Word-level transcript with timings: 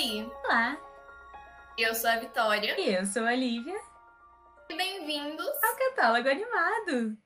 Oi, 0.00 0.30
Olá, 0.44 0.78
eu 1.76 1.92
sou 1.92 2.08
a 2.08 2.20
Vitória. 2.20 2.78
eu 2.80 3.04
sou 3.04 3.24
a 3.24 3.34
Lívia 3.34 3.76
E 4.70 4.76
bem-vindos. 4.76 5.44
ao 5.44 5.76
Catálogo 5.76 6.28
Animado. 6.28 7.18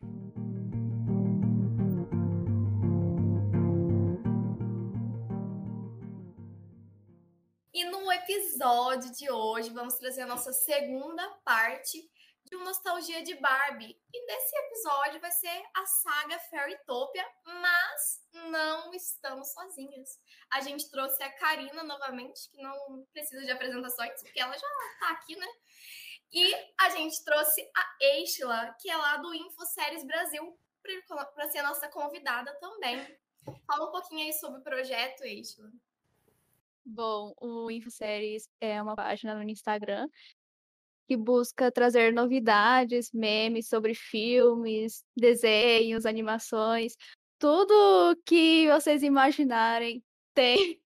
E 7.74 7.84
no 7.84 8.10
episódio 8.10 9.12
de 9.12 9.30
hoje 9.30 9.68
vamos 9.68 9.96
trazer 9.96 10.22
a 10.22 10.26
nossa 10.26 10.50
segunda 10.54 11.28
parte 11.44 11.98
de 12.52 12.58
Nostalgia 12.58 13.22
de 13.22 13.34
Barbie. 13.36 13.98
E 14.12 14.26
nesse 14.26 14.54
episódio 14.54 15.20
vai 15.20 15.32
ser 15.32 15.62
a 15.74 15.86
saga 15.86 16.38
Fairytopia, 16.38 17.24
mas 17.44 18.28
não 18.50 18.92
estamos 18.92 19.50
sozinhas. 19.52 20.20
A 20.50 20.60
gente 20.60 20.90
trouxe 20.90 21.22
a 21.22 21.32
Karina 21.32 21.82
novamente, 21.82 22.50
que 22.50 22.62
não 22.62 23.06
precisa 23.10 23.42
de 23.42 23.50
apresentações, 23.50 24.22
porque 24.22 24.38
ela 24.38 24.52
já 24.52 24.66
tá 25.00 25.10
aqui, 25.12 25.34
né? 25.34 25.46
E 26.30 26.54
a 26.78 26.90
gente 26.90 27.24
trouxe 27.24 27.62
a 27.74 27.96
Eishla, 28.00 28.76
que 28.78 28.90
é 28.90 28.96
lá 28.96 29.16
do 29.16 29.34
InfoSéries 29.34 30.04
Brasil, 30.04 30.58
para 31.34 31.48
ser 31.48 31.58
a 31.58 31.68
nossa 31.68 31.88
convidada 31.88 32.54
também. 32.60 33.18
Fala 33.66 33.88
um 33.88 33.92
pouquinho 33.92 34.26
aí 34.26 34.32
sobre 34.34 34.60
o 34.60 34.62
projeto, 34.62 35.24
Eishla. 35.24 35.70
Bom, 36.84 37.32
o 37.40 37.70
InfoSéries 37.70 38.46
é 38.60 38.82
uma 38.82 38.94
página 38.94 39.34
no 39.34 39.42
Instagram 39.42 40.06
que 41.12 41.16
busca 41.16 41.70
trazer 41.70 42.10
novidades, 42.10 43.12
memes 43.12 43.68
sobre 43.68 43.94
filmes, 43.94 45.04
desenhos, 45.14 46.06
animações, 46.06 46.96
tudo 47.38 48.16
que 48.24 48.66
vocês 48.68 49.02
imaginarem 49.02 50.02
tem. 50.32 50.80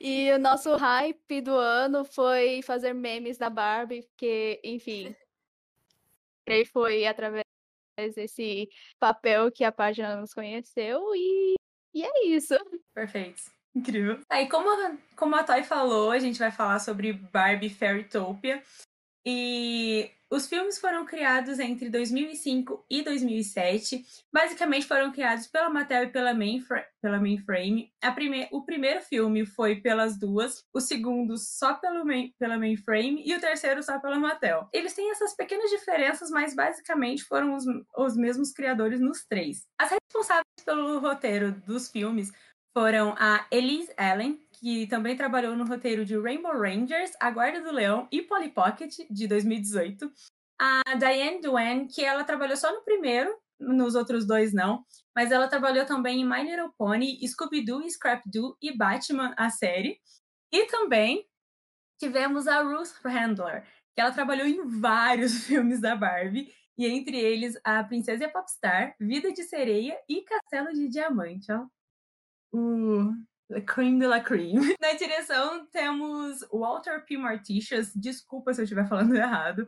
E 0.00 0.32
o 0.32 0.38
nosso 0.38 0.74
hype 0.76 1.42
do 1.42 1.52
ano 1.52 2.06
foi 2.06 2.62
fazer 2.62 2.94
memes 2.94 3.36
da 3.36 3.50
Barbie, 3.50 4.02
porque, 4.08 4.60
enfim, 4.64 5.14
foi 6.72 7.06
através 7.06 7.44
desse 8.14 8.68
papel 8.98 9.52
que 9.52 9.62
a 9.62 9.70
página 9.70 10.16
nos 10.16 10.32
conheceu 10.32 11.14
e, 11.14 11.54
e 11.94 12.02
é 12.02 12.26
isso. 12.26 12.54
Perfeito. 12.94 13.42
Incrível. 13.74 14.20
Aí, 14.30 14.48
como, 14.48 14.68
como 15.16 15.36
a 15.36 15.44
Toy 15.44 15.64
falou, 15.64 16.10
a 16.10 16.18
gente 16.18 16.38
vai 16.38 16.50
falar 16.50 16.78
sobre 16.78 17.12
Barbie 17.12 17.68
Fairytopia. 17.68 18.62
E 19.26 20.10
os 20.30 20.48
filmes 20.48 20.78
foram 20.78 21.06
criados 21.06 21.60
entre 21.60 21.88
2005 21.88 22.84
e 22.90 23.02
2007. 23.02 24.04
Basicamente 24.32 24.84
foram 24.84 25.12
criados 25.12 25.46
pela 25.46 25.70
Mattel 25.70 26.02
e 26.02 26.08
pela, 26.08 26.34
Mainfra 26.34 26.84
pela 27.00 27.20
Mainframe. 27.20 27.92
Prime 28.14 28.48
o 28.50 28.62
primeiro 28.62 29.00
filme 29.00 29.46
foi 29.46 29.76
pelas 29.76 30.18
duas, 30.18 30.64
o 30.74 30.80
segundo 30.80 31.38
só 31.38 31.78
main 32.04 32.34
pela 32.38 32.58
Mainframe 32.58 33.22
e 33.24 33.34
o 33.34 33.40
terceiro 33.40 33.82
só 33.82 34.00
pela 34.00 34.18
Mattel. 34.18 34.68
Eles 34.72 34.92
têm 34.92 35.10
essas 35.10 35.36
pequenas 35.36 35.70
diferenças, 35.70 36.30
mas 36.30 36.54
basicamente 36.54 37.22
foram 37.22 37.54
os, 37.54 37.64
os 37.96 38.16
mesmos 38.16 38.52
criadores 38.52 39.00
nos 39.00 39.24
três. 39.24 39.66
As 39.78 39.90
responsáveis 39.90 40.44
pelo 40.64 40.98
roteiro 40.98 41.52
dos 41.64 41.88
filmes 41.88 42.32
foram 42.76 43.14
a 43.16 43.46
Elise 43.52 43.92
Allen, 43.96 44.43
que 44.64 44.86
também 44.86 45.14
trabalhou 45.14 45.54
no 45.54 45.66
roteiro 45.66 46.06
de 46.06 46.18
Rainbow 46.18 46.58
Rangers, 46.58 47.12
A 47.20 47.30
Guarda 47.30 47.60
do 47.60 47.70
Leão 47.70 48.08
e 48.10 48.22
Polly 48.22 48.48
Pocket, 48.48 48.96
de 49.10 49.28
2018. 49.28 50.10
A 50.58 50.80
Diane 50.96 51.42
Duane, 51.42 51.86
que 51.86 52.02
ela 52.02 52.24
trabalhou 52.24 52.56
só 52.56 52.72
no 52.72 52.82
primeiro, 52.82 53.38
nos 53.60 53.94
outros 53.94 54.26
dois 54.26 54.54
não, 54.54 54.82
mas 55.14 55.30
ela 55.30 55.48
trabalhou 55.48 55.84
também 55.84 56.22
em 56.22 56.24
My 56.24 56.42
Little 56.42 56.72
Pony, 56.78 57.18
Scooby-Doo 57.28 57.86
Scrap-Doo 57.90 58.56
e 58.62 58.74
Batman, 58.74 59.34
a 59.36 59.50
série. 59.50 60.00
E 60.50 60.64
também 60.64 61.28
tivemos 62.00 62.48
a 62.48 62.62
Ruth 62.62 63.04
Handler, 63.04 63.66
que 63.94 64.00
ela 64.00 64.12
trabalhou 64.12 64.46
em 64.46 64.66
vários 64.80 65.44
filmes 65.44 65.78
da 65.78 65.94
Barbie, 65.94 66.50
e 66.78 66.86
entre 66.86 67.18
eles 67.18 67.54
A 67.62 67.84
Princesa 67.84 68.24
e 68.24 68.26
a 68.26 68.32
Popstar, 68.32 68.96
Vida 68.98 69.30
de 69.30 69.42
Sereia 69.42 69.94
e 70.08 70.22
Castelo 70.22 70.72
de 70.72 70.88
Diamante, 70.88 71.52
ó. 71.52 71.66
O 72.50 73.12
La 73.54 73.60
Cream 73.60 74.00
de 74.00 74.06
la 74.08 74.20
Cream. 74.20 74.54
Na 74.80 74.94
direção 74.94 75.64
temos 75.66 76.40
Walter 76.52 77.04
P. 77.06 77.16
Marticias, 77.16 77.92
desculpa 77.94 78.52
se 78.52 78.60
eu 78.60 78.64
estiver 78.64 78.88
falando 78.88 79.14
errado. 79.16 79.64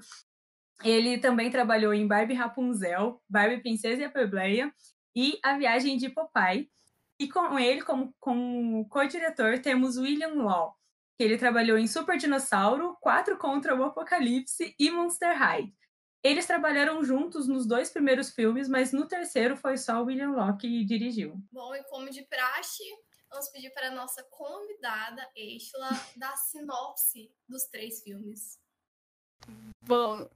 Ele 0.83 1.19
também 1.19 1.51
trabalhou 1.51 1.95
em 1.95 2.07
Barbie 2.07 2.35
Rapunzel, 2.35 3.23
Barbie 3.29 3.63
Princesa 3.63 4.03
e 4.03 4.05
a 4.05 4.11
Plebeia 4.11 4.75
e 5.15 5.39
A 5.43 5.57
Viagem 5.57 5.97
de 5.97 6.09
Popeye. 6.09 6.69
E 7.19 7.29
com 7.29 7.57
ele, 7.59 7.81
como, 7.83 8.13
como 8.19 8.89
co-diretor, 8.89 9.61
temos 9.61 9.97
William 9.97 10.35
Law, 10.35 10.77
que 11.17 11.23
ele 11.23 11.39
trabalhou 11.39 11.79
em 11.79 11.87
Super 11.87 12.19
Dinossauro, 12.19 12.97
Quatro 13.01 13.39
contra 13.39 13.75
o 13.75 13.85
Apocalipse 13.85 14.75
e 14.79 14.91
Monster 14.91 15.39
High. 15.39 15.73
Eles 16.25 16.45
trabalharam 16.45 17.05
juntos 17.05 17.47
nos 17.47 17.67
dois 17.67 17.89
primeiros 17.89 18.31
filmes, 18.33 18.69
mas 18.69 18.93
no 18.93 19.07
terceiro 19.07 19.57
foi 19.57 19.77
só 19.77 20.03
William 20.03 20.33
Law 20.33 20.57
que 20.57 20.85
dirigiu. 20.85 21.41
Bom, 21.53 21.73
e 21.75 21.85
como 21.85 22.11
de 22.11 22.23
praxe, 22.25 22.83
vamos 23.37 23.51
pedir 23.51 23.71
para 23.71 23.89
a 23.89 23.91
nossa 23.91 24.25
convidada, 24.31 25.31
Eishla, 25.37 25.91
dar 26.17 26.35
sinopse 26.39 27.31
dos 27.47 27.65
três 27.65 28.03
filmes. 28.03 28.59
Bom, 29.83 30.27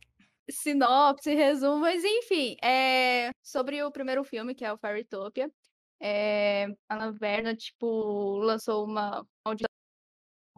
sinopse, 0.51 1.35
resumo, 1.35 1.79
mas 1.79 2.05
enfim, 2.05 2.57
é 2.63 3.31
sobre 3.43 3.83
o 3.83 3.91
primeiro 3.91 4.23
filme, 4.23 4.55
que 4.55 4.67
é 4.67 4.73
o 4.73 4.77
Fairytopia. 4.77 5.51
É, 5.99 6.67
a 6.91 6.97
Laverna, 6.97 7.57
tipo, 7.57 8.37
lançou 8.37 8.85
uma 8.85 9.27
maldição 9.47 9.71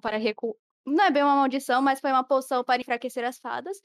para 0.03 0.17
recu... 0.17 0.59
Não 0.85 1.05
é 1.05 1.11
bem 1.13 1.23
uma 1.23 1.37
maldição, 1.37 1.81
mas 1.81 2.01
foi 2.01 2.11
uma 2.11 2.27
poção 2.27 2.65
para 2.65 2.83
enfraquecer 2.83 3.25
as 3.25 3.39
fadas. 3.39 3.81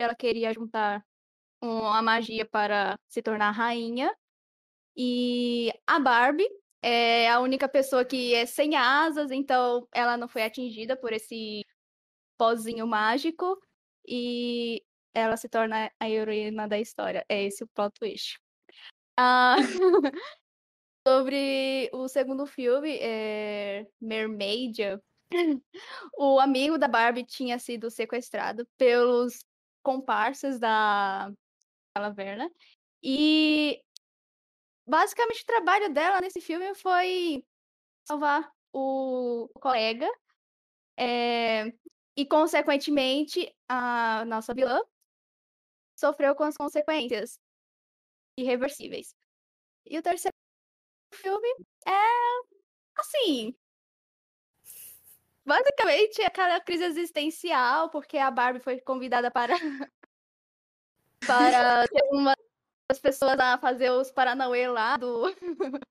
Ela 0.00 0.16
queria 0.16 0.52
juntar 0.52 1.06
um- 1.62 1.86
a 1.86 2.02
magia 2.02 2.44
para 2.44 2.98
se 3.08 3.22
tornar 3.22 3.52
rainha. 3.52 4.12
E 4.96 5.72
a 5.86 6.00
Barbie 6.00 6.48
é 6.88 7.28
a 7.28 7.40
única 7.40 7.68
pessoa 7.68 8.04
que 8.04 8.32
é 8.32 8.46
sem 8.46 8.76
asas, 8.76 9.32
então 9.32 9.88
ela 9.92 10.16
não 10.16 10.28
foi 10.28 10.44
atingida 10.44 10.96
por 10.96 11.12
esse 11.12 11.64
pozinho 12.38 12.86
mágico 12.86 13.58
e 14.06 14.84
ela 15.12 15.36
se 15.36 15.48
torna 15.48 15.90
a 15.98 16.08
heroína 16.08 16.68
da 16.68 16.78
história. 16.78 17.24
É 17.28 17.42
esse 17.42 17.64
o 17.64 17.68
plot 17.68 17.92
twist. 17.98 18.38
Ah, 19.18 19.56
sobre 21.08 21.90
o 21.92 22.06
segundo 22.06 22.46
filme, 22.46 22.98
é 23.00 23.84
Mermaidia, 24.00 25.02
o 26.16 26.38
amigo 26.38 26.78
da 26.78 26.86
Barbie 26.86 27.24
tinha 27.24 27.58
sido 27.58 27.90
sequestrado 27.90 28.64
pelos 28.78 29.44
comparsas 29.82 30.60
da 30.60 31.32
da 31.96 32.02
Laverna 32.02 32.48
e 33.02 33.80
basicamente 34.86 35.42
o 35.42 35.46
trabalho 35.46 35.92
dela 35.92 36.20
nesse 36.20 36.40
filme 36.40 36.74
foi 36.74 37.44
salvar 38.04 38.50
o 38.72 39.48
colega 39.60 40.08
é, 40.96 41.72
e, 42.16 42.26
consequentemente, 42.26 43.54
a 43.68 44.24
nossa 44.26 44.54
vilã 44.54 44.80
sofreu 45.96 46.34
com 46.34 46.44
as 46.44 46.56
consequências 46.56 47.38
irreversíveis. 48.38 49.14
E 49.86 49.98
o 49.98 50.02
terceiro 50.02 50.34
filme 51.12 51.48
é 51.86 51.92
assim. 52.96 53.56
Basicamente, 55.44 56.20
é 56.22 56.26
aquela 56.26 56.60
crise 56.60 56.84
existencial, 56.84 57.90
porque 57.90 58.18
a 58.18 58.30
Barbie 58.30 58.60
foi 58.60 58.80
convidada 58.80 59.30
para 59.30 59.54
para 61.20 61.86
ser 61.88 62.02
uma 62.12 62.34
das 62.88 62.98
pessoas 62.98 63.38
a 63.38 63.58
fazer 63.58 63.90
os 63.90 64.10
Paranauê 64.10 64.68
lá 64.68 64.96
do, 64.96 65.22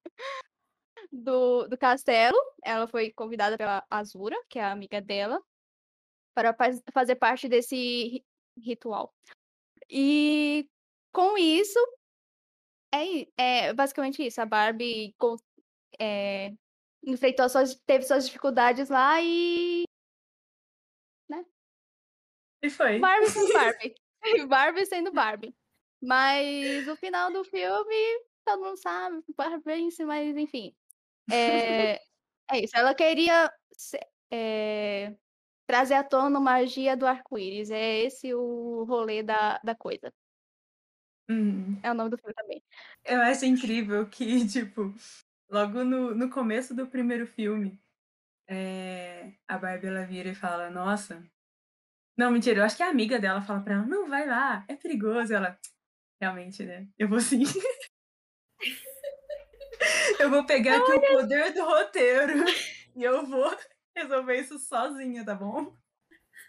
do, 1.12 1.68
do 1.68 1.78
castelo. 1.78 2.38
Ela 2.64 2.88
foi 2.88 3.12
convidada 3.12 3.58
pela 3.58 3.86
Azura, 3.90 4.36
que 4.50 4.60
é 4.60 4.64
a 4.64 4.72
amiga 4.72 5.02
dela, 5.02 5.42
para 6.34 6.54
faz- 6.54 6.82
fazer 6.94 7.16
parte 7.16 7.48
desse 7.50 7.76
ri- 7.76 8.26
ritual. 8.58 9.14
E 9.90 10.68
com 11.14 11.38
isso, 11.38 11.80
é, 12.94 13.28
é 13.68 13.74
basicamente 13.74 14.26
isso. 14.26 14.42
A 14.42 14.46
Barbie 14.46 15.14
é, 16.00 16.54
enfrentou 17.04 17.48
suas, 17.50 17.76
teve 17.86 18.04
suas 18.06 18.26
dificuldades 18.26 18.90
lá 18.90 19.22
e 19.22 19.84
E 22.62 22.70
foi. 22.70 23.00
Barbie 23.00 23.28
sendo 23.30 23.54
Barbie. 23.54 23.96
Barbie 24.48 24.86
sendo 24.88 25.12
Barbie. 25.12 25.56
Mas 26.06 26.88
o 26.88 26.96
final 26.96 27.32
do 27.32 27.44
filme, 27.44 28.24
todo 28.46 28.64
mundo 28.64 28.78
sabe, 28.78 29.24
vence, 29.66 30.06
mas 30.06 30.38
enfim. 30.38 30.74
É, 31.34 31.96
é 32.52 32.60
isso. 32.64 32.78
Ela 32.78 32.94
queria 32.94 33.52
é, 34.32 35.16
trazer 35.66 35.96
à 35.96 36.04
tona 36.04 36.38
a 36.38 36.42
magia 36.42 36.96
do 36.96 37.08
arco-íris. 37.08 37.72
É 37.72 38.02
esse 38.02 38.32
o 38.36 38.84
rolê 38.84 39.24
da, 39.24 39.60
da 39.64 39.74
coisa. 39.74 40.14
Hum. 41.28 41.80
É 41.82 41.90
o 41.90 41.96
nome 41.96 42.12
do 42.12 42.18
filme 42.18 42.34
também. 42.36 42.64
Eu 43.04 43.22
acho 43.22 43.46
incrível 43.46 44.08
que, 44.08 44.26
tipo, 44.48 44.94
logo 45.50 45.84
no, 45.84 46.14
no 46.14 46.30
começo 46.30 46.76
do 46.76 46.88
primeiro 46.88 47.26
filme, 47.26 47.80
é, 48.48 49.34
a 49.48 49.58
Barbie 49.58 49.88
ela 49.88 50.06
vira 50.06 50.30
e 50.30 50.36
fala, 50.36 50.70
nossa. 50.70 51.24
Não, 52.16 52.32
mentira, 52.32 52.60
eu 52.60 52.64
acho 52.64 52.78
que 52.78 52.84
a 52.84 52.90
amiga 52.90 53.20
dela 53.20 53.42
fala 53.42 53.62
pra 53.62 53.74
ela, 53.74 53.86
não, 53.86 54.08
vai 54.08 54.28
lá, 54.28 54.64
é 54.68 54.76
perigoso. 54.76 55.34
Ela, 55.34 55.60
realmente, 56.20 56.64
né? 56.64 56.88
Eu 56.98 57.08
vou 57.08 57.20
sim. 57.20 57.44
eu 60.20 60.30
vou 60.30 60.46
pegar 60.46 60.78
aqui 60.78 60.92
o 60.92 61.02
poder 61.02 61.54
do 61.54 61.64
roteiro 61.64 62.46
e 62.96 63.04
eu 63.04 63.26
vou 63.26 63.58
resolver 63.96 64.40
isso 64.40 64.58
sozinha, 64.60 65.26
tá 65.26 65.36
bom? 65.36 65.76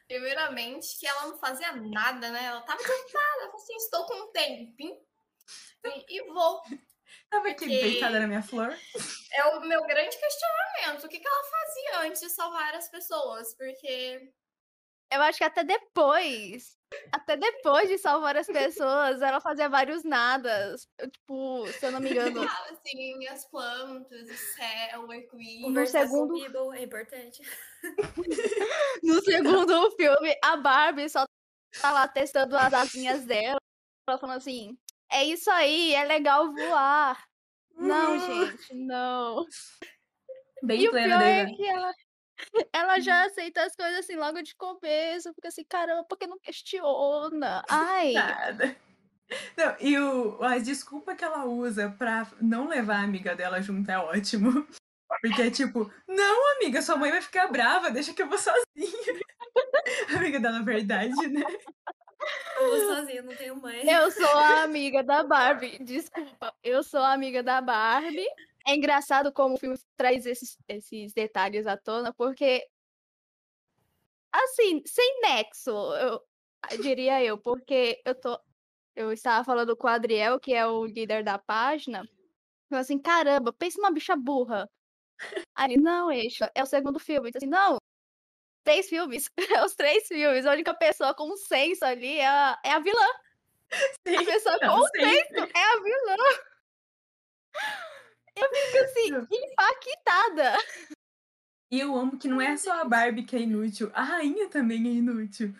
Primeiramente, 0.07 0.99
que 0.99 1.07
ela 1.07 1.27
não 1.27 1.39
fazia 1.39 1.73
nada, 1.73 2.31
né? 2.31 2.45
Ela 2.45 2.63
tava 2.63 2.79
cansada, 2.79 3.41
ela 3.41 3.51
falou 3.51 3.63
assim, 3.63 3.77
estou 3.77 4.07
com 4.07 4.15
um 4.15 4.33
tempinho 4.33 4.97
e, 5.85 6.19
e 6.19 6.33
vou. 6.33 6.63
Tava 7.29 7.49
aqui 7.49 7.67
deitada 7.67 8.21
na 8.21 8.27
minha 8.27 8.43
flor. 8.43 8.77
É 9.33 9.45
o 9.47 9.61
meu 9.61 9.83
grande 9.85 10.17
questionamento. 10.17 11.05
O 11.05 11.09
que, 11.09 11.19
que 11.19 11.27
ela 11.27 11.45
fazia 11.45 12.01
antes 12.09 12.21
de 12.21 12.31
salvar 12.31 12.75
as 12.75 12.89
pessoas? 12.89 13.55
Porque 13.57 14.33
Eu 15.13 15.23
acho 15.23 15.39
que 15.39 15.45
até 15.45 15.63
depois. 15.65 16.77
Até 17.13 17.37
depois 17.37 17.89
de 17.89 17.99
salvar 17.99 18.37
as 18.37 18.47
pessoas, 18.47 19.21
ela 19.21 19.41
fazia 19.41 19.69
vários 19.69 20.05
nadas. 20.05 20.87
Eu, 20.99 21.11
Tipo, 21.11 21.67
se 21.69 21.85
eu 21.87 21.93
não 21.93 22.01
me 22.01 22.11
engano. 22.15 22.49
fala 22.49 22.71
assim, 22.71 23.27
as 23.29 23.45
plantas, 23.51 24.29
o 24.31 24.35
céu, 24.37 25.05
o 25.07 25.11
arco-íris. 25.13 25.63
Conversar 25.63 26.03
segundo- 26.07 26.75
é 26.75 26.83
importante. 26.83 27.43
No 29.03 29.23
segundo 29.23 29.91
filme, 29.93 30.37
a 30.43 30.57
Barbie 30.57 31.09
só 31.09 31.25
tá 31.81 31.93
lá 31.93 32.09
testando 32.09 32.57
as 32.57 32.73
asinhas 32.75 33.25
dela. 33.25 33.59
Ela 34.09 34.19
falando 34.19 34.37
assim: 34.39 34.77
é 35.11 35.25
isso 35.25 35.51
aí, 35.51 35.95
é 35.95 36.05
legal 36.05 36.53
voar. 36.53 37.25
Não, 37.77 38.19
gente, 38.19 38.75
não. 38.75 39.45
Bem 40.63 40.81
E 40.83 40.89
o 40.89 40.91
plena 40.91 41.19
pior 41.19 41.23
é 41.29 41.45
né? 41.45 41.53
que 41.55 41.67
ela, 41.69 41.93
ela 42.73 43.01
já 43.01 43.25
aceita 43.25 43.63
as 43.63 43.75
coisas 43.75 44.01
assim 44.01 44.17
logo 44.17 44.43
de 44.43 44.55
começo. 44.55 45.33
Fica 45.35 45.49
assim, 45.49 45.65
caramba, 45.65 46.05
por 46.05 46.19
que 46.19 46.27
não 46.27 46.39
questiona? 46.39 47.63
Ai, 47.69 48.13
Nada. 48.13 48.77
Não, 49.57 49.77
e 49.81 49.99
o, 49.99 50.43
a 50.43 50.59
desculpa 50.59 51.15
que 51.15 51.25
ela 51.25 51.45
usa 51.45 51.91
pra 51.99 52.27
não 52.41 52.69
levar 52.69 52.99
a 52.99 53.03
amiga 53.05 53.35
dela 53.35 53.61
junto 53.61 53.91
é 53.91 53.99
ótimo. 53.99 54.67
Porque 55.21 55.43
é 55.43 55.51
tipo, 55.51 55.91
não, 56.07 56.57
amiga, 56.57 56.83
sua 56.83 56.97
mãe 56.97 57.11
vai 57.11 57.23
ficar 57.23 57.49
brava, 57.49 57.91
deixa 57.91 58.13
que 58.13 58.23
eu 58.23 58.29
vou 58.29 58.39
sozinha. 58.39 58.65
A 60.13 60.17
amiga 60.19 60.39
dela, 60.41 60.63
verdade, 60.63 61.29
né? 61.29 61.43
Eu 62.59 62.71
vou 62.71 62.97
sozinha, 62.97 63.23
não 63.23 63.37
tenho 63.37 63.55
mãe. 63.61 63.89
eu 63.89 64.11
sou 64.11 64.27
a 64.27 64.63
amiga 64.63 65.05
da 65.05 65.23
Barbie. 65.23 65.79
Desculpa, 65.79 66.53
eu 66.65 66.83
sou 66.83 66.99
a 66.99 67.13
amiga 67.13 67.41
da 67.41 67.61
Barbie. 67.61 68.27
É 68.67 68.75
engraçado 68.75 69.33
como 69.33 69.55
o 69.55 69.59
filme 69.59 69.79
traz 69.97 70.27
esses, 70.27 70.59
esses 70.69 71.13
detalhes 71.13 71.67
à 71.67 71.77
tona, 71.77 72.13
porque. 72.13 72.67
Assim, 74.33 74.83
sem 74.87 75.21
nexo, 75.23 75.71
eu 75.71 76.23
diria 76.83 77.23
eu, 77.25 77.39
porque 77.39 78.01
eu 78.05 78.15
tô. 78.15 78.39
Eu 78.95 79.13
estava 79.13 79.45
falando 79.45 79.77
com 79.77 79.87
o 79.87 79.91
Adriel, 79.91 80.41
que 80.41 80.55
é 80.55 80.67
o 80.67 80.85
líder 80.87 81.23
da 81.25 81.39
página. 81.39 82.09
Eu 82.71 82.79
assim, 82.79 82.99
caramba, 82.99 83.53
pensa 83.53 83.79
numa 83.79 83.93
bicha 83.93 84.17
burra. 84.17 84.69
Aí, 85.57 85.77
não, 85.79 86.13
eixo, 86.13 86.45
é 86.55 86.63
o 86.63 86.67
segundo 86.67 86.99
filme. 87.01 87.31
Então, 87.31 87.39
assim, 87.41 87.49
não, 87.49 87.79
três 88.65 88.89
filmes. 88.89 89.31
É 89.61 89.65
os 89.65 89.75
três 89.77 90.09
filmes. 90.09 90.47
A 90.47 90.53
única 90.53 90.75
pessoa 90.75 91.15
com 91.15 91.37
senso 91.37 91.85
ali 91.85 92.19
é 92.19 92.27
a, 92.27 92.59
é 92.65 92.73
a 92.73 92.81
vilã. 92.81 93.07
A 94.07 94.25
pessoa 94.25 94.59
Não, 94.63 94.81
com 94.81 94.87
senso 94.89 95.35
é 95.55 95.63
a 95.63 95.83
vilã. 95.83 96.17
Eu 98.37 98.49
fico 98.55 98.79
assim, 98.85 99.27
impactada. 99.31 100.57
E 101.71 101.81
eu 101.81 101.97
amo 101.97 102.19
que 102.19 102.29
não 102.29 102.41
é 102.41 102.57
só 102.57 102.81
a 102.81 102.85
Barbie 102.85 103.25
que 103.25 103.35
é 103.35 103.41
inútil, 103.41 103.91
a 103.93 104.03
rainha 104.03 104.49
também 104.49 104.87
é 104.87 104.91
inútil. 104.93 105.55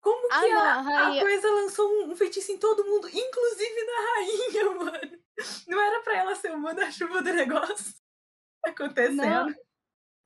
Como 0.00 0.28
que 0.28 0.34
Ah, 0.34 0.48
não, 0.48 0.58
a, 0.60 0.72
a 0.72 0.80
rainha. 0.80 1.20
a 1.20 1.24
coisa 1.24 1.50
lançou 1.50 1.86
um, 1.90 2.10
um 2.12 2.16
feitiço 2.16 2.50
em 2.52 2.58
todo 2.58 2.86
mundo, 2.86 3.08
inclusive 3.08 3.84
na 3.84 4.14
rainha, 4.14 4.70
mano? 4.74 5.20
Não 5.68 5.80
era 5.80 6.02
pra 6.02 6.16
ela 6.18 6.34
ser 6.34 6.52
o 6.52 6.58
manda-chuva 6.58 7.22
do 7.22 7.32
negócio 7.32 7.94
acontecendo. 8.64 9.16
Não. 9.22 9.54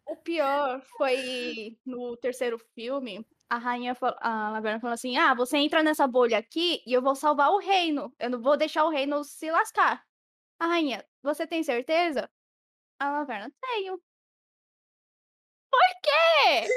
O 0.06 0.17
pior 0.17 0.83
foi 0.99 1.79
no 1.85 2.17
terceiro 2.19 2.59
filme, 2.75 3.27
a 3.49 3.56
rainha, 3.56 3.97
a 4.21 4.51
Laverna 4.51 4.79
falou 4.81 4.95
assim: 4.95 5.17
Ah, 5.17 5.35
você 5.35 5.56
entra 5.56 5.83
nessa 5.83 6.06
bolha 6.06 6.39
aqui 6.39 6.83
e 6.87 6.93
eu 6.93 7.01
vou 7.01 7.15
salvar 7.15 7.51
o 7.51 7.59
reino. 7.59 8.15
Eu 8.19 8.31
não 8.31 8.41
vou 8.41 8.56
deixar 8.56 8.85
o 8.85 8.91
reino 8.91 9.25
se 9.25 9.51
lascar. 9.51 10.05
A 10.61 10.67
rainha, 10.67 11.05
você 11.25 11.47
tem 11.47 11.62
certeza? 11.65 12.31
A 13.00 13.11
Laverna, 13.12 13.50
tenho. 13.61 14.00
Por 15.71 15.81
quê? 16.03 16.69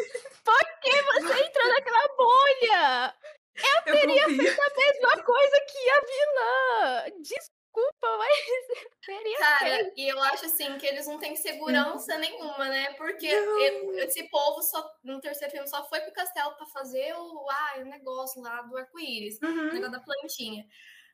Por 0.44 0.80
que 0.82 1.02
você 1.04 1.44
entrou 1.46 1.68
naquela 1.70 2.08
bolha? 2.18 3.16
Eu 3.56 3.84
confio. 3.84 4.64
A 4.64 4.78
mesma 4.78 5.24
coisa 5.24 5.58
que 5.70 5.90
a 5.90 6.00
vilã. 6.02 7.22
Desculpa, 7.22 8.18
mas 8.18 8.38
teria 9.06 9.38
Cara, 9.38 9.60
feito. 9.60 9.94
e 9.98 10.08
eu 10.12 10.20
acho 10.24 10.46
assim 10.46 10.78
que 10.80 10.86
eles 10.88 11.06
não 11.08 11.20
têm 11.20 11.36
segurança 11.36 12.18
nenhuma, 12.18 12.66
né? 12.70 12.94
Porque 12.94 13.30
Não. 13.40 13.94
esse 14.00 14.24
povo 14.30 14.62
só 14.64 14.90
no 15.04 15.20
terceiro 15.22 15.52
filme 15.52 15.68
só 15.68 15.88
foi 15.88 16.02
pro 16.02 16.14
castelo 16.14 16.56
pra 16.56 16.66
fazer 16.68 17.14
o, 17.16 17.48
ah, 17.50 17.74
o 17.80 17.86
negócio 17.86 18.42
lá 18.42 18.62
do 18.64 18.76
arco-íris, 18.78 19.40
o 19.42 19.46
Uhum. 19.46 19.74
negócio 19.74 19.92
da 19.92 20.00
plantinha. 20.02 20.66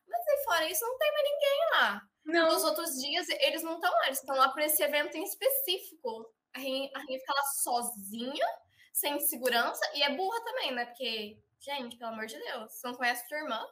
Mas 0.08 0.28
aí 0.28 0.44
fora 0.46 0.70
isso, 0.70 0.86
não 0.86 0.98
tem 0.98 1.12
mais 1.14 1.24
ninguém 1.30 1.60
lá. 1.74 2.02
Nos 2.26 2.64
Não, 2.64 2.64
outros 2.64 3.00
dias, 3.02 3.28
eles 3.30 3.64
não 3.64 3.76
estão 3.76 3.92
lá, 3.92 4.06
eles 4.08 4.20
estão 4.20 4.36
lá 4.36 4.50
pra 4.50 4.66
esse 4.66 4.82
evento 4.84 5.16
em 5.18 5.24
específico. 5.24 6.32
A 6.54 6.60
Rainha, 6.60 6.90
a 6.96 7.00
Rainha 7.00 7.20
fica 7.20 7.34
lá 7.34 7.44
sozinha, 7.64 8.46
sem 8.94 9.20
segurança, 9.20 9.82
e 9.96 10.04
é 10.04 10.16
burra 10.16 10.44
também, 10.44 10.72
né? 10.74 10.86
Porque, 10.86 11.38
gente, 11.60 11.98
pelo 11.98 12.12
amor 12.12 12.26
de 12.28 12.38
Deus, 12.40 12.72
você 12.74 12.88
não 12.88 12.96
conhece 12.96 13.28
tua 13.28 13.38
irmã? 13.40 13.66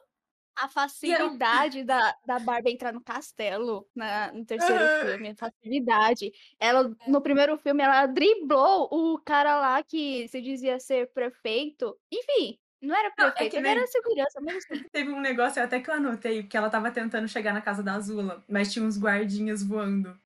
A 0.54 0.68
facilidade 0.68 1.82
da, 1.82 2.14
da 2.26 2.38
Barbie 2.38 2.72
entrar 2.72 2.92
no 2.92 3.02
castelo 3.02 3.88
na, 3.94 4.30
no 4.32 4.44
terceiro 4.44 4.90
Ah. 4.90 4.90
filme, 4.90 5.30
a 5.30 5.34
facilidade. 5.34 6.30
Ela, 6.60 6.94
no 7.06 7.22
primeiro 7.22 7.56
filme, 7.56 7.82
ela 7.82 8.04
driblou 8.06 8.86
o 8.92 9.18
cara 9.18 9.58
lá 9.58 9.82
que 9.82 10.28
se 10.28 10.42
dizia 10.42 10.78
ser 10.78 11.10
prefeito. 11.14 11.98
Enfim, 12.12 12.58
não 12.82 12.94
era 12.94 13.12
Não, 13.16 13.26
é 13.26 13.30
prefeito, 13.30 13.50
que 13.50 13.56
ele 13.56 13.62
nem- 13.68 13.78
era 13.78 13.86
segurança 13.86 14.40
mesmo. 14.40 14.58
assim. 14.58 14.82
teve 14.92 15.10
um 15.12 15.20
negócio 15.20 15.62
até 15.62 15.80
que 15.80 15.88
eu 15.88 15.94
anotei, 15.94 16.42
porque 16.42 16.56
ela 16.56 16.68
tava 16.68 16.90
tentando 16.90 17.28
chegar 17.28 17.52
na 17.54 17.60
casa 17.62 17.82
da 17.82 17.94
Azula, 17.94 18.44
mas 18.48 18.72
tinha 18.72 18.84
uns 18.84 18.98
guardinhas 18.98 19.62
voando. 19.62 20.18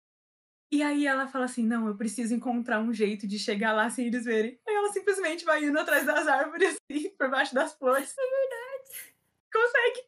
E 0.72 0.82
aí 0.82 1.06
ela 1.06 1.28
fala 1.28 1.44
assim, 1.44 1.64
não, 1.64 1.86
eu 1.86 1.96
preciso 1.96 2.34
encontrar 2.34 2.80
um 2.80 2.92
jeito 2.92 3.26
de 3.26 3.38
chegar 3.38 3.72
lá 3.72 3.88
sem 3.88 4.08
eles 4.08 4.24
verem. 4.24 4.58
Aí 4.66 4.74
ela 4.74 4.92
simplesmente 4.92 5.44
vai 5.44 5.64
indo 5.64 5.78
atrás 5.78 6.04
das 6.04 6.26
árvores, 6.26 6.76
assim, 6.90 7.10
por 7.10 7.30
baixo 7.30 7.54
das 7.54 7.72
flores. 7.74 8.12
É 8.18 8.22
verdade. 8.22 9.14
Consegue. 9.52 10.06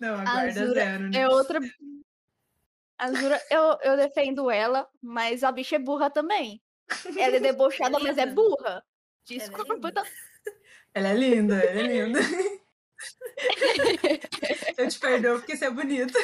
Não, 0.00 0.14
a 0.14 0.24
guarda 0.24 0.60
Azura 0.60 0.80
zero, 0.80 1.10
né? 1.10 1.18
É 1.20 1.28
outra. 1.28 1.60
Azura, 2.98 3.42
eu, 3.50 3.78
eu 3.82 3.96
defendo 3.96 4.50
ela, 4.50 4.88
mas 5.02 5.42
a 5.42 5.50
bicha 5.50 5.76
é 5.76 5.78
burra 5.78 6.08
também. 6.10 6.62
Ela 7.18 7.36
é 7.36 7.40
debochada, 7.40 7.98
mas 7.98 8.16
é 8.16 8.26
burra. 8.26 8.84
É 9.30 9.38
Desculpa, 9.38 9.74
linda. 9.74 9.88
então- 9.90 10.04
Ela 10.94 11.08
é 11.08 11.14
linda, 11.14 11.56
ela 11.56 11.80
é 11.80 11.82
linda. 11.82 12.20
eu 14.78 14.88
te 14.88 14.98
perdoo 14.98 15.38
porque 15.38 15.56
você 15.56 15.66
é 15.66 15.70
bonita. 15.70 16.18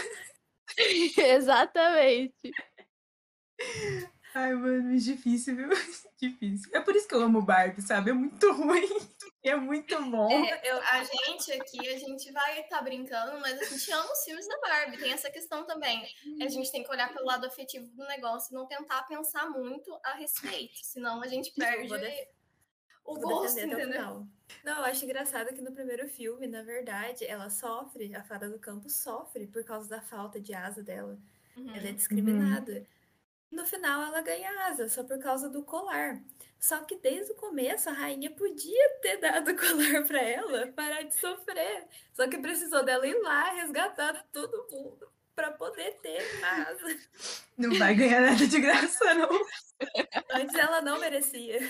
Exatamente. 1.18 2.50
Ai, 4.32 4.54
mano, 4.54 4.94
é 4.94 4.96
difícil, 4.96 5.56
viu? 5.56 5.68
Difícil. 6.16 6.70
É 6.72 6.80
por 6.80 6.94
isso 6.94 7.08
que 7.08 7.14
eu 7.14 7.22
amo 7.22 7.42
Barbie, 7.42 7.82
sabe? 7.82 8.10
É 8.10 8.14
muito 8.14 8.52
ruim. 8.52 8.88
É 9.42 9.56
muito 9.56 10.00
bom. 10.08 10.30
É, 10.30 10.70
eu, 10.70 10.80
a 10.82 11.02
gente 11.02 11.52
aqui, 11.52 11.88
a 11.88 11.98
gente 11.98 12.30
vai 12.30 12.60
estar 12.60 12.80
brincando, 12.82 13.40
mas 13.40 13.60
a 13.60 13.64
gente 13.64 13.90
ama 13.90 14.12
os 14.12 14.22
filmes 14.24 14.46
da 14.46 14.60
Barbie. 14.60 14.98
Tem 14.98 15.12
essa 15.12 15.30
questão 15.30 15.66
também. 15.66 16.06
A 16.40 16.46
gente 16.48 16.70
tem 16.70 16.84
que 16.84 16.90
olhar 16.90 17.12
pelo 17.12 17.26
lado 17.26 17.44
afetivo 17.46 17.86
do 17.96 18.06
negócio 18.06 18.52
e 18.52 18.54
não 18.54 18.66
tentar 18.68 19.02
pensar 19.04 19.50
muito 19.50 19.92
a 20.04 20.14
respeito. 20.14 20.74
Senão 20.84 21.20
a 21.22 21.26
gente 21.26 21.52
perde 21.52 21.88
def- 21.88 22.28
o 23.10 23.20
Vou 23.20 23.40
gosto, 23.40 23.58
entendeu? 23.58 23.80
final. 23.80 24.26
Não, 24.64 24.78
eu 24.78 24.84
acho 24.84 25.04
engraçado 25.04 25.54
que 25.54 25.62
no 25.62 25.72
primeiro 25.72 26.08
filme, 26.08 26.46
na 26.46 26.62
verdade, 26.62 27.24
ela 27.24 27.48
sofre, 27.50 28.14
a 28.14 28.22
fada 28.22 28.48
do 28.48 28.58
campo 28.58 28.88
sofre 28.88 29.46
por 29.46 29.64
causa 29.64 29.88
da 29.88 30.00
falta 30.00 30.40
de 30.40 30.54
asa 30.54 30.82
dela. 30.82 31.18
Uhum. 31.56 31.74
Ela 31.74 31.88
é 31.88 31.92
discriminada. 31.92 32.86
No 33.50 33.66
final, 33.66 34.02
ela 34.02 34.20
ganha 34.20 34.50
asa 34.66 34.88
só 34.88 35.02
por 35.02 35.18
causa 35.18 35.48
do 35.48 35.62
colar. 35.62 36.22
Só 36.58 36.78
que 36.84 36.96
desde 36.96 37.32
o 37.32 37.36
começo, 37.36 37.88
a 37.88 37.92
rainha 37.92 38.30
podia 38.30 38.98
ter 39.00 39.16
dado 39.16 39.50
o 39.50 39.56
colar 39.56 40.04
pra 40.06 40.20
ela, 40.20 40.68
parar 40.68 41.02
de 41.02 41.14
sofrer. 41.14 41.86
Só 42.12 42.28
que 42.28 42.38
precisou 42.38 42.84
dela 42.84 43.06
ir 43.06 43.20
lá 43.20 43.50
resgatar 43.52 44.26
todo 44.30 44.68
mundo 44.70 45.10
pra 45.34 45.50
poder 45.50 45.98
ter 46.02 46.22
asa. 46.44 46.98
Não 47.56 47.74
vai 47.78 47.94
ganhar 47.94 48.20
nada 48.20 48.46
de 48.46 48.60
graça, 48.60 49.14
não. 49.14 49.30
Antes 50.34 50.54
ela 50.54 50.82
não 50.82 51.00
merecia. 51.00 51.60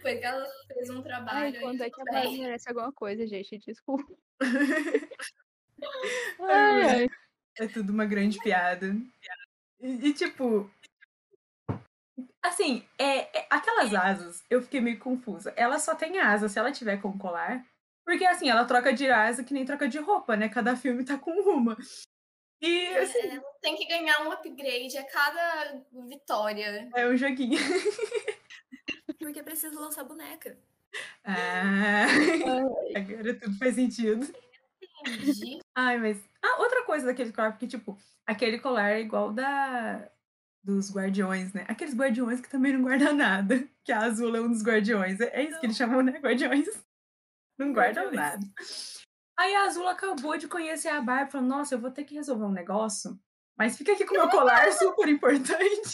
Foi 0.00 0.16
que 0.16 0.24
ela 0.24 0.46
fez 0.72 0.88
um 0.90 0.96
Ai, 0.98 1.02
trabalho. 1.02 1.56
e 1.56 1.60
quando 1.60 1.82
é 1.82 1.90
que 1.90 2.00
a 2.00 2.04
bem. 2.04 2.40
merece 2.42 2.68
alguma 2.68 2.92
coisa, 2.92 3.26
gente? 3.26 3.58
Desculpa. 3.58 4.12
Ai, 6.40 6.82
Ai, 7.02 7.08
É 7.58 7.66
tudo 7.68 7.92
uma 7.92 8.06
grande 8.06 8.38
piada. 8.38 8.94
E, 9.80 10.08
e, 10.08 10.14
tipo, 10.14 10.70
Assim, 12.42 12.86
é, 12.98 13.38
é- 13.38 13.46
aquelas 13.50 13.92
asas, 13.94 14.42
eu 14.48 14.62
fiquei 14.62 14.80
meio 14.80 14.98
confusa. 14.98 15.52
Ela 15.56 15.78
só 15.78 15.94
tem 15.94 16.18
asa 16.18 16.48
se 16.48 16.58
ela 16.58 16.72
tiver 16.72 16.96
com 17.00 17.16
colar. 17.18 17.64
Porque 18.04 18.24
assim, 18.24 18.48
ela 18.48 18.64
troca 18.64 18.92
de 18.94 19.08
asa 19.10 19.44
que 19.44 19.52
nem 19.52 19.64
troca 19.64 19.86
de 19.86 19.98
roupa, 19.98 20.36
né? 20.36 20.48
Cada 20.48 20.74
filme 20.74 21.04
tá 21.04 21.18
com 21.18 21.30
uma. 21.32 21.76
E 22.62 22.86
assim, 22.96 23.18
Ela 23.28 23.42
tem 23.60 23.76
que 23.76 23.86
ganhar 23.86 24.22
um 24.26 24.32
upgrade 24.32 24.96
a 24.98 25.04
cada 25.04 25.82
vitória. 26.08 26.88
é 26.94 27.06
um 27.06 27.16
joguinho. 27.16 27.58
Precisa 29.60 29.78
lançar 29.78 30.04
boneca. 30.04 30.56
Ah, 31.22 32.06
agora 32.96 33.34
tudo 33.38 33.58
faz 33.58 33.74
sentido. 33.74 34.26
Entendi. 35.06 35.60
Ai, 35.74 35.98
mas. 35.98 36.18
Ah, 36.42 36.62
outra 36.62 36.82
coisa 36.84 37.04
daquele 37.04 37.30
colar, 37.30 37.50
porque, 37.50 37.66
tipo, 37.66 37.98
aquele 38.26 38.58
colar 38.58 38.92
é 38.92 39.00
igual 39.00 39.30
da. 39.30 40.10
Dos 40.64 40.90
guardiões, 40.90 41.52
né? 41.52 41.66
Aqueles 41.68 41.94
guardiões 41.94 42.40
que 42.40 42.48
também 42.48 42.72
não 42.72 42.82
guardam 42.82 43.14
nada. 43.14 43.68
Que 43.84 43.92
a 43.92 44.00
Azul 44.00 44.34
é 44.34 44.40
um 44.40 44.50
dos 44.50 44.62
guardiões. 44.62 45.20
É 45.20 45.40
é 45.40 45.42
isso 45.42 45.60
que 45.60 45.66
eles 45.66 45.76
chamam, 45.76 46.02
né? 46.02 46.12
Guardiões. 46.18 46.66
Não 47.58 47.72
guardam 47.72 48.04
Guardiões. 48.04 48.16
nada. 48.16 48.46
Aí 49.38 49.54
a 49.56 49.64
Azul 49.64 49.88
acabou 49.88 50.38
de 50.38 50.48
conhecer 50.48 50.88
a 50.88 51.02
Barbie 51.02 51.28
e 51.28 51.32
falou: 51.32 51.46
Nossa, 51.46 51.74
eu 51.74 51.78
vou 51.78 51.90
ter 51.90 52.04
que 52.04 52.14
resolver 52.14 52.44
um 52.44 52.52
negócio. 52.52 53.18
Mas 53.58 53.76
fica 53.76 53.92
aqui 53.92 54.06
com 54.06 54.14
o 54.14 54.18
meu 54.18 54.28
colar, 54.30 54.72
super 54.72 55.08
importante. 55.08 55.92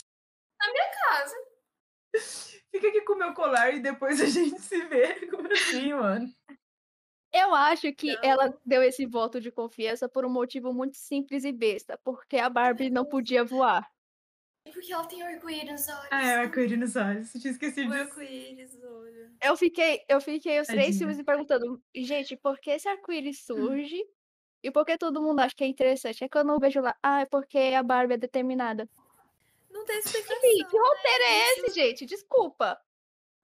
Casa. 1.08 1.34
Fica 2.76 2.88
aqui 2.88 3.00
com 3.02 3.14
o 3.14 3.18
meu 3.18 3.32
colar 3.32 3.70
e 3.74 3.80
depois 3.80 4.20
a 4.20 4.26
gente 4.26 4.60
se 4.60 4.82
vê. 4.84 5.26
Como 5.26 5.50
assim, 5.50 5.94
mano? 5.94 6.28
Eu 7.32 7.54
acho 7.54 7.90
que 7.92 8.14
Não. 8.14 8.20
ela 8.22 8.58
deu 8.64 8.82
esse 8.82 9.06
voto 9.06 9.40
de 9.40 9.50
confiança 9.50 10.08
por 10.08 10.24
um 10.24 10.30
motivo 10.30 10.72
muito 10.72 10.96
simples 10.96 11.44
e 11.44 11.52
besta, 11.52 11.98
porque 12.04 12.36
a 12.38 12.48
Barbie 12.48 12.90
não 12.90 13.04
podia 13.04 13.44
voar. 13.44 13.86
Porque 14.72 14.92
ela 14.92 15.06
tem 15.06 15.22
orgulho 15.22 15.64
nos 15.72 15.88
olhos. 15.88 16.08
Ah, 16.10 16.22
é 16.26 16.38
o 16.38 16.40
arco-íris 16.42 16.78
nos 16.78 16.96
olhos. 16.96 17.34
Eu 17.34 17.40
tinha 17.40 17.52
esquecido 17.52 17.88
O 17.88 17.92
disso. 17.92 18.02
arco-íris, 18.10 18.78
olha. 18.82 19.32
Eu 19.42 19.56
fiquei, 19.56 20.02
eu 20.08 20.20
fiquei 20.20 20.60
os 20.60 20.66
três 20.66 20.98
filmes 20.98 21.16
me 21.16 21.24
perguntando, 21.24 21.80
gente, 21.94 22.36
por 22.36 22.58
que 22.58 22.70
esse 22.72 22.88
arco-íris 22.88 23.44
surge? 23.44 24.02
E 24.62 24.70
por 24.70 24.84
que 24.84 24.98
todo 24.98 25.22
mundo 25.22 25.38
acha 25.40 25.54
que 25.54 25.62
é 25.62 25.68
interessante? 25.68 26.24
É 26.24 26.28
que 26.28 26.36
eu 26.36 26.44
não 26.44 26.58
vejo 26.58 26.80
lá. 26.80 26.96
Ah, 27.02 27.20
é 27.20 27.26
porque 27.26 27.58
a 27.58 27.82
Barbie 27.82 28.14
é 28.14 28.18
determinada. 28.18 28.88
Tem 29.86 29.98
explicação. 29.98 30.40
Que 30.40 30.78
roteiro 30.78 31.24
é 31.24 31.52
isso. 31.52 31.66
esse, 31.66 31.74
gente? 31.74 32.06
Desculpa. 32.06 32.80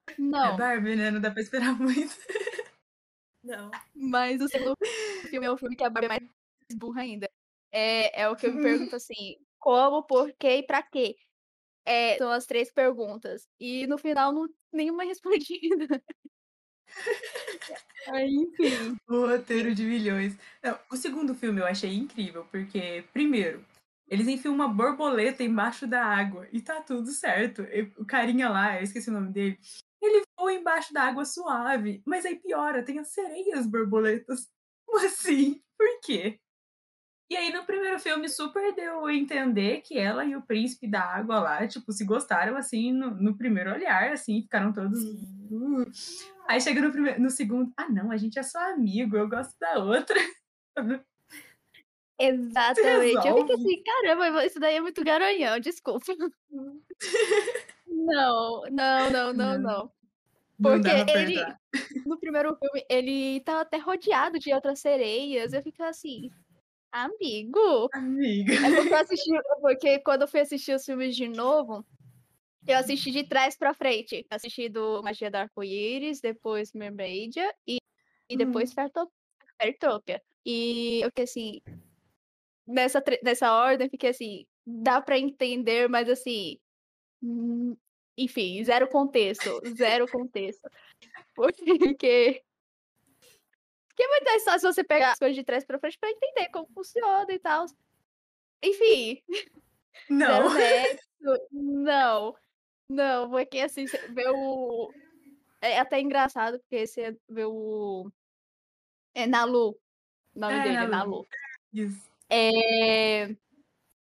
É 0.08 0.14
Não, 0.18 0.56
Barbie, 0.56 0.96
né? 0.96 1.10
Não 1.10 1.20
dá 1.20 1.30
pra 1.30 1.42
esperar 1.42 1.78
muito. 1.78 2.14
Não. 3.44 3.72
mas 3.92 4.40
o 4.40 4.48
segundo 4.48 4.76
filme 5.28 5.46
é 5.46 5.50
um 5.52 5.56
filme 5.56 5.74
que 5.74 5.82
a 5.82 5.90
Barbie 5.90 6.06
é 6.06 6.08
mais 6.08 6.22
burra 6.76 7.02
ainda. 7.02 7.28
É, 7.72 8.22
é 8.22 8.28
o 8.28 8.36
que 8.36 8.46
eu 8.46 8.54
me 8.54 8.62
pergunto 8.62 8.94
assim, 8.94 9.36
como, 9.58 10.02
por 10.04 10.32
quê 10.38 10.58
e 10.58 10.62
pra 10.62 10.82
quê? 10.82 11.16
É, 11.84 12.16
são 12.18 12.30
as 12.30 12.46
três 12.46 12.72
perguntas. 12.72 13.48
E 13.58 13.86
no 13.86 13.98
final, 13.98 14.32
não, 14.32 14.48
nenhuma 14.72 15.02
é 15.04 15.06
respondida. 15.06 16.02
Aí, 18.08 18.34
enfim. 18.34 18.96
O 19.08 19.26
roteiro 19.26 19.74
de 19.74 19.82
milhões. 19.84 20.36
Não, 20.62 20.78
o 20.90 20.96
segundo 20.96 21.34
filme 21.34 21.60
eu 21.60 21.66
achei 21.66 21.92
incrível, 21.94 22.46
porque, 22.50 23.04
primeiro, 23.12 23.64
eles 24.12 24.28
enfiam 24.28 24.54
uma 24.54 24.68
borboleta 24.68 25.42
embaixo 25.42 25.86
da 25.86 26.04
água 26.04 26.46
e 26.52 26.60
tá 26.60 26.82
tudo 26.82 27.10
certo. 27.10 27.62
E 27.62 27.90
O 27.96 28.04
carinha 28.04 28.50
lá, 28.50 28.76
eu 28.76 28.82
esqueci 28.82 29.08
o 29.08 29.12
nome 29.14 29.32
dele, 29.32 29.58
ele 30.02 30.22
voa 30.38 30.52
embaixo 30.52 30.92
da 30.92 31.04
água 31.04 31.24
suave. 31.24 32.02
Mas 32.06 32.26
aí 32.26 32.36
piora, 32.38 32.84
tem 32.84 32.98
as 32.98 33.08
sereias 33.08 33.66
borboletas. 33.66 34.50
Como 34.84 35.06
assim? 35.06 35.62
Por 35.78 36.00
quê? 36.02 36.38
E 37.30 37.36
aí 37.36 37.50
no 37.50 37.64
primeiro 37.64 37.98
filme 37.98 38.28
super 38.28 38.74
deu 38.74 39.06
a 39.06 39.14
entender 39.14 39.80
que 39.80 39.96
ela 39.98 40.26
e 40.26 40.36
o 40.36 40.42
príncipe 40.42 40.86
da 40.86 41.00
água 41.00 41.40
lá, 41.40 41.66
tipo, 41.66 41.90
se 41.90 42.04
gostaram 42.04 42.54
assim 42.58 42.92
no, 42.92 43.12
no 43.12 43.34
primeiro 43.38 43.72
olhar, 43.72 44.12
assim, 44.12 44.42
ficaram 44.42 44.74
todos. 44.74 45.02
"Uh". 45.50 45.90
Aí 46.46 46.60
chega 46.60 46.82
no, 46.82 46.92
primeiro, 46.92 47.18
no 47.22 47.30
segundo, 47.30 47.72
ah 47.78 47.88
não, 47.88 48.10
a 48.10 48.18
gente 48.18 48.38
é 48.38 48.42
só 48.42 48.58
amigo, 48.72 49.16
eu 49.16 49.26
gosto 49.26 49.56
da 49.58 49.78
outra. 49.78 50.18
Exatamente. 52.24 53.26
Eu 53.26 53.36
fico 53.38 53.52
assim, 53.52 53.82
caramba, 53.82 54.46
isso 54.46 54.60
daí 54.60 54.76
é 54.76 54.80
muito 54.80 55.02
garanhão, 55.04 55.58
desculpa. 55.60 56.06
Não, 57.86 58.62
não, 58.70 59.10
não, 59.10 59.32
não, 59.32 59.32
Não. 59.34 59.58
não. 59.58 59.92
Não 60.58 60.72
Porque 60.80 61.04
pra 61.04 61.20
ele, 61.22 61.36
no 62.06 62.18
primeiro 62.18 62.56
filme, 62.56 62.84
ele 62.88 63.40
tava 63.40 63.62
até 63.62 63.78
rodeado 63.78 64.38
de 64.38 64.52
outras 64.52 64.78
sereias. 64.80 65.52
Eu 65.52 65.62
fico 65.62 65.82
assim, 65.82 66.30
amigo. 66.92 67.88
Amiga. 67.92 68.54
É 68.54 68.76
porque 68.76 68.94
assisti, 68.94 69.30
porque 69.60 69.98
quando 70.00 70.22
eu 70.22 70.28
fui 70.28 70.40
assistir 70.40 70.74
os 70.74 70.84
filmes 70.84 71.16
de 71.16 71.26
novo, 71.28 71.84
eu 72.66 72.76
assisti 72.78 73.10
de 73.10 73.24
trás 73.24 73.56
pra 73.56 73.74
frente. 73.74 74.24
Assisti 74.30 74.68
do 74.68 75.02
Magia 75.02 75.30
do 75.30 75.36
Arco-Íris, 75.36 76.20
depois 76.20 76.72
Mermaidia 76.72 77.52
e, 77.66 77.78
e 78.28 78.36
depois 78.36 78.72
Fairto- 78.72 79.10
Fairtopia. 79.60 80.22
E 80.46 81.00
eu 81.02 81.08
fiquei 81.08 81.24
assim, 81.24 81.60
nessa, 82.66 83.02
nessa 83.22 83.52
ordem, 83.52 83.88
fiquei 83.88 84.10
assim, 84.10 84.46
dá 84.66 85.00
pra 85.00 85.18
entender, 85.18 85.88
mas 85.88 86.08
assim, 86.08 86.58
hum, 87.22 87.76
enfim, 88.16 88.62
zero 88.64 88.88
contexto, 88.88 89.60
zero 89.76 90.06
contexto. 90.10 90.68
Porque 91.34 91.64
porque 93.88 94.02
é 94.04 94.08
muito 94.08 94.24
mais 94.24 94.44
fácil 94.44 94.72
você 94.72 94.82
pegar 94.82 95.12
as 95.12 95.18
coisas 95.18 95.36
de 95.36 95.44
trás 95.44 95.64
pra 95.64 95.78
frente 95.78 95.98
pra 95.98 96.10
entender 96.10 96.48
como 96.48 96.66
funciona 96.74 97.26
e 97.30 97.38
tal. 97.38 97.66
Enfim, 98.62 99.22
Não. 100.08 100.48
Não. 101.50 102.36
Não, 102.88 103.30
porque 103.30 103.60
assim, 103.60 103.86
você 103.86 103.98
vê 104.08 104.28
o. 104.28 104.92
É 105.60 105.78
até 105.78 106.00
engraçado, 106.00 106.58
porque 106.60 106.86
você 106.86 107.16
vê 107.28 107.44
o. 107.44 108.10
É 109.14 109.26
Nalu. 109.26 109.70
O 110.34 110.38
nome 110.40 110.54
É, 110.54 110.62
dele 110.62 110.76
é. 110.76 110.86
Nalu. 110.86 111.26
Isso. 111.72 112.11
É... 112.32 113.26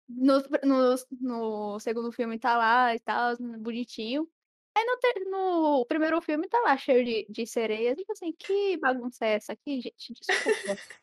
No, 0.08 0.42
no, 0.64 0.94
no 1.20 1.80
segundo 1.80 2.12
filme 2.12 2.38
tá 2.38 2.56
lá 2.56 2.94
e 2.94 3.00
tal, 3.00 3.36
bonitinho. 3.58 4.28
Aí 4.76 4.84
no, 4.84 4.96
ter- 4.98 5.24
no 5.30 5.86
primeiro 5.86 6.20
filme 6.20 6.48
tá 6.48 6.58
lá 6.60 6.76
cheio 6.76 7.04
de, 7.04 7.26
de 7.30 7.46
sereias. 7.46 7.96
Tipo 7.96 8.12
assim, 8.12 8.32
que 8.32 8.76
bagunça 8.76 9.24
é 9.24 9.34
essa 9.34 9.52
aqui, 9.52 9.80
gente? 9.80 10.12
Desculpa. 10.12 10.76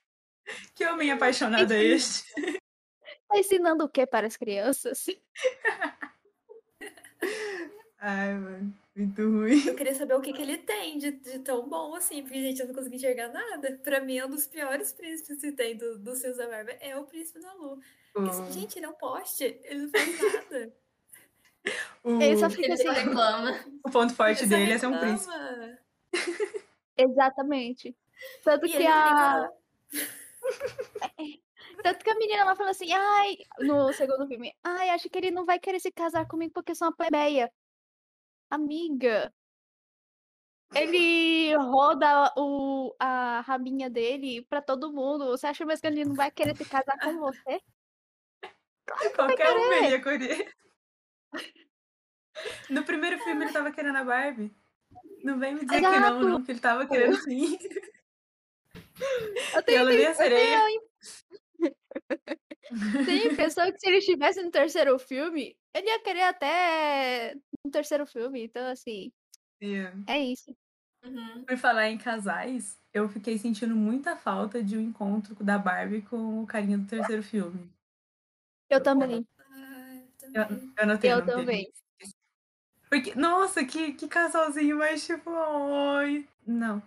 Que 0.73 0.85
homem 0.85 1.11
apaixonado 1.11 1.73
é 1.73 1.83
este? 1.83 2.23
Tá 3.27 3.37
ensinando 3.37 3.83
o 3.83 3.89
que 3.89 4.07
para 4.07 4.27
as 4.27 4.37
crianças? 4.37 5.05
Ai, 7.99 8.33
mano. 8.35 8.73
Muito 8.97 9.21
ruim. 9.21 9.63
Eu 9.67 9.75
queria 9.75 9.93
saber 9.93 10.15
o 10.15 10.21
que, 10.21 10.33
que 10.33 10.41
ele 10.41 10.57
tem 10.57 10.97
de, 10.97 11.11
de 11.11 11.37
tão 11.39 11.69
bom 11.69 11.93
assim, 11.93 12.23
porque, 12.23 12.41
gente, 12.41 12.59
eu 12.61 12.67
não 12.67 12.73
consegui 12.73 12.95
enxergar 12.95 13.27
nada. 13.29 13.79
Pra 13.83 13.99
mim, 14.01 14.17
é 14.17 14.25
um 14.25 14.29
dos 14.29 14.47
piores 14.47 14.91
príncipes 14.91 15.39
que 15.39 15.51
tem 15.51 15.77
do, 15.77 15.99
do 15.99 16.15
Seus 16.15 16.37
da 16.37 16.47
Barba 16.47 16.71
é 16.81 16.97
o 16.97 17.05
príncipe 17.05 17.39
da 17.39 17.53
Lu. 17.53 17.79
Porque, 18.11 18.29
assim, 18.31 18.47
O- 18.47 18.51
gente, 18.51 18.79
ele 18.79 18.87
é 18.87 18.89
um 18.89 18.93
poste, 18.93 19.43
ele 19.63 19.81
não 19.83 19.89
faz 19.89 20.19
nada. 20.19 20.73
o, 22.03 22.21
Ele 22.21 22.37
só 22.37 22.49
fica 22.49 22.63
Ele 22.63 22.73
assim. 22.73 22.89
reclama. 22.89 23.65
o 23.85 23.91
ponto 23.91 24.15
forte 24.15 24.41
Ele 24.43 24.49
dele 24.49 24.71
é 24.73 24.77
ser 24.79 24.87
um 24.87 24.97
príncipe. 24.99 25.31
Exatamente. 26.97 27.95
Tanto 28.43 28.65
E 28.65 28.69
que 28.71 28.87
a. 28.87 29.51
Tanto 31.83 32.03
que 32.03 32.09
a 32.09 32.15
menina 32.15 32.41
ela 32.41 32.55
falou 32.55 32.71
assim, 32.71 32.91
ai, 32.91 33.37
no 33.59 33.93
segundo 33.93 34.25
filme, 34.27 34.51
ai, 34.63 34.89
acho 34.89 35.07
que 35.09 35.17
ele 35.19 35.29
não 35.29 35.45
vai 35.45 35.59
querer 35.59 35.79
se 35.79 35.91
casar 35.91 36.27
comigo 36.27 36.51
porque 36.53 36.71
eu 36.71 36.75
sou 36.75 36.87
uma 36.87 36.95
plebeia. 36.95 37.51
Amiga. 38.49 39.33
Ele 40.75 41.55
roda 41.55 42.33
o, 42.37 42.93
a 42.99 43.41
rabinha 43.41 43.89
dele 43.89 44.45
pra 44.49 44.61
todo 44.61 44.91
mundo. 44.91 45.27
Você 45.27 45.47
acha 45.47 45.65
mesmo 45.65 45.81
que 45.81 45.87
ele 45.87 46.03
não 46.03 46.13
vai 46.13 46.29
querer 46.29 46.55
se 46.57 46.65
casar 46.65 46.99
com 46.99 47.17
você? 47.19 47.61
Qualquer 49.15 49.51
um 49.55 49.69
veria 49.69 50.01
querer. 50.01 50.53
No 52.69 52.83
primeiro 52.83 53.17
filme 53.23 53.45
ele 53.45 53.53
tava 53.53 53.71
querendo 53.71 53.97
a 53.97 54.03
Barbie. 54.03 54.53
Não 55.23 55.39
vem 55.39 55.55
me 55.55 55.61
dizer 55.65 55.77
que 55.77 55.81
não, 55.81 55.97
Exato. 55.97 56.27
não, 56.27 56.43
que 56.43 56.51
ele 56.51 56.59
tava 56.59 56.85
querendo 56.85 57.15
sim. 57.15 57.57
Eu 59.53 59.63
tenho, 59.63 59.79
ela 59.79 59.89
nem 59.89 60.05
a 60.05 60.09
eu 60.09 60.15
sereia. 60.15 60.65
tenho, 60.65 60.81
tenho 63.05 63.29
a 63.29 63.33
impressão 63.33 63.71
que 63.71 63.79
se 63.79 63.87
ele 63.87 63.97
estivesse 63.97 64.41
no 64.43 64.51
terceiro 64.51 64.97
filme, 64.99 65.57
ele 65.73 65.87
ia 65.87 65.99
querer 66.01 66.23
até 66.23 67.35
no 67.63 67.71
terceiro 67.71 68.05
filme. 68.05 68.43
Então, 68.43 68.65
assim, 68.67 69.11
Yeah. 69.61 69.97
é 70.07 70.19
isso. 70.19 70.55
Uhum. 71.03 71.43
Por 71.45 71.57
falar 71.57 71.89
em 71.89 71.97
casais, 71.97 72.77
eu 72.93 73.07
fiquei 73.09 73.37
sentindo 73.37 73.75
muita 73.75 74.15
falta 74.15 74.61
de 74.63 74.77
um 74.77 74.81
encontro 74.81 75.35
da 75.43 75.57
Barbie 75.57 76.01
com 76.03 76.43
o 76.43 76.47
carinha 76.47 76.77
do 76.77 76.85
terceiro 76.87 77.23
filme. 77.23 77.69
Eu 78.69 78.81
também. 78.83 79.25
Eu, 80.33 80.47
também. 80.47 80.73
eu 80.77 80.83
anotei 80.83 81.11
o 81.11 81.13
Eu 81.13 81.25
nome 81.25 81.45
dele. 81.45 81.45
também. 81.45 81.73
Porque, 82.89 83.15
nossa, 83.15 83.65
que, 83.65 83.93
que 83.93 84.07
casalzinho, 84.07 84.77
mas 84.77 85.05
tipo, 85.05 85.29
oi. 85.29 86.27
Não. 86.45 86.81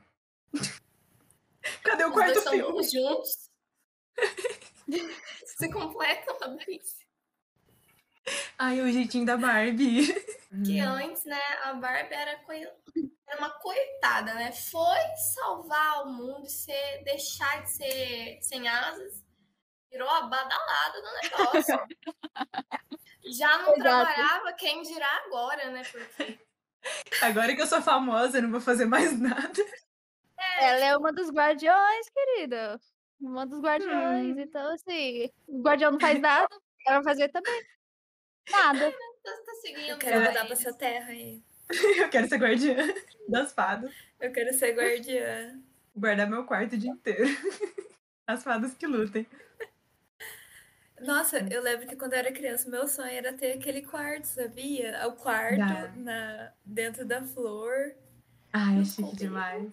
Cadê 1.83 2.05
o 2.05 2.09
Os 2.09 2.15
quarto 2.15 2.41
filme? 2.43 2.63
bons 2.73 3.51
juntos. 4.99 5.51
Se 5.57 5.71
completam, 5.71 6.39
Fabrício. 6.39 7.07
Ai, 8.59 8.81
o 8.81 8.91
jeitinho 8.93 9.25
da 9.27 9.37
Barbie. 9.37 10.07
Que 10.65 10.81
Hum. 10.83 10.89
antes, 10.89 11.25
né, 11.25 11.41
a 11.65 11.73
Barbie 11.75 12.13
era, 12.15 12.37
coi- 12.41 12.63
era 13.27 13.39
uma 13.39 13.51
coitada, 13.51 14.35
né? 14.35 14.51
Foi 14.53 14.99
salvar 15.35 16.03
o 16.05 16.13
mundo 16.13 16.45
e 16.47 16.51
ser, 16.51 17.03
deixar 17.05 17.63
de 17.63 17.71
ser 17.71 18.39
sem 18.43 18.69
asas, 18.69 19.25
virou 19.91 20.09
a 20.09 20.23
badalada 20.23 21.01
do 21.01 21.13
negócio. 21.23 21.81
Já 23.33 23.59
não 23.59 23.75
Exato. 23.75 23.81
trabalhava, 23.81 24.53
quem 24.55 24.83
dirá 24.83 25.23
agora, 25.27 25.71
né? 25.71 25.83
Porque 25.85 26.39
Agora 27.23 27.55
que 27.55 27.63
eu 27.63 27.67
sou 27.67 27.81
famosa, 27.83 28.39
eu 28.39 28.43
não 28.43 28.51
vou 28.51 28.61
fazer 28.61 28.87
mais 28.87 29.19
nada. 29.21 29.53
Ela 30.59 30.85
é 30.87 30.97
uma 30.97 31.13
dos 31.13 31.31
guardiões, 31.31 32.09
querida. 32.11 32.81
Uma 33.21 33.47
dos 33.47 33.61
guardiões. 33.61 34.37
Hum. 34.37 34.41
Então, 34.41 34.73
assim, 34.73 35.31
o 35.47 35.61
guardião 35.61 35.93
não 35.93 36.01
faz 36.01 36.19
nada, 36.21 36.49
ela 36.87 37.01
vai 37.01 37.05
fazer 37.05 37.29
também. 37.29 37.63
Nada. 38.51 38.91
tá, 39.23 39.33
tá 39.45 39.55
seguindo. 39.61 39.91
Eu 39.91 39.99
quero 39.99 40.21
mudar 40.21 40.45
pra 40.45 40.53
essa 40.53 40.73
terra 40.73 41.09
aí. 41.09 41.43
Eu 41.99 42.09
quero 42.09 42.29
ser 42.29 42.39
guardiã 42.39 42.77
das 43.29 43.53
fadas. 43.53 43.95
Eu 44.19 44.33
quero 44.33 44.53
ser 44.53 44.73
guardiã. 44.73 45.61
Guardar 45.95 46.29
meu 46.29 46.45
quarto 46.45 46.75
o 46.75 46.79
dia 46.79 46.91
inteiro. 46.91 47.25
As 48.27 48.43
fadas 48.43 48.75
que 48.75 48.87
lutem. 48.87 49.27
Nossa, 51.01 51.39
eu 51.39 51.63
lembro 51.63 51.87
que 51.87 51.97
quando 51.97 52.13
eu 52.13 52.19
era 52.19 52.31
criança, 52.31 52.69
meu 52.69 52.87
sonho 52.87 53.11
era 53.11 53.33
ter 53.33 53.53
aquele 53.53 53.81
quarto, 53.81 54.25
sabia? 54.25 55.07
O 55.09 55.13
quarto 55.13 55.57
Dá. 55.57 55.93
na, 55.97 56.53
dentro 56.65 57.07
da 57.07 57.23
flor. 57.23 57.95
Ai, 58.53 58.81
é 58.81 58.85
chique 58.85 59.17
demais. 59.17 59.73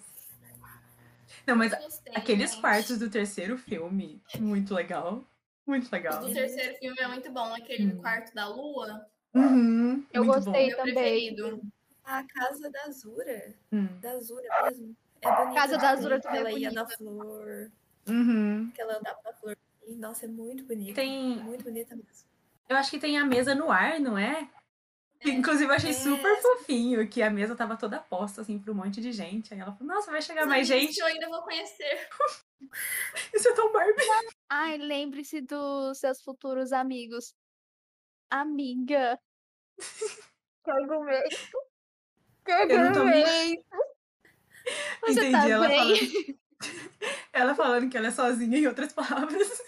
Não, 1.46 1.56
mas 1.56 1.74
Eu 1.74 1.79
gostei, 1.82 2.13
aqueles 2.15 2.51
gente. 2.51 2.62
quartos 2.62 2.98
do 3.00 3.10
terceiro 3.10 3.58
filme, 3.58 4.22
muito 4.39 4.74
legal. 4.74 5.24
Muito 5.65 5.91
legal. 5.91 6.22
do 6.22 6.34
terceiro 6.34 6.77
filme 6.77 6.98
é 7.00 7.08
muito 7.08 7.29
bom. 7.32 7.53
Aquele 7.53 7.94
Hum. 7.94 7.98
quarto 8.01 8.34
da 8.34 8.48
lua, 8.48 9.06
Uhum, 9.34 10.03
Eu 10.13 10.24
muito 10.24 10.46
gostei. 10.46 10.67
meu 10.67 10.77
também. 10.77 10.94
preferido. 10.94 11.62
A 12.03 12.24
casa 12.24 12.72
da 12.72 12.84
Azura. 12.86 13.53
Bom. 13.72 13.77
Hum, 13.77 14.00
Da 14.01 14.12
Azura 14.12 14.48
mesmo. 14.70 14.96
É 15.22 15.29
bonita. 15.36 15.53
Casa 15.53 15.77
da 15.77 15.89
Azura 15.91 16.20
também 16.22 16.38
é 16.38 16.41
ela 16.41 16.51
ia 16.51 16.70
bonita. 16.70 16.84
na 16.84 16.89
flor. 16.89 17.72
uhum. 18.08 18.72
Que 18.74 18.82
ela 18.82 18.98
andava 18.98 19.20
na 19.25 19.34
flor. 19.34 19.58
E, 19.86 19.94
nossa, 19.96 20.25
é 20.25 20.29
muito 20.29 20.63
bonita. 20.63 20.94
Tem, 20.96 21.38
Muito 21.44 21.63
bonita 21.65 21.96
mesmo. 21.96 22.25
eu 22.70 22.77
acho 22.77 22.89
que 22.89 23.00
tem 23.00 23.17
a 23.17 23.25
mesa 23.25 23.53
no 23.53 23.70
ar, 23.70 24.00
não 24.00 24.17
é? 24.17 24.50
Que, 25.20 25.32
Inclusive, 25.32 25.66
eu 25.72 25.76
achei 25.76 25.90
É. 25.90 25.94
super 25.94 26.42
fofinho 26.42 27.08
que 27.10 27.22
a 27.24 27.30
mesa 27.30 27.56
tava 27.56 27.76
toda 27.76 28.00
posta, 28.00 28.42
assim, 28.42 28.60
pra 28.60 28.72
um 28.72 28.76
monte 28.76 29.02
de 29.02 29.12
gente. 29.12 29.54
Aí 29.54 29.60
ela 29.60 29.72
falou, 29.74 29.94
nossa, 29.96 30.12
vai 30.12 30.22
chegar 30.22 30.44
Os 30.44 30.48
mais 30.48 30.68
gente. 30.68 30.94
que 30.94 31.02
eu 31.02 31.06
ainda 31.08 31.28
vou 31.28 31.42
conhecer. 31.42 32.08
Isso 33.34 33.48
é 33.50 33.54
tão 33.54 33.72
Barbie. 33.72 34.02
Ai, 34.50 34.78
lembre-se 34.78 35.42
dos 35.42 35.98
seus 36.00 36.22
futuros 36.22 36.72
amigos. 36.72 37.34
Amiga. 38.30 39.20
Que 40.64 40.72
argumento. 40.72 41.58
Que 42.44 42.52
Eu 42.52 42.68
não 42.84 42.92
tô 42.92 43.06
me- 43.06 43.24
argumento. 43.24 43.66
Você 45.02 45.12
Entendi, 45.14 45.32
tá 45.32 45.48
ela 45.50 45.68
bem? 45.70 45.96
falando, 45.96 46.40
ela 47.32 47.56
falando 47.56 47.90
que 47.90 47.96
ela 47.98 48.08
é 48.08 48.12
sozinha, 48.12 48.58
em 48.58 48.68
outras 48.68 48.92
palavras. 48.92 49.62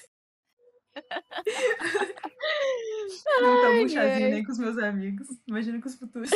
Não 3.42 3.62
tomo 3.62 3.84
um 3.84 3.88
chazinho 3.90 4.26
ai. 4.26 4.32
nem 4.32 4.44
com 4.44 4.52
os 4.52 4.58
meus 4.58 4.78
amigos. 4.78 5.28
Imagina 5.48 5.82
com 5.82 5.88
os 5.88 5.96
futuros. 5.96 6.30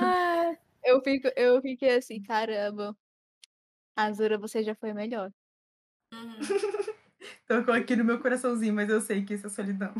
Ah, 0.00 0.56
eu, 0.84 1.00
fico, 1.02 1.28
eu 1.36 1.60
fiquei 1.62 1.96
assim, 1.96 2.22
caramba. 2.22 2.96
Azura, 3.96 4.38
você 4.38 4.62
já 4.62 4.74
foi 4.74 4.92
melhor. 4.92 5.32
Uhum. 6.12 6.38
Tocou 7.46 7.74
aqui 7.74 7.94
no 7.96 8.04
meu 8.04 8.20
coraçãozinho, 8.20 8.74
mas 8.74 8.88
eu 8.88 9.00
sei 9.00 9.24
que 9.24 9.34
isso 9.34 9.46
é 9.46 9.50
solidão. 9.50 9.92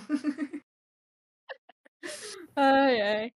Ai, 2.56 3.00
ai. 3.00 3.32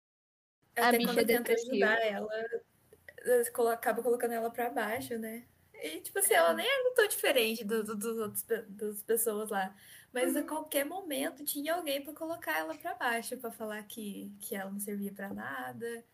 Até 0.77 0.81
A 0.87 0.91
quando 0.91 0.99
bicha 0.99 1.21
eu 1.21 1.27
tento 1.27 1.47
depressiva. 1.49 1.73
ajudar 1.73 2.01
ela, 2.07 2.45
colo- 3.53 3.69
acaba 3.69 4.03
colocando 4.03 4.33
ela 4.33 4.51
pra 4.51 4.71
baixo, 4.71 5.19
né? 5.19 5.47
E, 5.83 6.01
tipo 6.01 6.18
assim, 6.18 6.35
ela 6.35 6.55
nem 6.55 6.66
era 6.66 6.95
tão 6.95 7.07
diferente 7.09 7.64
do, 7.64 7.83
do- 7.83 7.97
dos 7.97 8.16
outros 8.18 8.42
das 8.68 9.03
pessoas 9.03 9.51
lá. 9.51 9.75
Mas 10.12 10.37
a 10.37 10.42
qualquer 10.42 10.85
momento 10.85 11.45
tinha 11.45 11.75
alguém 11.75 12.03
pra 12.03 12.12
colocar 12.12 12.59
ela 12.59 12.75
pra 12.77 12.95
baixo, 12.95 13.37
pra 13.38 13.51
falar 13.51 13.83
que, 13.85 14.33
que 14.40 14.55
ela 14.55 14.71
não 14.71 14.79
servia 14.79 15.12
pra 15.12 15.33
nada. 15.33 16.05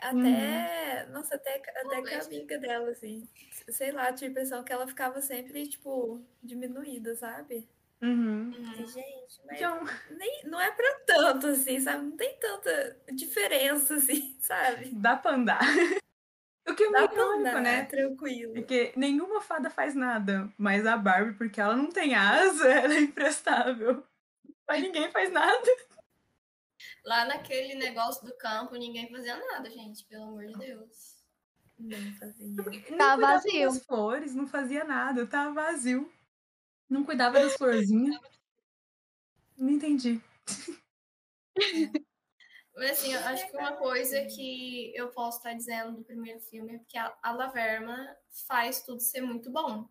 Até, 0.00 1.06
nossa, 1.10 1.34
até, 1.34 1.56
até 1.56 2.02
com 2.02 2.14
a 2.14 2.18
amiga 2.24 2.58
dela, 2.58 2.90
assim. 2.90 3.28
Sei 3.68 3.92
lá, 3.92 4.12
tinha 4.12 4.28
a 4.28 4.30
impressão 4.30 4.64
que 4.64 4.72
ela 4.72 4.86
ficava 4.88 5.20
sempre, 5.20 5.68
tipo, 5.68 6.24
diminuída, 6.42 7.14
sabe? 7.16 7.68
Uhum. 8.02 8.50
Assim, 8.72 8.86
gente, 8.86 9.40
mas 9.44 9.56
Então, 9.60 9.84
nem, 10.10 10.42
não 10.46 10.58
é 10.60 10.70
pra 10.72 11.00
tanto, 11.06 11.48
assim, 11.48 11.78
sabe? 11.80 12.04
Não 12.06 12.16
tem 12.16 12.34
tanta 12.38 12.96
diferença, 13.12 13.96
assim, 13.96 14.36
sabe? 14.40 14.90
dá 14.94 15.16
pra 15.16 15.34
andar. 15.34 15.60
O 16.70 16.76
que 16.76 16.84
é 16.84 16.88
muito 16.90 17.14
irônico, 17.14 17.58
né? 17.58 17.84
tranquilo. 17.84 18.54
Porque 18.54 18.92
nenhuma 18.96 19.40
fada 19.40 19.70
faz 19.70 19.94
nada, 19.94 20.52
mas 20.56 20.86
a 20.86 20.96
Barbie, 20.96 21.36
porque 21.36 21.60
ela 21.60 21.76
não 21.76 21.90
tem 21.90 22.14
asa, 22.14 22.66
ela 22.72 22.94
é 22.94 23.00
imprestável. 23.00 24.04
Mas 24.68 24.82
ninguém 24.82 25.10
faz 25.10 25.32
nada. 25.32 25.66
Lá 27.04 27.24
naquele 27.24 27.74
negócio 27.74 28.24
do 28.26 28.36
campo, 28.36 28.74
ninguém 28.76 29.10
fazia 29.10 29.36
nada, 29.36 29.70
gente, 29.70 30.04
pelo 30.04 30.24
amor 30.24 30.46
de 30.46 30.58
Deus. 30.58 31.20
Não 31.78 32.12
fazia. 32.18 32.46
Não 32.90 32.98
Tá 32.98 33.16
vazio. 33.16 33.68
das 33.68 33.84
flores, 33.84 34.34
não 34.34 34.46
fazia 34.46 34.84
nada, 34.84 35.26
tava 35.26 35.52
vazio. 35.52 36.10
Não 36.88 37.04
cuidava 37.04 37.40
das 37.40 37.54
florzinhas. 37.54 38.20
Não 39.56 39.70
entendi. 39.70 40.20
Mas 42.80 42.92
assim, 42.92 43.12
eu 43.12 43.20
acho 43.20 43.50
que 43.50 43.56
uma 43.58 43.76
coisa 43.76 44.24
que 44.24 44.90
eu 44.96 45.08
posso 45.10 45.36
estar 45.36 45.52
dizendo 45.52 45.98
do 45.98 46.02
primeiro 46.02 46.40
filme 46.40 46.76
é 46.76 46.78
que 46.88 46.96
a, 46.96 47.14
a 47.22 47.30
Laverna 47.30 48.16
faz 48.48 48.80
tudo 48.80 49.00
ser 49.00 49.20
muito 49.20 49.50
bom. 49.50 49.86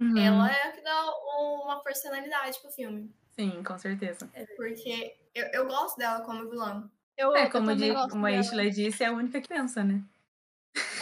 Uhum. 0.00 0.16
Ela 0.16 0.50
é 0.50 0.62
a 0.62 0.72
que 0.72 0.80
dá 0.80 1.14
uma 1.14 1.82
personalidade 1.82 2.58
pro 2.58 2.70
filme. 2.70 3.14
Sim, 3.32 3.62
com 3.62 3.78
certeza. 3.78 4.30
Porque 4.56 5.14
eu, 5.34 5.44
eu 5.48 5.66
gosto 5.66 5.98
dela 5.98 6.24
como 6.24 6.48
vilã. 6.48 6.90
Eu, 7.18 7.36
É, 7.36 7.44
eu 7.44 7.50
como, 7.50 7.76
di- 7.76 7.92
gosto 7.92 8.10
como 8.12 8.24
a 8.24 8.30
dela. 8.30 8.40
Isla 8.42 8.70
disse, 8.70 9.04
é 9.04 9.08
a 9.08 9.12
única 9.12 9.38
que 9.42 9.48
pensa, 9.48 9.84
né? 9.84 10.02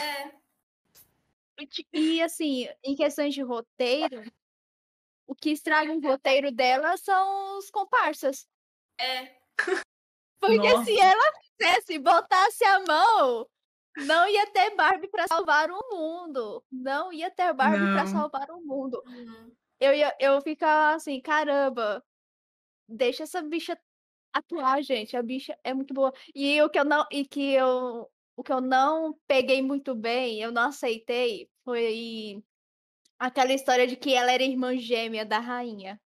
É, 0.01 0.35
E 1.57 1.85
E 1.93 2.21
assim, 2.21 2.67
em 2.83 2.93
questões 2.93 3.33
de 3.33 3.41
roteiro, 3.41 4.21
o 5.25 5.33
que 5.33 5.51
estraga 5.51 5.93
um 5.93 6.01
roteiro 6.01 6.51
dela 6.51 6.97
são 6.97 7.57
os 7.57 7.71
comparsas. 7.71 8.45
é. 8.99 9.33
Porque 10.39 10.57
Nossa. 10.57 10.85
se 10.85 10.99
ela 10.99 11.23
fizesse, 11.59 11.99
botasse 11.99 12.63
a 12.65 12.79
mão, 12.81 13.47
não 13.97 14.27
ia 14.27 14.45
ter 14.51 14.75
Barbie 14.75 15.09
pra 15.09 15.27
salvar 15.27 15.69
o 15.71 15.79
mundo. 15.91 16.63
Não 16.71 17.11
ia 17.13 17.31
ter 17.31 17.53
Barbie 17.53 17.77
pra 17.91 18.03
Não. 18.03 18.07
salvar 18.07 18.49
o 18.51 18.61
mundo. 18.61 19.01
Uhum. 19.07 19.51
Eu 19.79 19.93
ia 19.93 20.15
eu 20.19 20.41
ficar 20.41 20.95
assim, 20.95 21.21
caramba, 21.21 22.03
deixa 22.87 23.23
essa 23.23 23.41
bicha 23.41 23.77
atuar, 24.33 24.81
gente. 24.83 25.17
A 25.17 25.23
bicha 25.23 25.57
é 25.63 25.73
muito 25.73 25.93
boa. 25.93 26.13
E 26.35 26.61
o 26.61 26.69
que 26.69 26.79
eu 26.79 26.85
não 26.85 27.05
e 27.11 27.25
que 27.25 27.53
eu 27.53 28.09
o 28.37 28.43
que 28.43 28.51
eu 28.53 28.61
não 28.61 29.17
peguei 29.27 29.61
muito 29.61 29.95
bem, 29.95 30.41
eu 30.41 30.51
não 30.51 30.63
aceitei, 30.69 31.49
foi 31.63 32.43
aquela 33.19 33.53
história 33.53 33.87
de 33.87 33.95
que 33.97 34.13
ela 34.13 34.31
era 34.31 34.43
irmã 34.43 34.77
gêmea 34.77 35.25
da 35.25 35.39
rainha. 35.39 35.99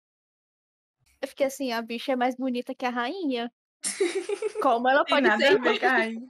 Eu 1.21 1.29
fiquei 1.29 1.47
assim, 1.47 1.73
a 1.73 1.83
bicha 1.83 2.13
é 2.13 2.17
mais 2.17 2.37
bonita 2.37 2.75
que 2.75 2.85
a 2.85 2.91
rainha. 2.91 3.53
Como 4.63 4.89
ela 4.89 5.05
pode 5.05 5.23
nada 5.27 5.39
ser 5.39 5.49
a 5.49 5.53
irmã, 5.53 5.71
ver 5.73 5.79
com 5.81 5.87
a 5.87 5.91
rainha. 5.91 6.27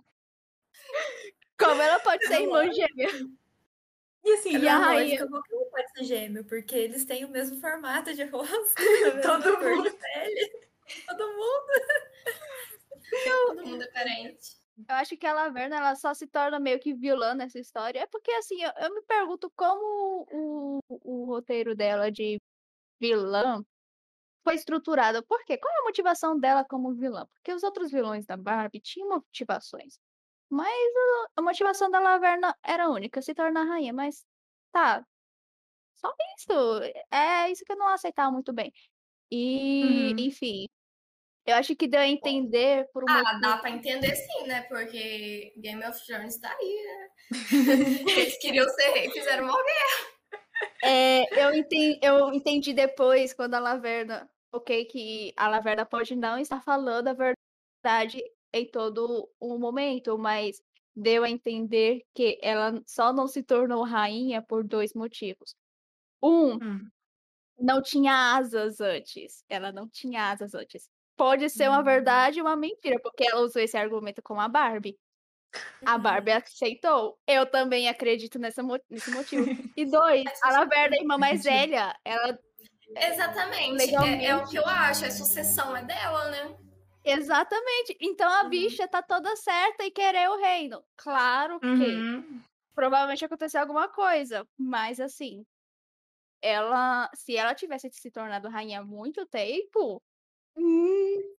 como 1.58 1.82
ela 1.82 1.98
pode 2.00 2.26
ser 2.26 2.42
irmã 2.42 2.70
gêmea? 2.72 3.08
E 4.24 4.32
assim, 4.34 4.56
E 4.56 4.58
Na 4.58 4.76
a 4.76 4.78
rainha? 4.78 5.26
qualquer 5.26 5.54
um 5.56 5.70
pode 5.70 5.90
ser 5.92 6.04
gêmeo, 6.04 6.44
porque 6.44 6.74
eles 6.74 7.04
têm 7.04 7.24
o 7.24 7.30
mesmo 7.30 7.60
formato 7.60 8.12
de 8.14 8.24
rosto, 8.24 8.74
Todo 9.22 9.58
mundo. 9.60 9.90
pele. 9.96 10.66
Todo 11.06 11.28
mundo. 11.28 11.66
Todo 13.24 13.66
mundo 13.66 13.82
é 13.82 13.90
parente. 13.92 14.56
Eu 14.88 14.94
acho 14.96 15.16
que 15.16 15.26
a 15.26 15.32
Laverna 15.32 15.76
ela 15.76 15.94
só 15.96 16.12
se 16.12 16.26
torna 16.26 16.58
meio 16.60 16.78
que 16.78 16.92
vilã 16.92 17.34
nessa 17.34 17.58
história. 17.58 18.00
É 18.00 18.06
porque, 18.06 18.30
assim, 18.32 18.62
eu, 18.62 18.70
eu 18.82 18.94
me 18.94 19.00
pergunto 19.02 19.50
como 19.56 20.26
o, 20.30 20.80
o 20.88 21.24
roteiro 21.24 21.74
dela 21.74 22.10
de 22.12 22.38
vilã 23.00 23.64
foi 24.46 24.54
estruturado. 24.54 25.24
Por 25.26 25.44
quê? 25.44 25.58
Qual 25.58 25.74
é 25.74 25.80
a 25.80 25.84
motivação 25.84 26.38
dela 26.38 26.64
como 26.64 26.94
vilã? 26.94 27.26
Porque 27.34 27.52
os 27.52 27.64
outros 27.64 27.90
vilões 27.90 28.24
da 28.24 28.36
Barbie 28.36 28.80
tinham 28.80 29.08
motivações. 29.08 29.98
Mas 30.48 30.68
a, 30.68 31.40
a 31.40 31.42
motivação 31.42 31.90
da 31.90 31.98
Laverna 31.98 32.54
era 32.62 32.88
única, 32.88 33.20
se 33.20 33.34
tornar 33.34 33.64
rainha. 33.64 33.92
Mas 33.92 34.24
tá. 34.70 35.04
Só 35.96 36.12
isso. 36.38 36.52
É 37.10 37.50
isso 37.50 37.64
que 37.64 37.72
eu 37.72 37.76
não 37.76 37.88
aceitava 37.88 38.30
muito 38.30 38.52
bem. 38.52 38.72
E, 39.30 40.12
Uhum. 40.12 40.26
enfim. 40.26 40.66
Eu 41.44 41.56
acho 41.56 41.74
que 41.74 41.88
deu 41.88 42.00
a 42.00 42.06
entender 42.06 42.88
por 42.92 43.02
um 43.04 43.06
Ah, 43.10 43.18
motivo. 43.22 43.40
dá 43.40 43.58
pra 43.58 43.70
entender 43.70 44.14
sim, 44.14 44.46
né? 44.46 44.62
Porque 44.62 45.52
Game 45.58 45.84
of 45.84 46.04
Thrones 46.06 46.38
tá 46.40 46.50
aí, 46.50 46.84
né? 46.86 47.08
Eles 48.30 48.38
queriam 48.38 48.68
ser 48.68 48.90
rei, 48.92 49.10
fizeram 49.10 49.44
uma 49.44 49.62
guerra. 49.62 50.16
É, 50.82 51.44
eu, 51.44 51.54
entendi, 51.54 51.98
eu 52.02 52.32
entendi 52.32 52.72
depois, 52.72 53.32
quando 53.32 53.54
a 53.54 53.58
Laverna 53.60 54.28
ok 54.52 54.84
que 54.86 55.32
a 55.36 55.48
Laverna 55.48 55.86
pode 55.86 56.16
não 56.16 56.38
estar 56.38 56.62
falando 56.62 57.08
a 57.08 57.14
verdade 57.14 58.22
em 58.52 58.70
todo 58.70 59.30
o 59.40 59.58
momento, 59.58 60.18
mas 60.18 60.60
deu 60.94 61.24
a 61.24 61.30
entender 61.30 62.00
que 62.14 62.38
ela 62.42 62.82
só 62.86 63.12
não 63.12 63.26
se 63.28 63.42
tornou 63.42 63.84
rainha 63.84 64.42
por 64.42 64.64
dois 64.64 64.92
motivos. 64.94 65.54
Um, 66.22 66.60
Hum. 66.60 66.90
não 67.58 67.82
tinha 67.82 68.36
asas 68.36 68.80
antes. 68.80 69.44
Ela 69.48 69.72
não 69.72 69.88
tinha 69.88 70.30
asas 70.30 70.54
antes. 70.54 70.88
Pode 71.16 71.48
ser 71.50 71.68
uma 71.68 71.82
Hum. 71.82 71.84
verdade 71.84 72.38
e 72.38 72.42
uma 72.42 72.56
mentira, 72.56 73.00
porque 73.02 73.24
ela 73.24 73.40
usou 73.42 73.62
esse 73.62 73.76
argumento 73.76 74.22
com 74.22 74.40
a 74.40 74.48
Barbie. 74.48 74.96
A. 75.84 75.98
Barbie 75.98 76.32
aceitou. 76.32 77.18
Eu 77.26 77.46
também 77.50 77.88
acredito 77.88 78.38
nessa 78.38 78.62
nesse 78.90 79.10
motivo. 79.10 79.48
E 79.76 79.86
dois, 79.86 80.32
a 80.42 80.50
Laverna, 80.52 80.96
a 80.96 81.00
irmã 81.00 81.18
mais 81.18 81.44
velha, 81.44 81.94
ela 82.04 82.38
Exatamente. 82.94 83.82
É, 83.82 83.86
Legalmente. 83.86 84.26
é 84.26 84.36
o 84.36 84.46
que 84.46 84.56
eu 84.56 84.66
acho. 84.66 85.04
A 85.04 85.10
sucessão 85.10 85.76
é 85.76 85.82
dela, 85.84 86.30
né? 86.30 86.56
Exatamente. 87.04 87.96
Então 88.00 88.28
a 88.28 88.44
Uhum. 88.44 88.50
bicha 88.50 88.88
tá 88.88 89.02
toda 89.02 89.34
certa 89.36 89.84
e 89.84 89.90
querer 89.90 90.28
o 90.28 90.36
reino. 90.40 90.84
Claro 90.96 91.60
que 91.60 91.66
Uhum. 91.66 92.42
provavelmente 92.74 93.24
aconteceu 93.24 93.60
alguma 93.60 93.88
coisa, 93.88 94.46
mas 94.58 95.00
assim, 95.00 95.44
ela, 96.42 97.10
se 97.14 97.36
ela 97.36 97.54
tivesse 97.54 97.90
se 97.92 98.10
tornado 98.10 98.48
rainha 98.48 98.80
há 98.80 98.84
muito 98.84 99.26
tempo, 99.26 100.02
hum, 100.56 101.36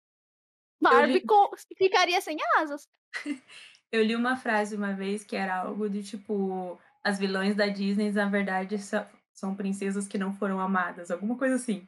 Barbie 0.82 1.20
li- 1.20 1.26
ficaria 1.78 2.22
sem 2.22 2.38
asas. 2.58 2.88
Eu 3.92 4.04
li 4.04 4.16
uma 4.16 4.36
frase 4.36 4.76
uma 4.76 4.94
vez 4.94 5.24
que 5.24 5.36
era 5.36 5.56
algo 5.62 5.90
do 5.90 6.02
tipo: 6.04 6.80
as 7.04 7.18
vilões 7.20 7.56
da 7.56 7.68
Disney, 7.68 8.12
na 8.12 8.28
verdade, 8.30 8.76
são, 9.38 9.56
princesas 9.56 10.08
que 10.08 10.18
não 10.18 10.34
foram 10.34 10.60
amadas, 10.60 11.12
alguma 11.12 11.38
coisa 11.38 11.56
assim. 11.56 11.88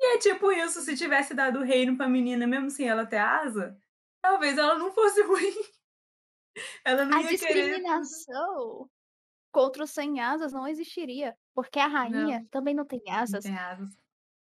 E 0.00 0.16
é 0.16 0.18
tipo 0.18 0.50
isso, 0.52 0.80
se 0.80 0.96
tivesse 0.96 1.34
dado 1.34 1.60
o 1.60 1.64
reino 1.64 1.96
pra 1.96 2.08
menina, 2.08 2.46
mesmo 2.46 2.70
sem 2.70 2.88
ela 2.88 3.06
ter 3.06 3.18
asa, 3.18 3.76
talvez 4.20 4.58
ela 4.58 4.76
não 4.78 4.92
fosse 4.92 5.22
ruim. 5.26 5.54
Ela 6.84 7.04
não 7.04 7.18
A 7.18 7.22
ia 7.22 7.38
querer. 7.38 7.54
discriminação 7.54 8.90
contra 9.52 9.84
os 9.84 9.90
sem 9.90 10.20
asas 10.20 10.52
não 10.52 10.66
existiria, 10.66 11.36
porque 11.54 11.78
a 11.78 11.86
rainha 11.86 12.46
também 12.50 12.74
não 12.74 12.84
tem 12.84 13.00
Não 13.06 13.14
asas. 13.14 13.44
tem 13.44 13.56
asas. 13.56 13.96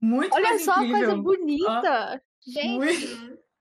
Muito 0.01 0.35
Olha 0.35 0.59
só 0.59 0.73
a 0.73 0.77
coisa 0.79 1.17
bonita. 1.17 2.23
Gente, 2.47 2.77
Muito-. 2.77 3.43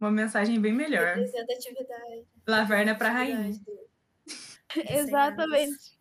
Uma 0.00 0.10
mensagem 0.12 0.60
bem 0.60 0.72
melhor. 0.72 1.16
Representatividade. 1.16 2.26
Laverna 2.46 2.94
pra 2.96 3.10
rainha. 3.10 3.52
sem 4.72 4.96
exatamente. 4.96 5.97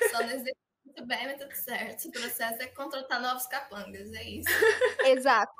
Só 0.00 0.22
não 0.22 0.30
existe 0.30 0.56
muito 0.84 1.06
bem, 1.06 1.26
mas 1.26 1.38
tudo 1.40 1.54
certo. 1.54 2.08
O 2.08 2.12
processo 2.12 2.62
é 2.62 2.68
contratar 2.68 3.20
novos 3.20 3.46
capangas, 3.46 4.12
é 4.12 4.24
isso. 4.24 4.66
Exato. 5.02 5.52